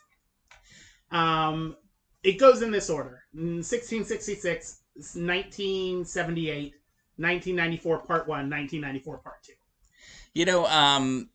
[1.13, 1.77] Um,
[2.25, 6.75] it goes in this order: Mm, 1666, 1978,
[7.17, 9.53] 1994 Part One, 1994 Part Two.
[10.33, 11.29] You know, um,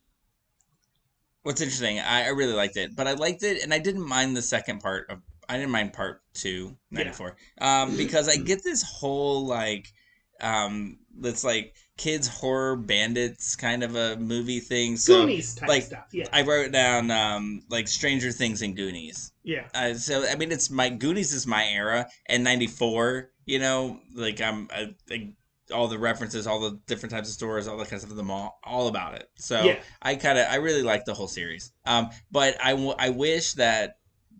[1.42, 4.36] what's interesting, I, I really liked it, but I liked it, and I didn't mind
[4.36, 5.20] the second part of.
[5.48, 9.92] I didn't mind part two, 94, um, because I get this whole like,
[10.40, 14.96] um, that's like kids horror bandits kind of a movie thing.
[14.96, 16.06] So Goonies type like, stuff.
[16.12, 19.32] Yeah, I wrote down um, like Stranger Things and Goonies.
[19.42, 19.66] yeah.
[19.74, 23.30] Uh, so I mean, it's my Goonies is my era, and '94.
[23.46, 25.32] You know, like I'm I, I,
[25.72, 28.16] all the references, all the different types of stores, all that kind of stuff.
[28.16, 29.28] The mall, all about it.
[29.36, 29.78] So Yeah.
[30.02, 31.72] I kind of I really like the whole series.
[31.86, 33.96] Um, but I, w- I wish that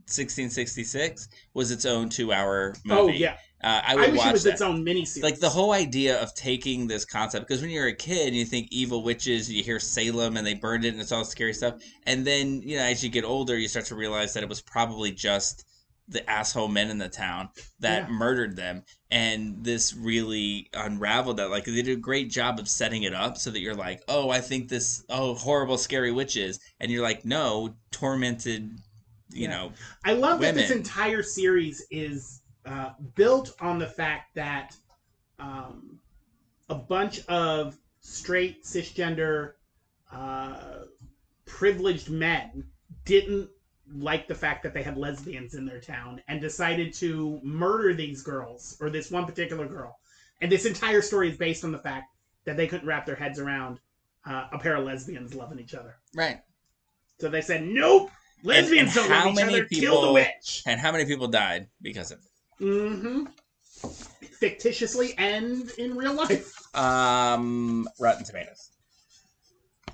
[0.06, 3.00] 1666 was its own two hour movie.
[3.00, 3.34] Oh yeah.
[3.62, 5.22] uh, I I, would wish watch it was that its own miniseries.
[5.22, 8.44] like the whole idea of taking this concept because when you're a kid and you
[8.44, 11.74] think evil witches you hear salem and they burned it and it's all scary stuff
[12.06, 14.60] and then you know as you get older you start to realize that it was
[14.62, 15.64] probably just
[16.10, 18.14] the asshole men in the town that Yeah.
[18.14, 23.04] murdered them and this really unraveled that like they did a great job of setting
[23.04, 26.90] it up so that you're like oh i think this oh horrible scary witches and
[26.90, 28.70] you're like no tormented
[29.32, 29.50] you Yeah.
[29.50, 29.72] know
[30.04, 34.76] I love that this entire series is uh, built on the fact that
[35.38, 35.98] um,
[36.68, 39.52] a bunch of straight cisgender
[40.12, 40.80] uh,
[41.46, 42.64] privileged men
[43.04, 43.48] didn't
[43.94, 48.22] like the fact that they had lesbians in their town and decided to murder these
[48.22, 49.98] girls or this one particular girl.
[50.40, 52.06] And this entire story is based on the fact
[52.44, 53.80] that they couldn't wrap their heads around
[54.24, 55.96] uh, a pair of lesbians loving each other.
[56.14, 56.40] right
[57.18, 58.10] So they said, "Nope,
[58.42, 59.64] lesbians and don't how love each other.
[59.66, 62.24] Kill the witch." and how many people died because of it
[62.64, 63.24] Mm-hmm.
[64.38, 66.52] Fictitiously and in real life.
[66.74, 68.70] Um, Rotten Tomatoes.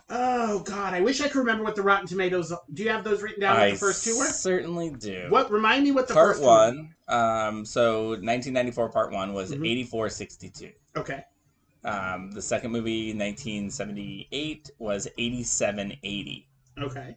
[0.09, 2.53] Oh God, I wish I could remember what the Rotten Tomatoes.
[2.73, 3.59] Do you have those written down?
[3.59, 4.27] what the first two were.
[4.27, 5.27] certainly do.
[5.31, 6.95] What remind me what the part first one?
[7.09, 9.67] Um, so 1994 part one was Mhm.
[9.67, 10.73] 8462.
[10.97, 11.25] Okay.
[11.85, 16.49] Um, the second movie 1978 was 8780.
[16.79, 17.17] Okay.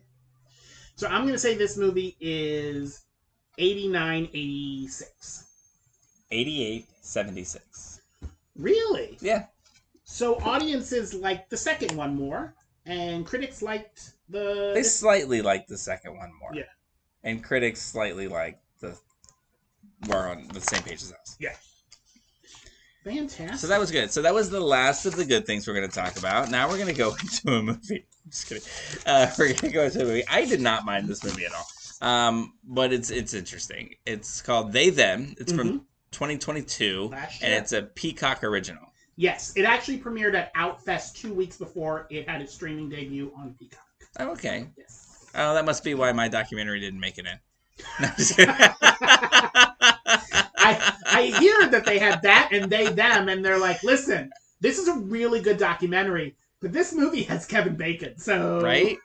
[0.95, 3.06] So I'm gonna say this movie is
[3.60, 5.45] 89, 86.
[6.32, 8.02] 8876.
[8.56, 9.18] Really?
[9.22, 9.45] Yeah.
[10.03, 12.53] So audiences liked the second one more,
[12.90, 14.72] and critics liked the.
[14.74, 16.52] They slightly liked the second one more.
[16.53, 16.64] Yeah.
[17.24, 18.98] And critics slightly like the
[20.07, 21.38] were on the same page as us.
[21.40, 21.56] Yeah.
[23.03, 23.57] Fantastic.
[23.60, 24.11] So that was good.
[24.11, 26.49] So that was the last of the good things we're going to talk about.
[26.52, 28.06] Now we're going to go into a movie.
[28.26, 28.64] I'm just kidding.
[29.06, 30.28] Uh, we're going to go into a movie.
[30.28, 31.66] I did not mind this movie at all.
[32.02, 33.95] Um, but it's it's interesting.
[34.06, 35.36] It's called They Them.
[35.38, 37.60] It's from 2022, Last and year.
[37.60, 38.89] it's a Peacock original.
[39.19, 43.53] Yes, it actually premiered at Outfest two weeks before it had its streaming debut on
[43.59, 43.85] Peacock.
[44.17, 44.69] Oh, okay.
[44.77, 45.25] Yes.
[45.35, 47.37] Oh, that must be why my documentary didn't make it in.
[47.99, 48.55] No, I'm just kidding.
[50.57, 54.31] I I hear that they had that and they them, and they're like, listen,
[54.61, 58.97] this is a really good documentary, but this movie has Kevin Bacon, so right?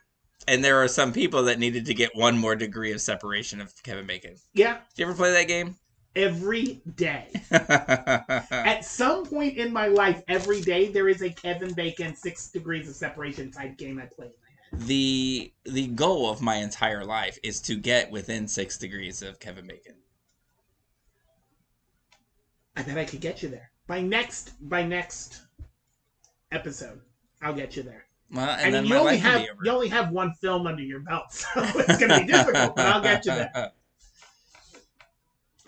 [0.47, 3.73] And there are some people that needed to get one more degree of separation of
[3.83, 4.37] Kevin Bacon.
[4.53, 5.75] Yeah, Did you ever play that game?
[6.17, 7.29] Every day.
[7.51, 12.89] At some point in my life, every day there is a Kevin Bacon six degrees
[12.89, 14.87] of separation type game I play in my head.
[14.89, 19.67] the the goal of my entire life is to get within six degrees of Kevin
[19.67, 19.95] Bacon.
[22.77, 25.43] I bet I could get you there by next by next
[26.53, 27.01] episode.
[27.43, 28.07] I'll get you there.
[28.31, 29.61] Well, and I then mean, you my only have be over.
[29.65, 32.75] you only have one film under your belt, so it's going to be difficult.
[32.77, 33.73] but I'll get you there.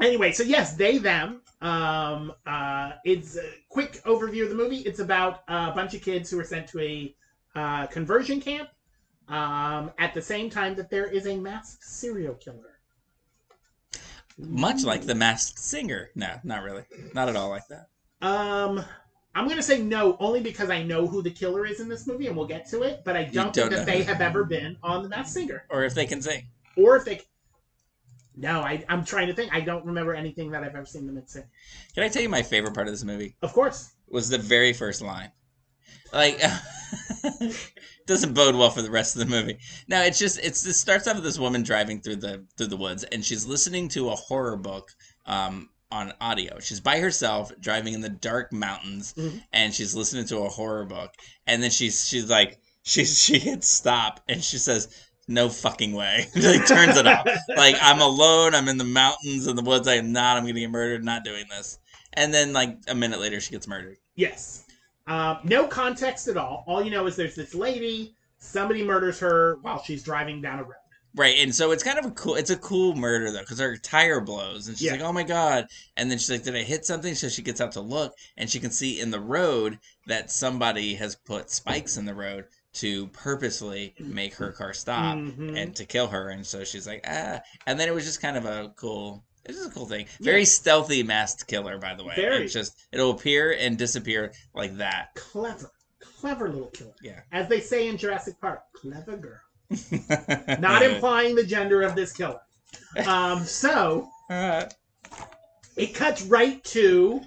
[0.00, 1.40] Anyway, so yes, they them.
[1.62, 4.78] Um, uh, it's a quick overview of the movie.
[4.78, 7.14] It's about a bunch of kids who are sent to a
[7.54, 8.68] uh, conversion camp.
[9.28, 12.78] Um, at the same time that there is a masked serial killer.
[14.38, 16.10] Much like the Masked Singer.
[16.14, 16.84] No, not really.
[17.14, 17.88] Not at all like that.
[18.20, 18.84] Um,
[19.34, 22.26] I'm gonna say no, only because I know who the killer is in this movie,
[22.26, 23.02] and we'll get to it.
[23.04, 25.84] But I don't, don't think that they have ever been on The Masked Singer, Or
[25.84, 26.46] if they can sing.
[26.76, 27.22] or if they.
[28.36, 29.52] No, I, I'm trying to think.
[29.54, 31.44] I don't remember anything that I've ever seen them in sing.
[31.94, 33.36] Can I tell you my favorite part of this movie?
[33.42, 35.32] Of course, Was the very first line.
[36.12, 36.40] Like,
[38.06, 39.58] doesn't bode well for the rest of the movie.
[39.88, 42.76] No, it's just it's it starts off with this woman driving through the through the
[42.76, 44.90] woods, and she's listening to a horror book
[45.26, 46.58] um, on audio.
[46.60, 49.42] She's by herself driving in the dark mountains, Mhm.
[49.52, 51.12] and she's listening to a horror book.
[51.46, 54.88] And then she's she's like she's she hits stop, and she says.
[55.28, 56.26] No fucking way.
[56.36, 57.26] like turns it off.
[57.56, 58.54] Like I'm alone.
[58.54, 59.88] I'm in the mountains in the woods.
[59.88, 60.36] I am not.
[60.36, 61.04] I'm gonna get murdered.
[61.04, 61.78] Not doing this.
[62.12, 63.96] And then like a minute later, she gets murdered.
[64.14, 64.62] yes.
[65.08, 66.64] Um, no context at all.
[66.66, 68.16] All you know is there's this lady.
[68.38, 70.72] Somebody murders her while she's driving down a road.
[71.14, 72.34] Right, and so it's kind of a cool.
[72.34, 74.92] It's a cool murder though, because her tire blows, and she's Yeah.
[74.92, 77.60] like, "Oh my god!" And then she's like, "Did I hit something?" So she gets
[77.60, 79.78] out to look, and she can see in the road
[80.08, 82.44] that somebody has put spikes in the road
[82.76, 85.56] to purposely make her car stop Mhm.
[85.56, 86.28] and to kill her.
[86.30, 89.24] And so she's like, "Ah!" And then it was just kind of a cool.
[89.44, 90.06] It's just a cool thing.
[90.20, 92.14] Very stealthy masked killer, by the way.
[92.16, 92.44] Very.
[92.44, 95.14] It's just it'll appear and disappear like that.
[95.14, 95.70] Clever,
[96.00, 96.94] clever little killer.
[97.02, 97.20] Yeah.
[97.32, 99.40] As they say in Jurassic Park, clever girl.
[100.58, 102.40] Not implying the gender of this killer.
[103.06, 104.64] Um, so Uh,
[105.76, 107.20] it cuts right to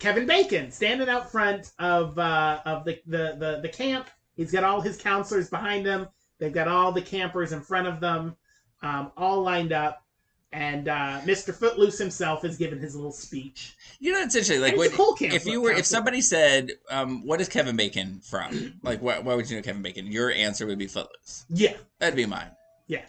[0.00, 4.08] Kevin Bacon standing out front of uh, of the, the, the, the camp.
[4.40, 6.08] He's got all his counselors behind him.
[6.38, 8.36] They've got all the campers in front of them,
[8.80, 10.02] um, all lined up.
[10.50, 11.54] And uh, Mr.
[11.54, 13.76] Footloose himself is giving his little speech.
[13.98, 14.62] You know, it's interesting.
[14.62, 18.22] Like, what, cool camp- if you were, if somebody said, um, "What is Kevin Bacon
[18.24, 20.06] from?" Like, why, why would you know Kevin Bacon?
[20.06, 21.44] Your answer would be Footloose.
[21.50, 21.76] Yeah.
[21.98, 22.50] That'd be mine.
[22.86, 23.04] Yeah.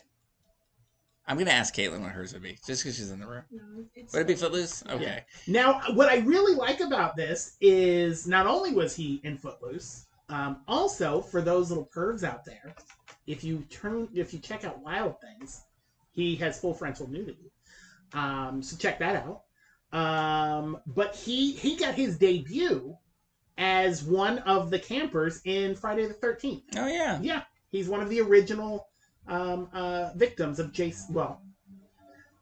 [1.25, 3.43] I'm gonna ask Caitlin what hers would be, just because she's in the room.
[3.51, 4.83] No, it's Would it be Footloose?
[4.89, 5.23] Okay.
[5.47, 10.61] Now, what I really like about this is not only was he in Footloose, um,
[10.67, 12.73] also for those little pervs out there,
[13.27, 15.61] if you turn, if you check out Wild Things,
[16.11, 17.51] he has full frontal nudity.
[18.13, 19.43] Um, so check that out.
[19.93, 22.97] Um, but he he got his debut
[23.57, 26.63] as one of the campers in Friday the Thirteenth.
[26.77, 27.19] Oh yeah.
[27.21, 28.87] Yeah, he's one of the original
[29.27, 31.13] um, uh, victims of Jason.
[31.13, 31.41] Well,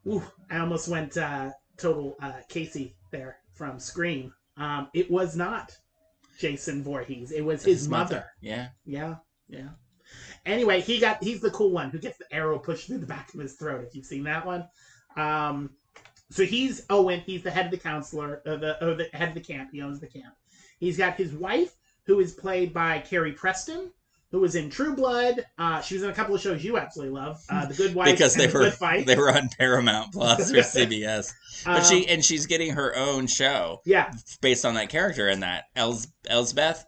[0.07, 4.32] ooh, I almost went uh, total uh, Casey there from Scream.
[4.57, 5.76] Um, it was not
[6.40, 7.32] Jason Voorhees.
[7.32, 8.26] It was his, mother.
[8.41, 8.70] Yeah.
[8.86, 9.16] Yeah,
[9.48, 9.70] yeah.
[10.45, 13.32] Anyway, he got he's the cool one who gets the arrow pushed through the back
[13.34, 13.84] of his throat.
[13.86, 14.68] If you've seen that one,
[15.18, 15.72] um,
[16.32, 17.22] so he's Owen.
[17.26, 19.70] He's the head of the counselor, uh, the or the head of the camp.
[19.72, 20.34] He owns the camp.
[20.80, 21.76] He's got his wife,
[22.06, 23.91] who is played by Carrie Preston,
[24.31, 25.45] who was in True Blood.
[25.57, 28.11] Uh, she was in a couple of shows you absolutely love, uh, The Good Wife
[28.11, 29.06] Because and they The were Good Fight.
[29.07, 31.34] they were on Paramount Plus or CBS,
[31.65, 34.11] but Um, she and she's getting her own show yeah.
[34.41, 36.85] based on that character in that Els Elsbeth,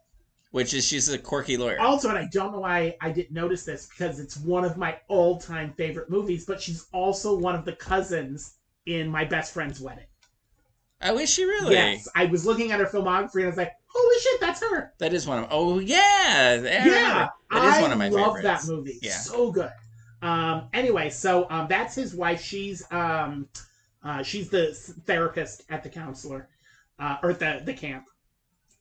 [0.51, 1.79] which is she's a quirky lawyer.
[1.79, 4.97] Also, and I don't know why I didn't notice this because it's one of my
[5.07, 6.45] all-time favorite movies.
[6.45, 8.55] But she's also one of the cousins
[8.85, 10.05] in My Best Friend's Wedding.
[11.03, 11.73] Oh, is she really?
[11.73, 14.93] Yes, I was looking at her filmography and I was like, holy shit, that's her.
[14.99, 15.47] That is one of.
[15.51, 16.61] Oh yeah.
[16.61, 17.27] Yeah, Yeah.
[17.51, 18.23] That is one of my favorites.
[18.23, 18.67] I love favorites.
[18.67, 18.99] that movie.
[19.01, 19.11] Yeah.
[19.11, 19.71] so good.
[20.21, 22.41] Um, anyway, so um, that's his wife.
[22.41, 23.47] She's um,
[24.03, 24.73] uh, she's the
[25.05, 26.47] therapist at the counselor
[26.99, 28.05] uh, or the the camp.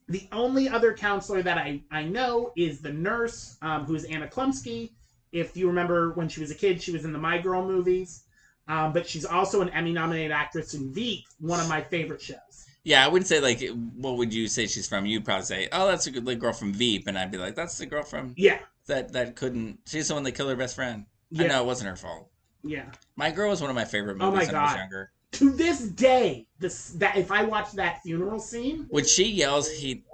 [0.09, 4.27] The only other counselor that I, I know is the nurse, um, who is Anna
[4.27, 4.91] Chlumsky.
[5.31, 8.25] If you remember when she was a kid, she was in the My Girl movies.
[8.71, 12.67] Um, but she's also an Emmy nominated actress in Veep, one of my favorite shows.
[12.85, 13.61] Yeah, I wouldn't say like
[13.97, 15.05] what would you say she's from?
[15.07, 17.77] You'd probably say, "Oh, that's a good girl from Veep," and I'd be like, "That's
[17.79, 21.05] the girl from Yeah, that that couldn't." She's the one that killed her best friend.
[21.39, 22.31] I know it wasn't her fault.
[22.63, 22.87] yeah.
[23.17, 24.79] My Girl was one of my favorite Oh movies my when I was God.
[24.79, 25.13] younger.
[25.33, 30.05] To this day, this that if I watch that funeral scene, When she yells, he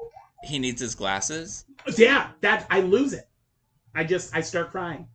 [0.45, 1.65] he needs his glasses.
[1.97, 3.28] yeah, that I lose it.
[3.95, 5.09] I just I start crying.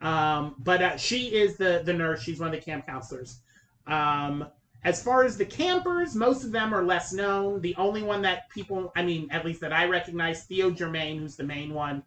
[0.00, 2.22] Um, but uh, she is the the nurse.
[2.22, 3.40] She's one of the camp counselors.
[3.86, 4.46] Um,
[4.84, 7.60] as far as the campers, most of them are less known.
[7.62, 11.36] The only one that people, I mean, at least that I recognize, Theo Germaine, who's
[11.36, 12.02] the main one,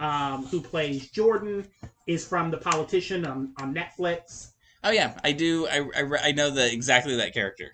[0.00, 1.68] um, who plays Jordan,
[2.08, 4.50] is from The Politician on, on Netflix.
[4.82, 5.66] Oh yeah, I do.
[5.68, 7.70] I I, I know the exactly that character.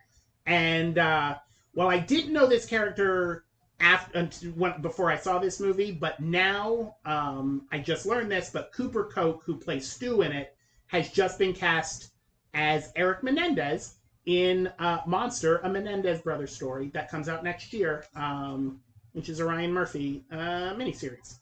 [0.46, 1.36] And uh,
[1.72, 3.44] while I didn't know this character
[3.82, 8.50] after when, before I saw this movie, but now um, I just learned this.
[8.50, 10.54] But Cooper Koch, who plays Stu in it,
[10.86, 12.12] has just been cast
[12.54, 18.04] as Eric Menendez in uh, Monster, a Menendez brother story that comes out next year,
[18.14, 18.80] um,
[19.12, 21.38] which is a Ryan Murphy uh, miniseries.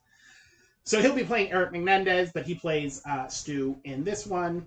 [0.85, 4.67] So he'll be playing Eric Menendez, but he plays uh, Stu in this one.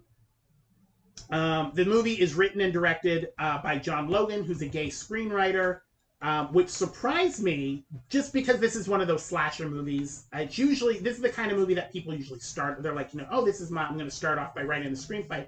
[1.31, 5.79] Um, the movie is written and directed uh, by John Logan, who's a gay screenwriter,
[6.23, 10.25] um, which surprised me just because this is one of those slasher movies.
[10.33, 12.81] It's usually this is the kind of movie that people usually start.
[12.81, 13.83] They're like, you know, oh, this is my.
[13.83, 15.45] I'm going to start off by writing the screenplay.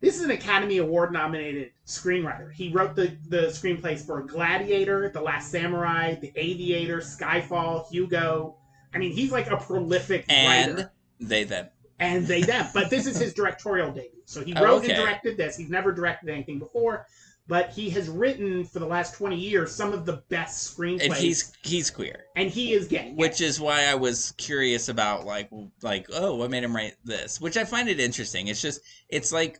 [0.00, 2.52] This is an Academy Award nominated screenwriter.
[2.52, 8.56] He wrote the the screenplays for Gladiator, The Last Samurai, The Aviator, Skyfall, Hugo.
[8.92, 11.68] I mean, he's like a prolific And writer they them.
[12.00, 12.66] and they them.
[12.74, 14.22] But this is his directorial debut.
[14.24, 14.94] So he Oh, wrote okay.
[14.94, 15.56] and directed this.
[15.56, 17.06] He's never directed anything before,
[17.46, 21.04] but he has written for the last twenty years some of the best screenplays.
[21.04, 23.12] And he's he's queer, and he is gay.
[23.16, 25.50] which is why I was curious about like
[25.82, 28.48] like oh what made him write this, which I find it interesting.
[28.48, 29.58] It's just it's like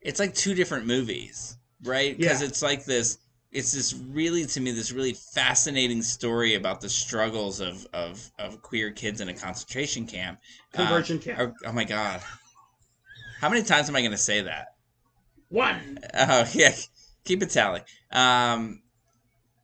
[0.00, 2.16] it's like two different movies, right?
[2.16, 2.48] Because Yeah.
[2.48, 3.18] it's like this.
[3.52, 8.60] It's this really to me this really fascinating story about the struggles of of, of
[8.62, 10.40] queer kids in a concentration camp.
[10.74, 11.38] Um, conversion camp.
[11.40, 12.20] oh, oh my god,
[13.40, 14.75] how many times am I going to say that?
[15.48, 15.98] One.
[16.14, 16.74] Oh yeah,
[17.24, 17.80] keep it tally.
[18.10, 18.82] Um,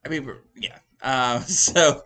[0.04, 0.78] I mean, yeah.
[1.02, 2.02] Um, so,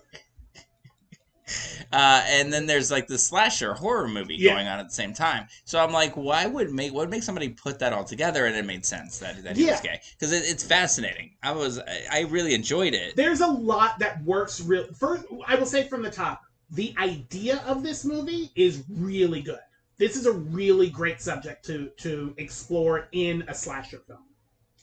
[1.92, 4.54] uh, and then there's like the slasher horror movie Yeah.
[4.54, 5.46] going on at the same time.
[5.64, 8.46] So I'm like, why would make what would make somebody put that all together?
[8.46, 11.34] And it made sense that that he was gay because it, it's fascinating.
[11.42, 13.16] I was I, I really enjoyed it.
[13.16, 14.86] There's a lot that works real.
[14.94, 19.60] First, I will say from the top, the idea of this movie is really good.
[19.98, 24.24] This is a really great subject to to explore in a slasher film,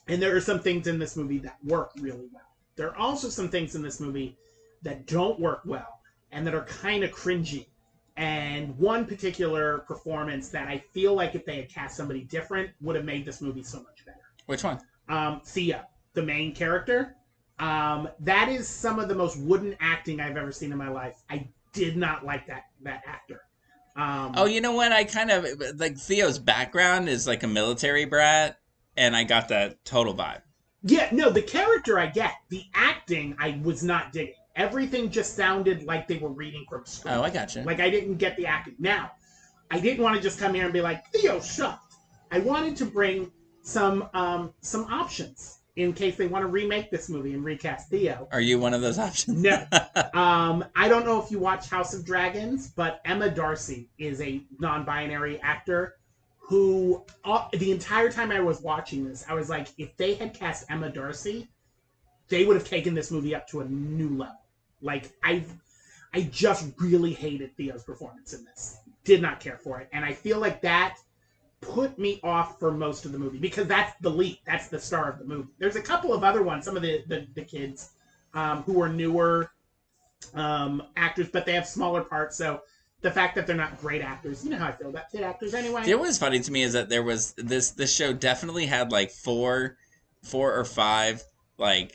[0.07, 2.41] and there are some things in this movie that work really well.
[2.75, 4.37] There are also some things in this movie
[4.81, 5.99] that don't work well
[6.31, 7.67] and that are kind of cringy.
[8.15, 12.95] And one particular performance that I feel like if they had cast somebody different would
[12.95, 14.79] have made this movie so much better Which one?
[15.09, 15.81] um, Theo,
[16.13, 17.15] the main character.
[17.59, 21.21] Um, that is some of the most wooden acting I've ever seen in my life.
[21.29, 23.41] I did not like that that actor.
[23.95, 24.91] Um, Oh, you know what?
[24.91, 25.45] I kind of
[25.77, 28.57] like Theo's background is like a military brat,
[28.97, 30.41] and I got that total vibe.
[30.83, 32.33] yeah, no, the character I get.
[32.49, 34.33] The acting I was not digging.
[34.55, 37.17] Everything just sounded like they were reading from script.
[37.17, 37.63] Oh, I got you.
[37.63, 38.75] Like I didn't get the acting.
[38.79, 39.11] Now,
[39.71, 41.93] I didn't want to just come here and be like Theo sucked.
[42.31, 43.31] I wanted to bring
[43.63, 48.27] some um, some options in case they want to remake this movie and recast Theo.
[48.31, 49.41] Are you one of those options?
[49.41, 49.65] No.
[50.13, 54.43] Um, I don't know if you watch House of Dragons, but Emma D'Arcy is a
[54.59, 55.95] non-binary actor
[56.37, 60.33] who uh, the entire time I was watching this, I was like, if they had
[60.33, 61.47] cast Emma D'Arcy,
[62.27, 64.39] they would have taken this movie up to a new level.
[64.81, 65.43] Like I,
[66.13, 68.77] I just really hated Theo's performance in this.
[69.03, 70.97] Did not care for it, and I feel like that
[71.65, 74.39] put me off for most of the movie because that's the lead.
[74.45, 75.49] That's the star of the movie.
[75.59, 76.65] There's a couple of other ones.
[76.65, 77.91] Some of the the, the kids
[78.33, 79.51] um, who are newer
[80.33, 82.37] um, actors, but they have smaller parts.
[82.37, 82.61] So
[83.01, 85.53] the fact that they're not great actors, you know how I feel about kid actors
[85.53, 85.85] anyway.
[85.85, 89.11] Know what's funny to me is that there was this this show definitely had like
[89.11, 89.77] four
[90.23, 91.23] four or five
[91.57, 91.93] like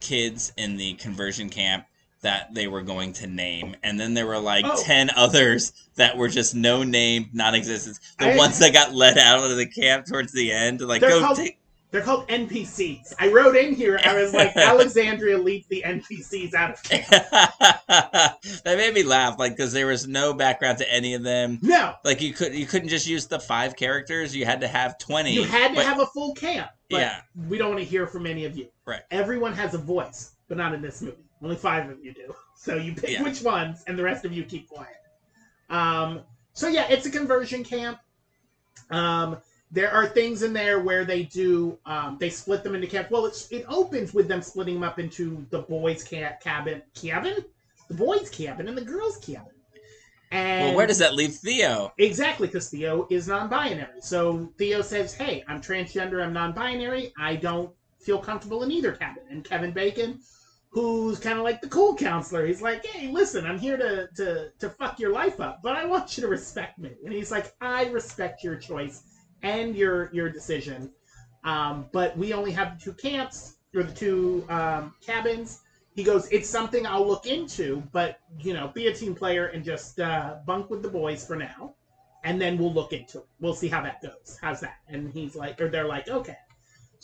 [0.00, 1.86] kids in the conversion camp
[2.24, 4.82] that they were going to name and then there were like Oh.
[4.82, 9.48] 10 others that were just no name non-existent the I- ones that got let out
[9.48, 11.58] of the camp towards the end like They're go called- take
[11.90, 13.14] They're called NPCs.
[13.20, 14.00] I wrote in here.
[14.04, 17.06] I was like, Alexandria leaves the NPCs out of camp.
[17.88, 21.60] that made me laugh, like because there was no background to any of them.
[21.62, 24.34] No, Like you could you couldn't just use the five characters.
[24.34, 25.32] You had to have twenty.
[25.32, 26.70] you had to but- have a full camp.
[26.90, 27.20] Yeah.
[27.48, 28.68] we don't want to hear from any of you.
[28.86, 29.02] Right.
[29.10, 31.16] Everyone has a voice, but not in this movie.
[31.44, 32.34] Only five of you do.
[32.56, 33.22] So you pick Yeah.
[33.22, 34.96] which ones, and the rest of you keep quiet.
[35.68, 36.20] Um,
[36.54, 37.98] so yeah, it's a conversion camp.
[38.90, 39.36] Um,
[39.70, 43.10] there are things in there where they do um, they split them into camp.
[43.10, 47.44] Well, it's, it opens with them splitting them up into the boys' ca- cabin, cabin,
[47.88, 49.52] the boys' cabin, and the girls' cabin.
[50.30, 51.92] And Well, where does that leave Theo?
[51.98, 54.00] Exactly, because Theo is non-binary.
[54.00, 56.24] So Theo says, "Hey, I'm transgender.
[56.24, 57.12] I'm non-binary.
[57.18, 60.20] I don't feel comfortable in either cabin." And Kevin Bacon,
[60.74, 64.50] who's kind of like the cool counselor, he's like, "Hey, listen, I'm here to to
[64.58, 67.52] to fuck your life up, but I want you to respect me." And he's like,
[67.60, 69.02] "I respect your choice
[69.42, 70.90] and your your decision,
[71.44, 75.60] um, but we only have the two camps or the two um, cabins."
[75.94, 79.64] He goes, "It's something I'll look into, but you know, be a team player and
[79.64, 81.74] just uh, bunk with the boys for now,
[82.24, 83.26] and then we'll look into it.
[83.40, 84.38] We'll see how that goes.
[84.40, 86.36] How's that?" And he's like, or they're like, "Okay."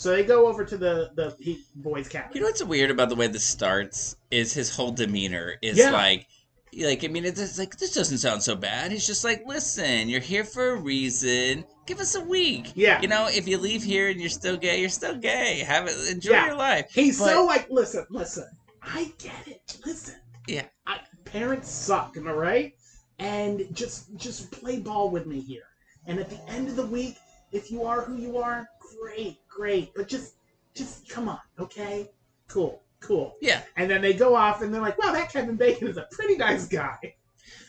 [0.00, 2.30] So they go over to the the he, boys' cabin.
[2.32, 5.90] You know what's weird about the way this starts is his whole demeanor is Yeah.
[5.90, 6.26] like,
[6.74, 8.92] like I mean, it's, like this doesn't sound so bad.
[8.92, 11.66] He's just like, listen, you're here for a reason.
[11.84, 12.72] Give us a week.
[12.74, 13.02] Yeah.
[13.02, 15.58] You know, if you leave here and you're still gay, you're still gay.
[15.66, 15.94] Have it.
[16.10, 16.46] Enjoy Yeah.
[16.46, 16.90] your life.
[16.94, 18.48] He's But- so like, listen, listen.
[18.82, 19.76] I get it.
[19.84, 20.14] Listen.
[20.46, 20.64] Yeah.
[20.86, 22.16] I, parents suck.
[22.16, 22.72] Am I right?
[23.18, 25.68] And just just play ball with me here.
[26.06, 27.16] And at the end of the week,
[27.52, 28.66] if you are who you are,
[28.98, 29.92] great, great.
[29.94, 30.34] But just
[30.74, 32.10] just come on, okay?
[32.48, 33.36] Cool, cool.
[33.42, 33.62] Yeah.
[33.76, 36.36] And then they go off and they're like, wow, that Kevin Bacon is a pretty
[36.36, 37.14] nice guy.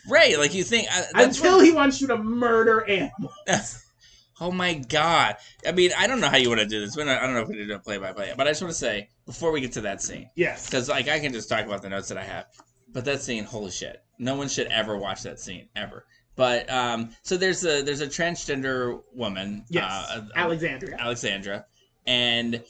[0.08, 0.38] Right.
[0.38, 0.88] Like you think.
[0.90, 3.78] uh, Until what- he wants you to murder animals.
[4.40, 5.36] Oh my god!
[5.64, 6.98] I mean, I don't know how you want to do this.
[6.98, 8.78] I don't know if we need to play by play, but I just want to
[8.78, 10.66] say before we get to that scene, Yes.
[10.66, 12.46] because like I can just talk about the notes that I have,
[12.92, 14.02] but that scene, holy shit!
[14.18, 16.06] No one should ever watch that scene ever.
[16.34, 19.84] But um, so there's a there's a transgender woman, Yes.
[19.84, 20.96] uh, uh, Alexandria.
[20.98, 21.66] Alexandra,
[22.06, 22.62] and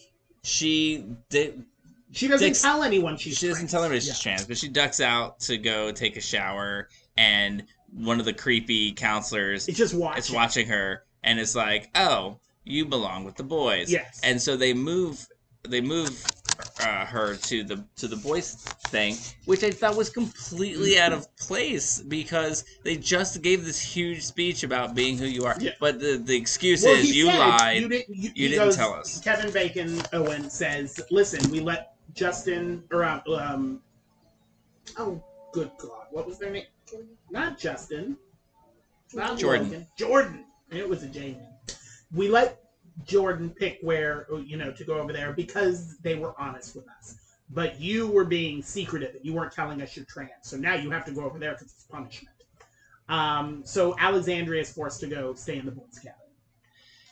[0.42, 1.64] she did.
[2.12, 4.12] She doesn't Dix- tell anyone she's she doesn't tell anybody Yeah.
[4.12, 7.64] she's trans, but she ducks out to go take a shower, and
[7.94, 10.18] one of the creepy counselors It's just watching.
[10.18, 13.90] is watching her and it's like, oh, you belong with the boys.
[13.92, 14.18] Yes.
[14.24, 15.26] And so they move,
[15.68, 16.24] they move
[16.80, 18.54] uh, her to the to the boys
[18.88, 19.16] thing,
[19.46, 24.62] which I thought was completely out of place because they just gave this huge speech
[24.62, 25.56] about being who you are.
[25.58, 25.72] Yeah.
[25.80, 27.82] But the the excuse Well, is you said, lied.
[27.82, 28.16] You didn't.
[28.16, 29.20] You, You didn't goes- tell us.
[29.20, 33.80] Kevin Bacon Owen says, "Listen, we let Justin or um,
[34.98, 35.22] oh,
[35.52, 36.64] good God, what was their name?
[37.30, 38.16] Not Justin,
[39.14, 39.68] not Jordan.
[39.70, 39.86] Logan.
[39.96, 40.44] Jordan.
[40.70, 41.36] It was a J name.
[42.14, 42.58] We let
[43.04, 47.16] Jordan pick where you know to go over there because they were honest with us.
[47.50, 50.30] But you were being secretive and you weren't telling us you're trans.
[50.42, 52.34] So now you have to go over there because it's punishment.
[53.08, 56.14] Um, so Alexandria is forced to go stay in the boys' cabin.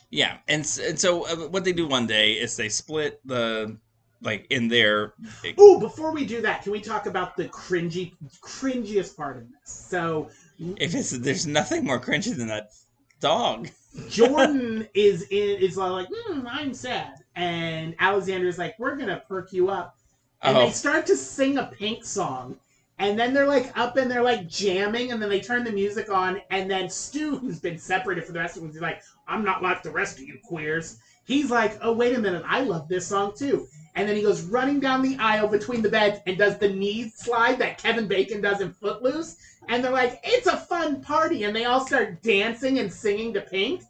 [0.09, 3.77] yeah, and and so uh, what they do one day is they split the
[4.21, 5.13] like in their
[5.57, 9.71] Oh, before we do that, can we talk about the cringy, cringiest part of this?
[9.71, 10.29] So
[10.59, 12.71] if it's there's nothing more cringy than that
[13.19, 13.69] dog.
[14.09, 19.69] Jordan is in is like, hmm, I'm sad, and Alexander's like, we're gonna perk you
[19.69, 19.97] up,
[20.41, 20.65] and Oh.
[20.65, 22.57] they start to sing a Pink song,
[22.99, 26.09] and then they're like up and they're like jamming, and then they turn the music
[26.09, 29.43] on, and then Stu, who's been separated for the rest of them, he's like, I'm
[29.43, 30.97] not like the rest of you queers.
[31.25, 33.67] He's like, oh wait a minute, I love this song too.
[33.95, 37.09] And then he goes running down the aisle between the beds and does the knee
[37.09, 39.37] slide that Kevin Bacon does in Footloose.
[39.67, 41.43] And they're like, it's a fun party.
[41.43, 43.83] And they all start dancing and singing to Pink.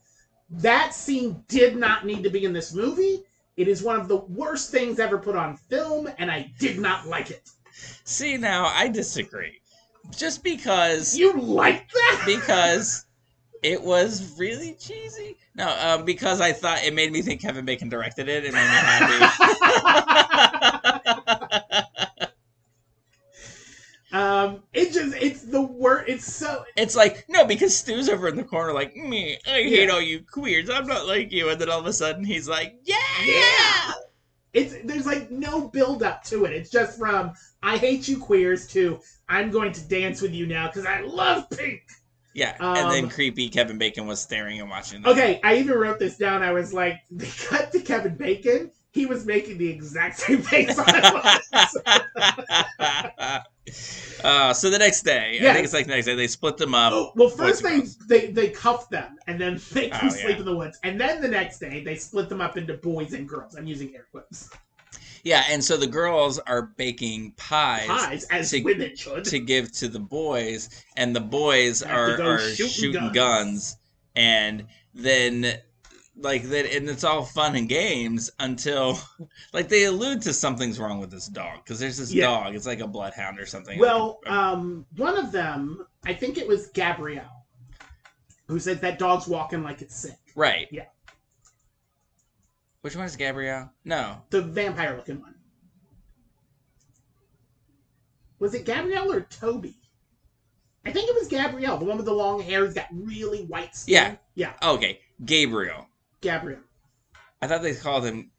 [0.49, 3.23] That scene did not need to be in this movie.
[3.57, 7.07] It is one of the worst things ever put on film, and I did not
[7.07, 7.49] like it.
[8.03, 9.60] See now, I disagree.
[10.18, 12.23] Just because You like that?
[12.26, 13.06] because
[13.64, 15.38] it was really cheesy.
[15.56, 18.44] No, um, because I thought it made me think Kevin Bacon directed it.
[18.45, 19.56] It made me happy.
[24.14, 26.06] um, it just, it's the word.
[26.07, 29.38] It's so, it's like no, because Stu's over in the corner, like me.
[29.48, 29.93] I hate Yeah.
[29.93, 30.69] all you queers.
[30.69, 31.49] I'm not like you.
[31.49, 32.95] And then all of a sudden, he's like, yeah,
[33.26, 33.91] Yeah.
[34.53, 36.52] It's there's like no build up to it.
[36.52, 37.31] It's just from
[37.64, 38.99] I hate you queers to
[39.30, 41.81] I'm going to dance with you now because I love pink.
[42.34, 42.57] yeah.
[42.60, 45.02] and then Um, creepy Kevin Bacon was staring and watching.
[45.03, 45.11] them.
[45.14, 46.43] Okay, I even wrote this down.
[46.43, 48.72] I was like, they cut to Kevin Bacon.
[48.93, 51.77] He was making the exact same face I was.
[54.23, 56.76] Uh, so the next day, I think it's like the next day, they split them
[56.76, 57.13] up.
[57.15, 60.38] Well, first they, they they cuff them and then they them Oh, sleep yeah.
[60.39, 63.27] in the woods, and then the next day they split them up into boys and
[63.27, 63.55] girls.
[63.55, 64.49] I'm using air quotes.
[65.23, 69.23] Yeah, and so the girls are baking pies, Pies, as to- women should.
[69.26, 73.13] to give to the boys, and the boys are, are shooting shooting guns.
[73.13, 73.77] guns.
[74.15, 75.59] and then
[76.22, 78.99] like that, and it's all fun and games until
[79.53, 82.26] like they allude to something's wrong with this dog because there's this Yeah.
[82.26, 83.80] dog, it's like a bloodhound or something.
[83.80, 87.45] Well, Like a- um, one of them, I think it was Gabrielle,
[88.48, 90.18] who said that dog's walking like it's sick.
[90.35, 90.85] right, yeah.
[92.81, 93.72] Which one is Gabrielle?
[93.85, 95.35] No, The vampire looking one.
[98.39, 99.76] Was it Gabrielle or Toby?
[100.84, 103.76] I think it was Gabrielle, the one with the long hair who's got really white
[103.76, 103.93] skin.
[103.93, 104.15] Yeah.
[104.34, 105.88] Yeah, okay, Gabriel.
[106.22, 106.60] Gabrielle.
[107.41, 108.30] I thought they called him.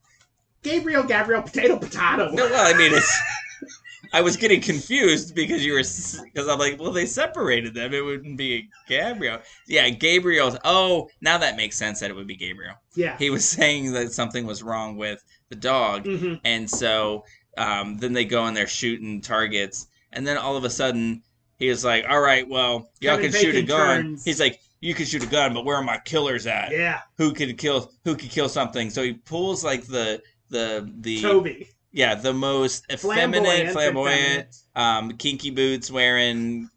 [0.62, 2.30] Gabriel, Gabriel, potato, potato.
[2.30, 3.20] No, well, I mean it's.
[4.14, 7.94] I was getting confused because you were because I'm like, well, they separated them.
[7.94, 9.38] It wouldn't be Gabriel.
[9.66, 10.56] Yeah, Gabriel's.
[10.64, 12.74] Oh, now that makes sense that it would be Gabriel.
[12.94, 13.16] Yeah.
[13.16, 17.24] He was saying that something was wrong with the dog, hmm and so
[17.58, 21.22] um, then they go and they're shooting targets, and then all of a sudden
[21.58, 24.60] he was like, "All right, well, y'all Kevin can shoot a gun." turns- He's like,
[24.82, 26.72] "You can shoot a gun, but where are my killers at?
[26.72, 27.00] Yeah.
[27.16, 27.90] Who could kill?
[28.04, 31.68] Who could kill something?" So he pulls like the the the Toby.
[31.92, 33.72] yeah the most effeminate, Flamboyant.
[33.72, 36.68] flamboyant, um, kinky boots wearing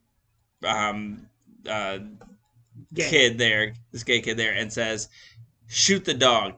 [0.64, 1.28] um
[1.68, 2.00] uh
[2.96, 5.10] kid there, this gay kid there, and says,
[5.68, 6.54] "Shoot the dog."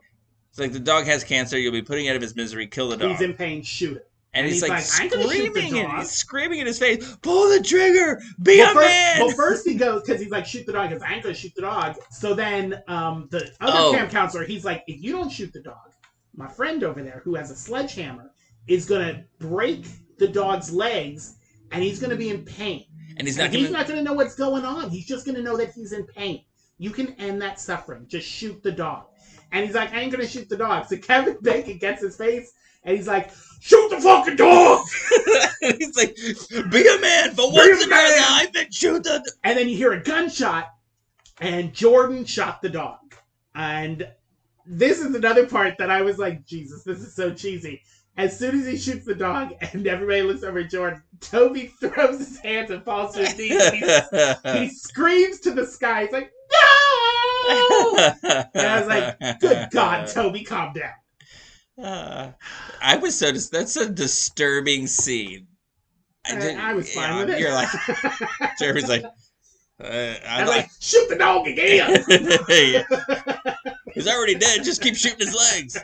[0.49, 1.57] It's like the dog has cancer.
[1.57, 2.68] You'll be putting it out of his misery.
[2.68, 3.11] Kill the dog.
[3.11, 3.61] He's in pain.
[3.64, 4.07] Shoot it.
[4.38, 6.11] And, and he's, he's like, like, "I ain't gonna shoot the screaming, and dog." he's
[6.11, 8.22] screaming in his face, "Pull the trigger!
[8.41, 10.89] Be well, a first, man!" well, first he goes because he's like, shoot the dog.
[10.89, 11.95] Because I ain't gonna shoot the dog.
[12.11, 13.91] So then, um, the other Oh.
[13.93, 15.93] camp counselor, he's like, if you don't shoot the dog,
[16.35, 18.31] my friend over there who has a sledgehammer
[18.68, 19.85] is gonna break
[20.19, 21.35] the dog's legs,
[21.72, 22.85] and he's gonna be in pain.
[23.18, 23.77] and he's not he's gonna.
[23.80, 24.89] not gonna know what's going on.
[24.91, 26.43] He's just gonna know that he's in pain.
[26.77, 28.05] You can end that suffering.
[28.07, 29.05] Just shoot the dog.
[29.51, 30.85] And he's like, I ain't gonna shoot the dog.
[30.85, 32.51] So Kevin Bacon gets his face,
[32.84, 34.86] and he's like, shoot the fucking dog.
[35.78, 36.16] he's like,
[36.72, 39.70] "Be a man for Be once in your man." life and shoot the." And then
[39.70, 40.70] you hear a gunshot,
[41.40, 43.16] and Jordan shot the dog.
[43.56, 44.08] And
[44.66, 47.82] this is another part that I was like, Jesus, this is so cheesy.
[48.18, 52.20] As soon as he shoots the dog, and everybody looks over at Jordan, Toby throws
[52.20, 53.62] his hands and falls to his knees.
[53.62, 56.04] And he, he screams to the sky.
[56.04, 58.14] He's like, No!
[58.54, 60.92] And I was like, Good God, Toby, calm down.
[61.82, 62.32] Uh,
[62.82, 65.48] I was so dis- that's a disturbing scene.
[66.26, 67.40] I, did- I was fine yeah, with it.
[67.40, 67.70] You're like,
[68.60, 69.10] Jeremy's like, uh,
[69.84, 70.58] I I'm like.
[70.58, 72.04] like, shoot the dog again.
[73.94, 74.64] He's already dead.
[74.64, 75.78] Just keep shooting his legs.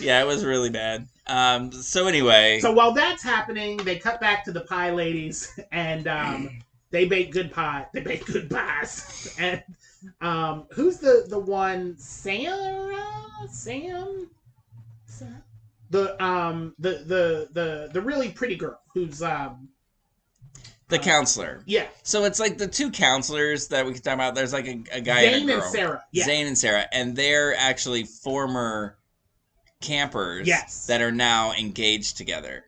[0.00, 1.06] Yeah, it was really bad.
[1.26, 1.70] Um.
[1.70, 6.50] So anyway, So while that's happening, they cut back to the pie ladies, and um,
[6.90, 7.86] they bake good pie.
[7.92, 9.34] They bake good pies.
[9.38, 9.62] And
[10.22, 11.94] um, who's the the one?
[11.98, 13.06] Sarah?
[13.50, 14.30] Sam?
[15.90, 19.68] The um the the the the really pretty girl who's um
[20.88, 21.62] the uh, counselor.
[21.66, 24.34] yeah So it's like the two counselors that we can talk about.
[24.34, 25.62] There's like a, a guy and Zane a and.
[25.64, 26.04] Sarah.
[26.12, 26.24] Yeah.
[26.24, 28.98] Zane and Sarah, and they're actually former
[29.80, 30.86] campers Yes.
[30.86, 32.64] that are now engaged together,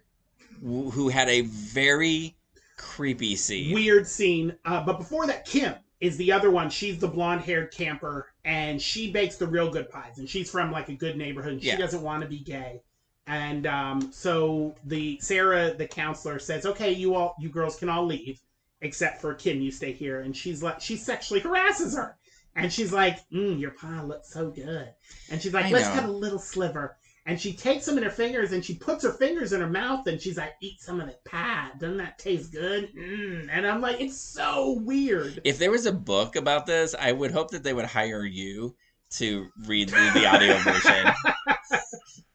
[0.62, 2.36] who had a very
[2.76, 3.74] creepy scene.
[3.74, 4.56] weird scene.
[4.64, 6.70] Uh, but before that, Kim is the other one.
[6.70, 10.18] She's the blonde haired camper, and she bakes the real good pies.
[10.18, 11.54] And she's from like a good neighborhood.
[11.54, 11.76] And she Yeah.
[11.76, 12.82] doesn't want to be gay.
[13.26, 18.04] And um, so the Sarah, the counselor, says, "Okay, you all, you girls can all
[18.04, 18.40] leave,
[18.80, 19.60] except for Kim.
[19.60, 22.16] You stay here." And she's like, she sexually harasses her,
[22.56, 24.88] and she's like, mm, "Your pie looks so good,"
[25.30, 25.94] and she's like, I "Let's know.
[25.94, 29.12] have a little sliver." And she takes them in her fingers and she puts her
[29.12, 31.70] fingers in her mouth and she's like, "Eat some of the pie.
[31.78, 33.48] Doesn't that taste good?" Mm.
[33.52, 37.30] And I'm like, "It's so weird." If there was a book about this, I would
[37.30, 38.74] hope that they would hire you
[39.10, 41.12] to read the, the audio version.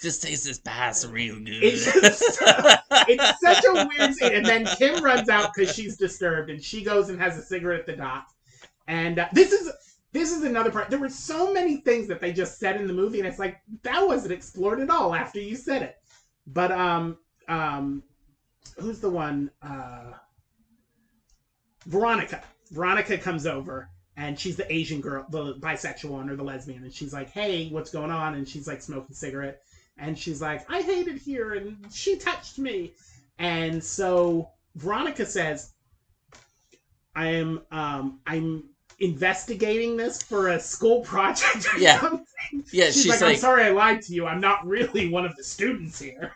[0.00, 1.62] Just taste this pass real good.
[1.62, 2.38] It's just-
[3.08, 4.34] It's such a weird scene.
[4.34, 7.80] And then Kim runs out because she's disturbed and she goes and has a cigarette
[7.80, 8.28] at the dock.
[8.86, 9.70] And uh, this is
[10.12, 10.88] this is another part.
[10.90, 13.60] There were so many things that they just said in the movie, and it's like
[13.82, 15.96] that wasn't explored at all after you said it.
[16.46, 17.18] But um
[17.48, 18.02] um,
[18.78, 19.50] who's the one?
[19.62, 20.12] Uh,
[21.86, 22.42] Veronica.
[22.70, 23.88] Veronica comes over
[24.18, 27.68] and she's the Asian girl, the bisexual one or the lesbian, and she's like, "Hey,
[27.70, 29.62] what's going on?" And she's like smoking a cigarette,
[29.96, 32.92] and she's like, "I hate it here," and she touched me,
[33.38, 35.72] and so Veronica says,
[37.14, 38.64] "I am, um, I'm."
[39.00, 42.00] investigating this for a school project or Yeah.
[42.00, 42.24] something.
[42.72, 44.26] yeah, She's, she's, like, like, I'm sorry I lied to you.
[44.26, 46.32] I'm not really one of the students here.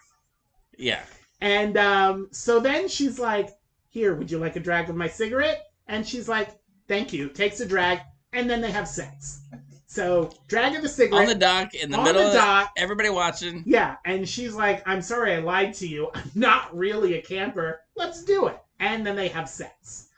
[0.78, 1.00] yeah.
[1.40, 3.48] And um, so then she's like,
[3.88, 6.50] "Here, would you like a drag of my cigarette?" And she's like,
[6.92, 8.00] "Thank you." Takes a drag,
[8.34, 9.40] and then they have sex.
[9.86, 12.72] So drag of the cigarette On the dock, in the middle the of dock.
[12.76, 13.62] everybody watching.
[13.64, 16.10] Yeah, and she's like, "I'm sorry, I lied to you.
[16.14, 17.80] I'm not really a camper.
[17.96, 20.08] Let's do it." And then they have sex.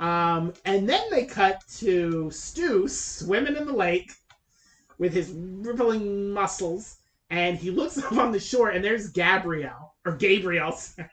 [0.00, 4.12] Um, and then they cut to Stu swimming in the lake
[4.98, 6.96] with his rippling muscles,
[7.30, 11.08] and he looks up on the shore, and there's Gabrielle or Gabrielle, sorry.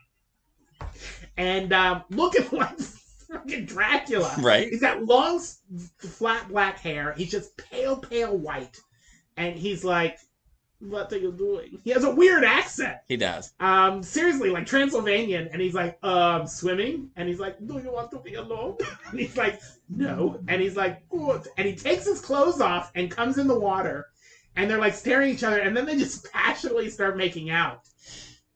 [1.38, 2.78] and um, looking like
[3.34, 4.36] fucking Dracula.
[4.40, 4.70] Right.
[4.70, 5.42] He's got long,
[5.98, 7.14] flat black hair.
[7.14, 8.80] He's just pale, pale white,
[9.38, 10.20] and he's like,
[10.80, 12.98] "What are you doing?" He has a weird accent.
[13.08, 13.54] He does.
[13.60, 18.12] Um, seriously, like Transylvanian, and he's like, um, swimming, and he's like, do you want
[18.12, 18.78] to be alone?
[19.10, 23.10] and he's like, no, and he's like, good, and he takes his clothes off and
[23.12, 24.08] comes in the water,
[24.56, 27.82] and they're like staring at each other, and then they just passionately start making out.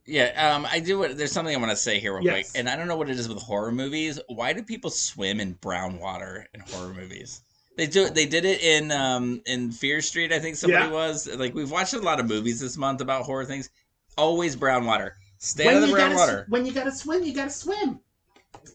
[0.07, 0.99] Yeah, um, I do.
[0.99, 2.51] What there's something I want to say here real Yes.
[2.51, 4.19] quick, and I don't know what it is with horror movies.
[4.27, 7.41] Why do people swim in brown water in horror movies?
[7.75, 8.09] They do.
[8.09, 10.31] They did it in um in Fear Street.
[10.31, 10.91] I think somebody Yeah.
[10.91, 11.53] was like.
[11.53, 13.69] We've watched a lot of movies this month about horror things.
[14.17, 15.15] Always brown water.
[15.39, 16.45] Stay out of the brown gotta, water.
[16.49, 17.99] when you gotta swim, you gotta swim.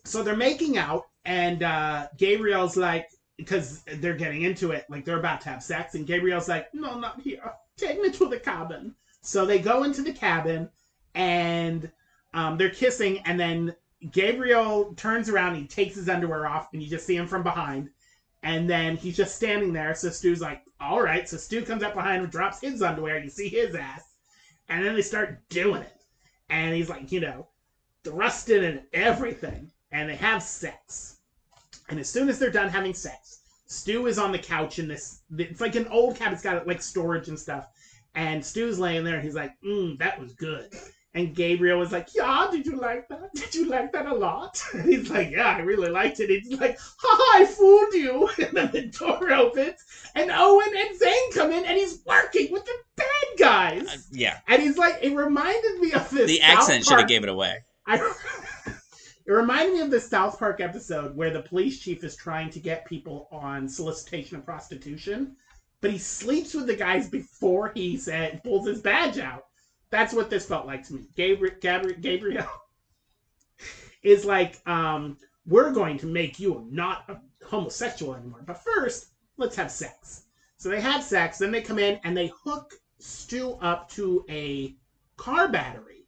[0.05, 5.19] So they're making out, and uh, Gabriel's like, because they're getting into it, like they're
[5.19, 7.53] about to have sex, and Gabriel's like, no, not here.
[7.77, 8.95] Take me to the cabin.
[9.23, 10.69] So they go into the cabin,
[11.15, 11.91] and
[12.35, 13.75] um, they're kissing, and then
[14.11, 17.91] Gabriel turns around, he takes his underwear off, and you just see him from behind.
[18.43, 19.95] And then he's just standing there.
[19.95, 21.29] So Stu's like, all right.
[21.29, 23.23] So Stu comes up behind him, drops his underwear.
[23.23, 24.03] You see his ass.
[24.69, 26.03] And then they start doing it.
[26.51, 27.47] And he's like, you know,
[28.03, 29.71] thrusting and everything.
[29.93, 31.19] And they have sex.
[31.89, 35.21] And as soon as they're done having sex, Stu is on the couch in this.
[35.39, 36.35] It's like an old cabin.
[36.35, 37.69] It's got like storage and stuff.
[38.15, 40.75] And Stu's laying there and he's like, mm, that was good.
[41.15, 43.31] And Gabriel was like, yeah, did you like that?
[43.35, 44.63] Did you like that a lot?
[44.75, 46.31] And he's like, yeah, I really liked it.
[46.31, 48.31] He's like, ha, I fooled you.
[48.39, 49.77] And then the door opens
[50.15, 53.89] and Owen and Zane come in and he's working with the bad guys.
[53.89, 56.29] Uh, yeah, And he's like, it reminded me of this.
[56.29, 57.59] the South accent should have gave it away.
[57.87, 57.97] I,
[59.27, 62.59] it reminded me of the South Park episode where the police chief is trying to
[62.61, 65.37] get people on solicitation of prostitution,
[65.81, 69.45] but he sleeps with the guys before he said pulls his badge out.
[69.93, 71.03] That's what this felt like to me.
[71.15, 72.47] Gabriel, Gabriel, Gabriel
[74.03, 79.55] is like, um, we're going to make you not a homosexual anymore, but first, let's
[79.57, 80.23] have sex.
[80.57, 84.75] So they have sex, then they come in and they hook Stu up to a
[85.19, 86.07] car battery.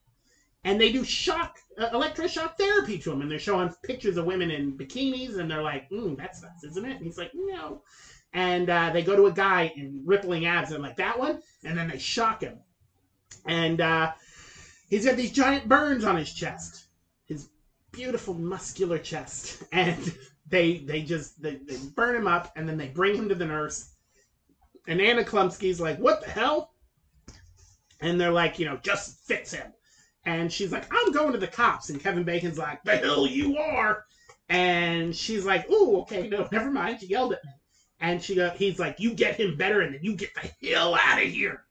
[0.64, 3.20] And they do shock uh, electroshock therapy to him.
[3.20, 5.36] And they're showing pictures of women in bikinis.
[5.36, 6.96] And they're like mm, that's nuts isn't it?
[6.96, 7.82] And he's like no.
[8.32, 10.70] And uh, they go to a guy in rippling abs.
[10.70, 11.42] And like that one?
[11.64, 12.60] And then they shock him
[13.46, 14.12] and uh,
[14.88, 16.86] he's got these giant burns on his chest
[17.26, 17.48] his
[17.92, 20.14] beautiful muscular chest and
[20.46, 23.46] they they just they, they burn him up and then they bring him to the
[23.46, 23.94] nurse
[24.86, 26.72] and Anna Chlumsky's like what the hell
[28.00, 29.72] and they're like you know just fix him
[30.26, 31.90] and she's like, I'm going to the cops.
[31.90, 34.04] And Kevin Bacon's like, the hell you are.
[34.48, 37.00] And she's like, ooh, okay, no, never mind.
[37.00, 37.50] She yelled at me.
[38.00, 40.94] And she go, he's like, you get him better and then you get the hell
[40.94, 41.64] out of here.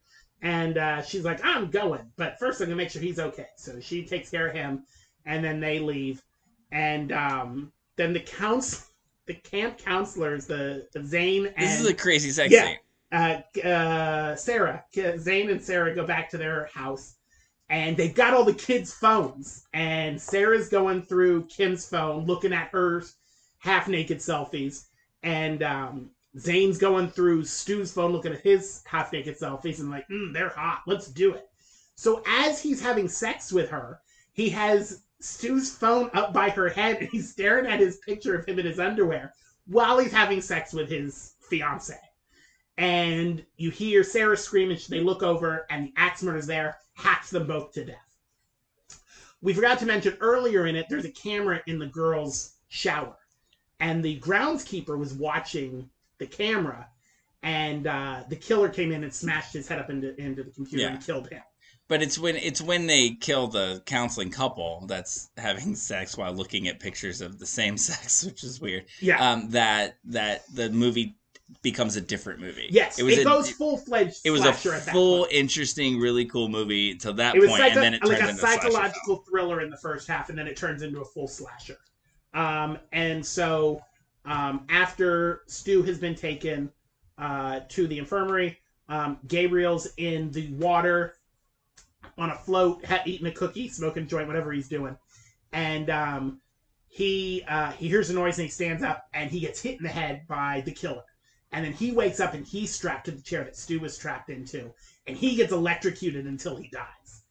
[0.44, 2.12] And uh, she's like, I'm going.
[2.16, 3.48] But first I'm going to make sure he's okay.
[3.56, 4.84] So she takes care of him.
[5.26, 6.22] And then they leave.
[6.70, 8.90] And um, then the counts,
[9.26, 12.66] the camp counselors, the, the Zane and This is a crazy sex Yeah.
[12.66, 12.78] scene.
[13.12, 14.84] uh, uh, Sarah,
[15.18, 17.16] Zane and Sarah go back to their house,
[17.70, 19.66] and they've got all the kids' phones.
[19.72, 23.02] And Sarah's going through Kim's phone, looking at her
[23.58, 24.86] half-naked selfies,
[25.22, 30.32] and um, Zane's going through Stu's phone, looking at his half-naked selfies, and like, mm,
[30.32, 30.82] they're hot.
[30.86, 31.48] Let's do it.
[31.94, 34.00] So as he's having sex with her,
[34.32, 38.46] he has Stu's phone up by her head, and he's staring at his picture of
[38.46, 39.32] him in his underwear
[39.66, 41.98] while he's having sex with his fiance
[42.76, 47.30] and you hear Sarah scream, and they look over, and the axe murder's there, hacks
[47.30, 47.96] them both to death.
[49.40, 53.16] We forgot to mention earlier in it, there's a camera in the girl's shower,
[53.80, 55.88] and the groundskeeper was watching
[56.30, 56.88] the camera,
[57.42, 60.84] and uh, the killer came in and smashed his head up into, into the computer
[60.84, 60.94] Yeah.
[60.94, 61.42] and killed him.
[61.86, 66.66] But it's when it's when they kill the counseling couple that's having sex while looking
[66.68, 68.86] at pictures of the same sex, which is weird.
[69.00, 69.32] Yeah.
[69.32, 71.16] Um, that that the movie
[71.62, 72.68] becomes a different movie.
[72.70, 74.20] yes, it, it was a, goes full fledged.
[74.24, 77.98] it was a full, interesting, really cool movie until that point, psycho- and then it
[78.00, 80.56] turns like a into a slasher psychological thriller in the first half, and then it
[80.56, 81.76] turns into a full slasher.
[82.32, 83.82] Um, and so
[84.24, 86.70] um, after Stu has been taken
[87.18, 91.14] uh, to the infirmary, um, Gabriel's in the water
[92.18, 94.96] on a float, ha- eating a cookie, smoking a joint, whatever he's doing,
[95.52, 96.40] and um,
[96.88, 99.82] he uh, he hears a noise and he stands up and he gets hit in
[99.82, 101.02] the head by the killer.
[101.52, 104.30] And then he wakes up and he's strapped to the chair that Stu was strapped
[104.30, 104.72] into,
[105.06, 107.23] and he gets electrocuted until he dies.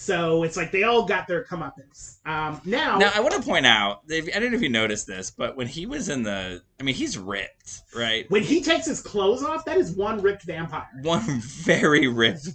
[0.00, 2.24] So it's like they all got their comeuppance.
[2.24, 5.32] Um, now, Now I want to point out, I don't know if you noticed this,
[5.32, 8.24] but when he was in the, I mean, he's ripped, right?
[8.30, 10.88] when he takes his clothes off, that is one ripped vampire.
[11.02, 12.48] one very ripped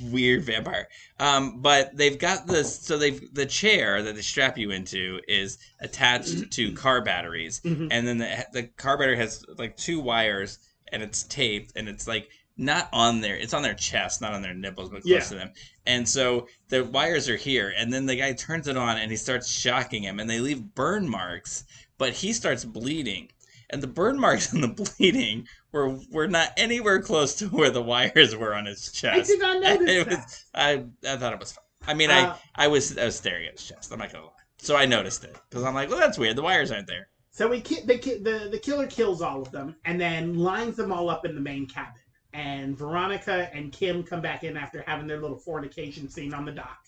[0.00, 0.86] weird vampire
[1.18, 5.58] um but they've got this so they've the chair that they strap you into is
[5.80, 7.88] attached to car batteries Mhm.
[7.90, 10.60] and then the, the car battery has like two wires
[10.92, 12.28] and it's taped and it's like
[12.58, 15.20] not on their it's on their chest not on their nipples but close Yeah.
[15.20, 15.52] to them
[15.86, 19.16] and so the wires are here and then the guy turns it on and he
[19.16, 21.64] starts shocking him and they leave burn marks
[21.98, 23.28] but he starts bleeding
[23.70, 24.68] and the burn marks and the
[24.98, 29.18] bleeding were were not anywhere close to where the wires were on his chest.
[29.18, 30.42] I did not notice it that.
[30.54, 31.64] I I thought it was fun.
[31.86, 33.92] I mean, Uh, I I was I was staring at his chest.
[33.92, 34.32] I'm not gonna lie.
[34.56, 36.36] So I noticed it because I'm like, well, that's weird.
[36.36, 37.08] The wires aren't there.
[37.30, 40.90] So we ki- the, the the killer kills all of them and then lines them
[40.90, 42.00] all up in the main cabin.
[42.32, 46.52] And Veronica and Kim come back in after having their little fornication scene on the
[46.52, 46.84] dock,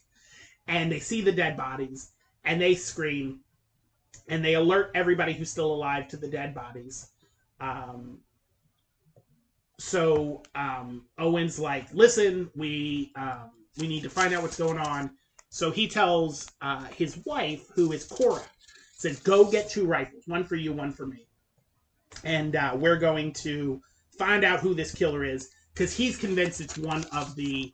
[0.68, 2.12] and they see the dead bodies
[2.44, 3.40] and they scream,
[4.28, 7.10] and they alert everybody who's still alive to the dead bodies.
[7.60, 8.18] Um,
[9.78, 15.10] so um, Owen's like, "Listen, we um, we need to find out what's going on."
[15.48, 18.42] So he tells uh, his wife, who is Cora,
[18.94, 21.26] says, "Go get two rifles, one for you, one for me,
[22.24, 23.82] and uh, we're going to
[24.20, 27.72] find out who this killer is because he's convinced it's one of the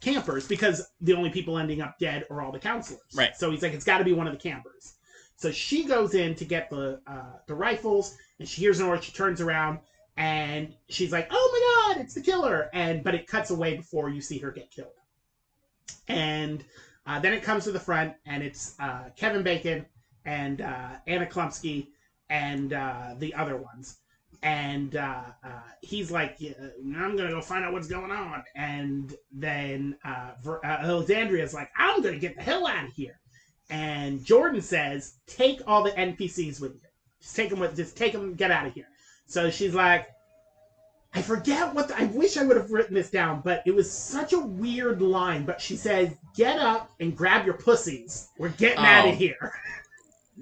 [0.00, 3.00] campers because the only people ending up dead are all the counselors.
[3.14, 3.36] Right.
[3.36, 4.94] So he's like, it's got to be one of the campers.
[5.36, 9.02] So she goes in to get the uh, the rifles, and she hears an order.
[9.02, 9.78] She turns around,
[10.16, 14.08] and she's like, "Oh my god, it's the killer!" And but it cuts away before
[14.10, 15.00] you see her get killed.
[16.08, 16.64] And
[17.06, 19.86] uh, then it comes to the front, and it's uh, Kevin Bacon
[20.24, 21.88] and uh, Anna Chlumsky
[22.30, 23.98] and uh, the other ones.
[24.44, 25.48] And uh, uh,
[25.80, 28.44] he's like, "Yeah, I'm going to go find out what's going on.
[28.54, 32.92] And then uh, Ver- uh, Alexandria's like, I'm going to get the hell out of
[32.92, 33.18] here.
[33.70, 36.80] And Jordan says, take all the NPCs with you.
[37.22, 38.86] Just take them with, just take them, get out of here.
[39.26, 40.08] So she's like,
[41.14, 43.90] I forget what the, I wish I would have written this down, but it was
[43.90, 45.46] such a weird line.
[45.46, 48.28] But she says, "Get up and grab your pussies.
[48.36, 49.10] We're getting out Oh.
[49.12, 49.52] of here."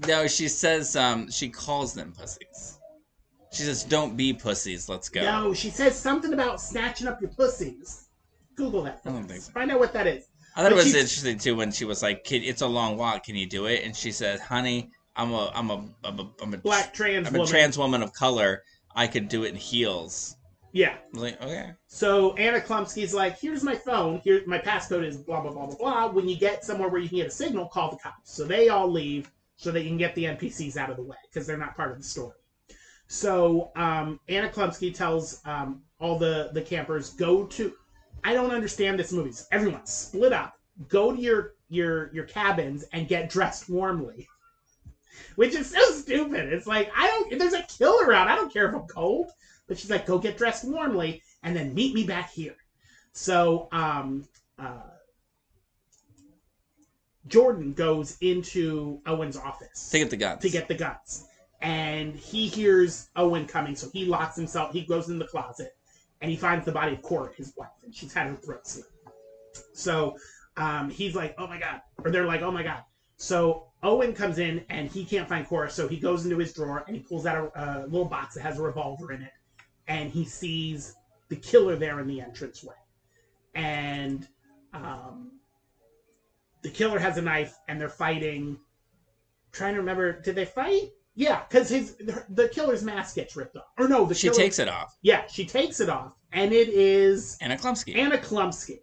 [0.08, 2.78] No, she says um she calls them pussies.
[3.52, 4.88] She says, "Don't be pussies.
[4.88, 8.08] Let's go." No, she says something about snatching up your pussies.
[8.56, 9.00] Google that.
[9.04, 9.52] I don't think so.
[9.52, 10.26] Find out what that is.
[10.56, 12.96] I thought it was she's- interesting too when she was like, Kid, "It's a long
[12.96, 13.24] walk.
[13.24, 16.54] Can you do it?" And she says, "Honey, I'm a I'm a I'm a, I'm
[16.54, 17.50] a Black trans I'm a woman.
[17.50, 18.62] trans woman of color.
[18.94, 20.36] I could do it in heels."
[20.74, 20.94] yeah.
[20.94, 21.72] I was like, okay.
[21.86, 24.20] So Anna Chlumsky's like, "Here's my phone.
[24.24, 26.06] Here, my passcode is blah blah blah blah blah.
[26.08, 28.70] When you get somewhere where you can get a signal, call the cops." So they
[28.70, 31.58] all leave so that you can get the NPCs out of the way because they're
[31.58, 32.36] not part of the story.
[33.12, 37.74] So um, Anna Chlumsky tells um, all the the campers go to.
[38.24, 39.32] I don't understand this movie.
[39.32, 40.54] So everyone split up.
[40.88, 44.26] Go to your your your cabins and get dressed warmly.
[45.36, 46.54] Which is so stupid.
[46.54, 47.30] It's like I don't.
[47.30, 48.28] If There's a killer out.
[48.28, 49.30] I don't care if I'm cold.
[49.68, 52.56] But she's like, go get dressed warmly and then meet me back here.
[53.12, 54.26] So um,
[54.58, 54.88] uh,
[57.26, 60.40] Jordan goes into Owen's office To get the guns.
[60.40, 61.26] to get the guns.
[61.62, 64.72] And he hears Owen coming, so he locks himself.
[64.72, 65.76] He goes in the closet
[66.20, 68.86] and he finds the body of Cora, his wife, and she's had her throat slit.
[69.72, 70.16] So
[70.56, 71.80] um, he's like, oh my God.
[72.04, 72.82] Or they're like, oh my God.
[73.16, 76.84] So Owen comes in and he can't find Cora, so he goes into his drawer
[76.88, 79.32] and he pulls out a, a little box that has a revolver in it.
[79.86, 80.96] And he sees
[81.28, 82.74] the killer there in the entranceway.
[83.54, 84.26] And
[84.74, 85.32] um,
[86.62, 88.58] the killer has a knife and they're fighting.
[89.52, 90.90] Trying to remember, did they fight?
[91.14, 93.66] Yeah, because his the killer's mask gets ripped off.
[93.78, 94.96] Or no, the she killer, takes it off.
[95.02, 97.96] Yeah, she takes it off, and it is Anna Chlumsky.
[97.96, 98.78] Anna Chlumsky,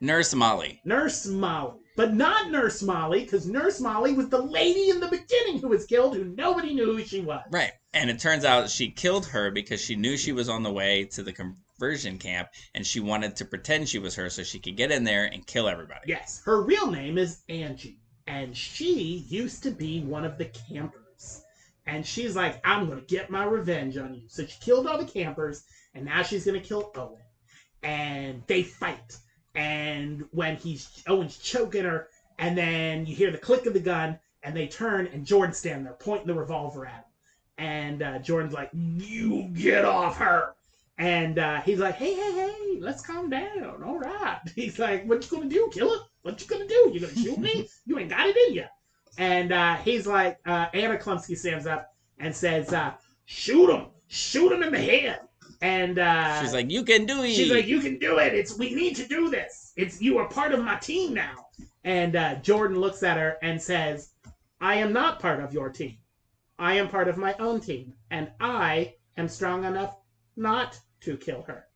[0.00, 0.80] Nurse Molly.
[0.84, 5.58] Nurse Molly, but not Nurse Molly, because Nurse Molly was the lady in the beginning
[5.60, 7.42] who was killed, who nobody knew who she was.
[7.50, 7.72] Right.
[7.92, 11.04] And it turns out she killed her because she knew she was on the way
[11.06, 14.76] to the conversion camp and she wanted to pretend she was her so she could
[14.76, 16.00] get in there and kill everybody.
[16.06, 20.99] Yes, her real name is Angie, and she used to be one of the campers.
[21.86, 24.22] And she's like, I'm gonna get my revenge on you.
[24.28, 27.20] So she killed all the campers, and now she's gonna kill Owen.
[27.82, 29.16] And they fight.
[29.54, 32.08] And when he's Owen's choking her,
[32.38, 35.84] and then you hear the click of the gun, and they turn, and Jordan's standing
[35.84, 37.04] there pointing the revolver at him.
[37.58, 40.54] And uh, Jordan's like, "You get off her!"
[40.96, 43.82] And uh, he's like, "Hey, hey, hey, let's calm down.
[43.84, 45.68] All right." He's like, "What you gonna do?
[45.72, 46.90] Kill her?" What you gonna do?
[46.92, 47.68] You gonna shoot me?
[47.86, 48.64] You ain't got it in you.
[49.18, 53.86] And uh, he's like, uh, Anna Chlumsky stands up and says, uh, "Shoot him!
[54.08, 55.20] Shoot him in the head!"
[55.62, 57.32] And uh, She's like, you can do it.
[57.32, 58.34] She's like, "You can do it.
[58.34, 59.72] It's we need to do this.
[59.76, 61.46] It's you are part of my team now."
[61.84, 64.12] And uh, Jordan looks at her and says,
[64.60, 65.98] "I am not part of your team.
[66.58, 69.96] I am part of my own team, and I am strong enough
[70.36, 71.66] not to kill her,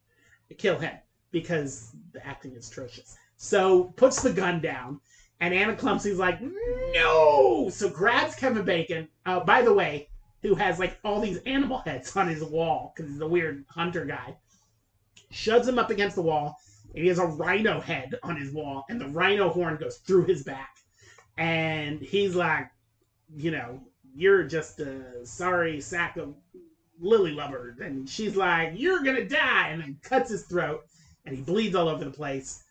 [0.59, 0.95] kill him,
[1.31, 5.01] because the acting is atrocious." So puts the gun down,
[5.41, 9.09] and Anna Chlumsky's like, "No!" So grabs Kevin Bacon.
[9.27, 10.09] Uh, by the way,
[10.43, 14.05] who has like all these animal heads on his wall because he's a weird hunter
[14.05, 14.37] guy
[15.35, 16.59] shoves him up against the wall,
[16.95, 20.25] and he has a rhino head on his wall, and the rhino horn goes through
[20.25, 20.77] his back.
[21.37, 22.71] And he's like,
[23.35, 23.81] you know,
[24.15, 26.35] you're just a sorry sack of
[27.01, 27.81] lily lovers.
[27.81, 30.85] And she's like, you're gonna die, and then cuts his throat,
[31.27, 32.64] and he bleeds all over the place.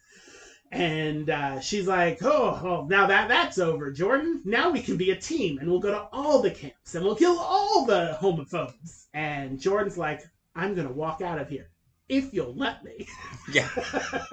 [0.73, 4.41] And uh, she's like, oh, oh, now that that's over, Jordan.
[4.43, 7.15] Now we can be a team, and we'll go to all the camps, and we'll
[7.15, 9.05] kill all the homophobes.
[9.13, 10.23] And Jordan's like,
[10.55, 11.69] I'm gonna walk out of here
[12.09, 13.07] if you'll let me.
[13.53, 13.69] yeah,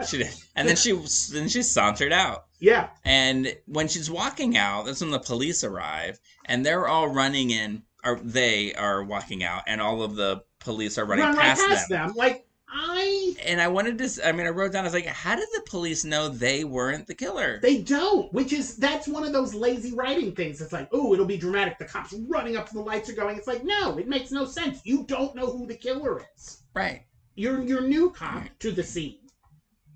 [0.07, 0.35] she did.
[0.57, 0.93] And then she
[1.33, 2.47] then she sauntered out.
[2.59, 7.51] yeah, And when she's walking out, that's when the police arrive, and they're all running
[7.51, 11.43] in, or they are walking out, and all of the police are running run right
[11.43, 12.09] past, past them.
[12.09, 12.17] them.
[12.17, 15.35] Like I, And I wanted to, I mean, I wrote down, I was like, how
[15.35, 17.59] did the police know they weren't the killer?
[17.61, 18.33] they don't.
[18.33, 20.61] Which is that's one of those lazy writing things.
[20.61, 21.79] It's like, oh, it'll be dramatic.
[21.79, 23.37] The cops running up to the lights are going.
[23.37, 24.81] It's like, no, it makes no sense.
[24.85, 26.63] You don't know who the killer is.
[26.75, 27.03] right.
[27.37, 29.19] You're you're new cop to the scene.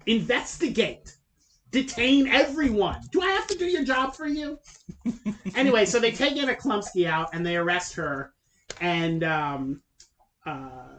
[0.07, 1.17] Investigate.
[1.71, 3.01] Detain everyone.
[3.11, 4.59] Do I have to do your job for you?
[5.57, 8.33] anyway, so they take Anna Chlumsky out and they arrest her,
[8.81, 9.83] and um,
[10.47, 10.94] uh,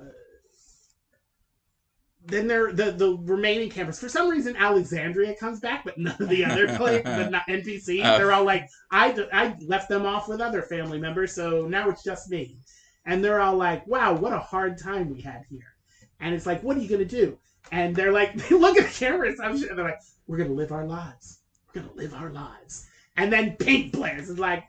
[2.27, 3.99] then they're the the remaining campers.
[3.99, 8.01] For some reason, Alexandria comes back, but none of the other play, the not NPCs.
[8.03, 8.07] Oh.
[8.07, 8.17] Uh.
[8.17, 12.03] They're all like, I I left them off with other family members, so now it's
[12.03, 12.57] just me.
[13.05, 15.75] And they're all like, wow, what a hard time we had here.
[16.19, 17.37] And it's like, what are you gonna do?
[17.71, 19.39] And they're like, they look at the cameras.
[19.41, 21.39] I'm sure they're like, we're gonna live our lives.
[21.73, 22.87] We're gonna live our lives.
[23.17, 24.63] And then Pink blares is like,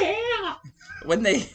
[0.00, 0.54] yeah.
[1.04, 1.48] When they,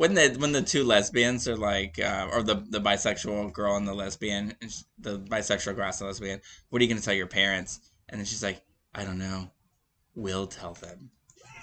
[0.00, 3.86] when the when the two lesbians are like, uh, or the the bisexual girl and
[3.86, 4.54] the lesbian,
[4.98, 6.40] the bisexual girl and the lesbian,
[6.70, 8.62] "What are you gonna tell your parents?" And then she's like,
[8.94, 9.50] "I don't know.
[10.14, 11.10] We'll tell them."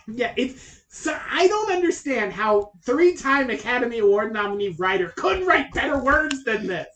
[0.08, 5.98] Yeah, it's so I don't understand how three-time Academy Award nominee writer couldn't write better
[5.98, 6.94] words than this.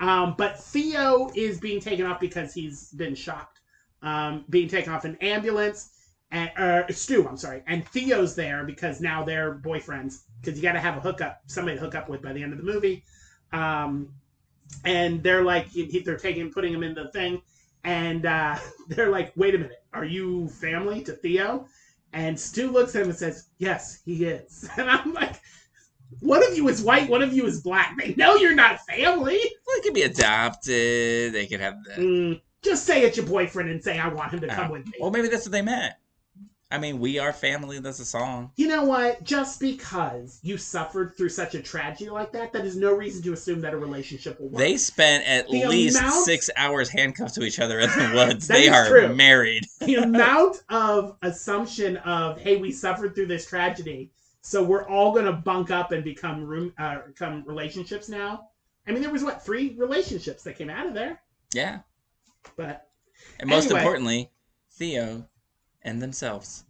[0.00, 3.60] Um, but Theo is being taken off because he's been shocked.
[4.00, 5.90] Um, being taken off in ambulance,
[6.30, 10.72] and uh, Stu, I'm sorry, and Theo's there because now they're boyfriends because you got
[10.72, 13.04] to have a hookup, somebody to hook up with by the end of the movie.
[13.52, 14.10] Um,
[14.84, 17.40] and they're like, they're taking, putting him in the thing,
[17.84, 18.56] and uh,
[18.88, 21.66] they're like, wait a minute, are you family to Theo?
[22.12, 24.68] And Stu looks at him and says, Yes, he is.
[24.78, 25.34] And I'm like,
[26.20, 27.96] One of you is white, one of you is black.
[27.98, 29.38] They know you're not family.
[29.66, 31.34] Well, they could be adopted.
[31.34, 32.02] They could have the.
[32.02, 34.72] Mm, just say it's your boyfriend and say, I want him to come Oh.
[34.72, 34.92] with me.
[34.98, 35.92] Well, maybe that's what they meant.
[36.70, 37.78] I mean, we are family.
[37.80, 38.50] That's a song.
[38.56, 39.22] You know what?
[39.24, 43.32] Just because you suffered through such a tragedy like that, that is no reason to
[43.32, 44.58] assume that a relationship will work.
[44.58, 48.46] They spent at The least amount- six hours handcuffed to each other in the woods.
[48.48, 49.14] They are true.
[49.14, 49.64] married.
[49.80, 54.10] the amount of assumption of, hey, we suffered through this tragedy,
[54.42, 58.48] so we're all gonna bunk up and become room, uh, become relationships now.
[58.86, 61.22] I mean, there was what three relationships that came out of there,
[61.54, 61.78] Yeah.
[62.56, 62.90] but
[63.40, 63.80] And most Anyway.
[63.80, 64.30] importantly,
[64.72, 65.26] Theo
[65.88, 66.64] and themselves.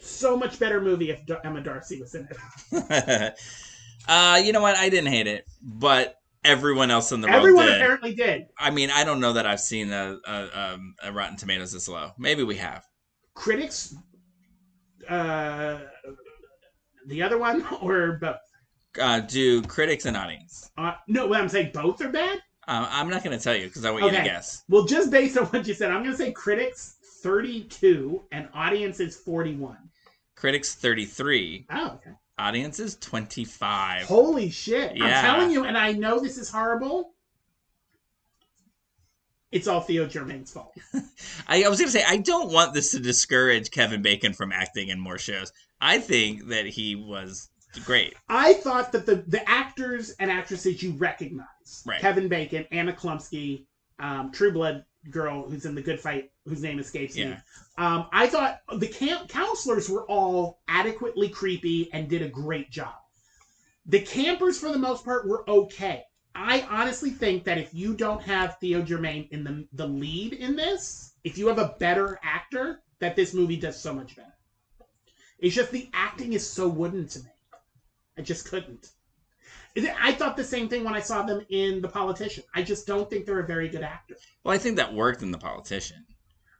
[0.00, 2.26] so much better movie if Emma D'Arcy was in
[2.72, 3.34] it.
[4.08, 4.76] uh, you know what?
[4.76, 7.80] I didn't hate it, but everyone else in the Everyone world did.
[7.80, 8.46] apparently did.
[8.58, 11.88] I mean, I don't know that I've seen a, a, um, a Rotten Tomatoes this
[11.88, 12.10] low.
[12.18, 12.84] Maybe we have.
[13.34, 13.94] Critics,
[15.08, 15.78] uh,
[17.06, 18.36] the other one or both?
[19.00, 20.70] Uh, do critics and audience?
[20.76, 22.38] Uh, no, what I'm saying, both are bad.
[22.68, 24.64] Uh, I'm not going to tell you because I want you to guess.
[24.68, 29.16] Well, just based on what you said, I'm gonna say critics 32 and audience is
[29.16, 29.76] 41.
[30.34, 32.10] Critics 33, Oh, okay.
[32.38, 34.02] audience is 25.
[34.06, 34.96] Holy shit.
[34.96, 35.04] Yeah.
[35.04, 37.12] I'm telling you, and I know this is horrible.
[39.52, 40.74] It's all Theo Germaine's fault.
[41.46, 44.50] I, I was going to say, I don't want this to discourage Kevin Bacon from
[44.50, 45.52] acting in more shows.
[45.80, 47.50] I think that he was
[47.84, 48.14] great.
[48.30, 51.46] I thought that the, the actors and actresses you recognize,
[51.86, 52.00] Right.
[52.00, 53.66] Kevin Bacon, Anna Chlumsky,
[53.98, 57.36] um, True Blood girl who's in the Good Fight, whose name escapes me.
[57.76, 62.94] Um, I thought the camp counselors were all adequately creepy and did a great job.
[63.86, 66.04] The campers, for the most part, were okay.
[66.34, 70.56] I honestly think that if you don't have Theo Germaine in the the lead in
[70.56, 74.32] this, if you have a better actor, that this movie does so much better.
[75.38, 77.30] It's just the acting is so wooden to me.
[78.16, 78.92] I just couldn't.
[80.00, 82.44] I thought the same thing when I saw them in The Politician.
[82.54, 84.16] I just don't think they're a very good actor.
[84.44, 86.04] Well, I think that worked in the politician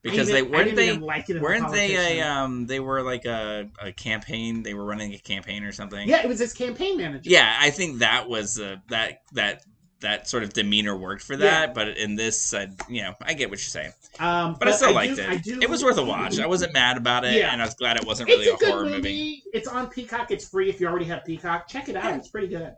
[0.02, 2.80] because I they I weren't they like it in The weren't they a um they
[2.80, 6.08] were like a, a campaign they were running a campaign or something.
[6.08, 7.28] Yeah, it was his campaign manager.
[7.30, 9.62] Yeah, I think that was uh, that that
[10.00, 11.74] that sort of demeanor worked for that.
[11.74, 13.92] But in this, I, you know, I get what you're saying.
[14.18, 15.44] Um, But, I still do- liked I it.
[15.44, 16.40] do- It was worth a watch.
[16.40, 17.52] I wasn't mad about it, Yeah.
[17.52, 18.96] and I was glad it wasn't really It's a a, horror movie.
[18.96, 19.42] movie.
[19.52, 20.32] It's on Peacock.
[20.32, 21.68] It's free if you already have Peacock.
[21.68, 22.02] Check it out.
[22.02, 22.16] Yeah.
[22.16, 22.72] It's pretty good.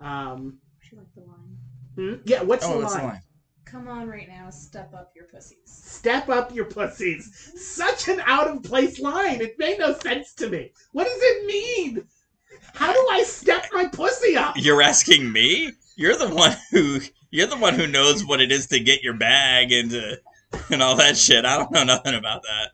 [0.00, 1.56] Um, She liked the line.
[1.94, 2.14] hmm?
[2.24, 2.42] yeah.
[2.42, 3.02] What's Oh, the what's line?
[3.02, 3.20] the line?
[3.64, 5.58] Come on right now, step up your pussies.
[5.64, 7.50] Step up your pussies.
[7.56, 9.40] Such an out of place line.
[9.40, 10.70] It made no sense to me.
[10.92, 12.06] What does it mean?
[12.74, 14.54] How do I step my pussy up?
[14.56, 15.72] You're asking me?
[15.96, 17.00] You're the one who
[17.32, 20.20] you're the one who knows what it is to get your bag and to,
[20.70, 21.44] and all that shit.
[21.44, 22.70] I don't know nothing about that.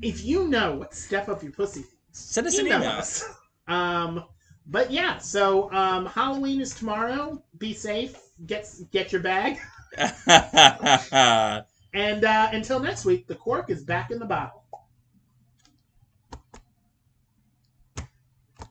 [0.00, 2.90] If you know what step up your pussy Send us an email email.
[2.92, 3.24] us.
[3.68, 4.24] Um,
[4.66, 7.42] but yeah, so um, Halloween is tomorrow.
[7.58, 8.16] Be safe.
[8.46, 9.58] Get get your bag.
[11.94, 14.63] And uh, until next week, the cork is back in the bottle.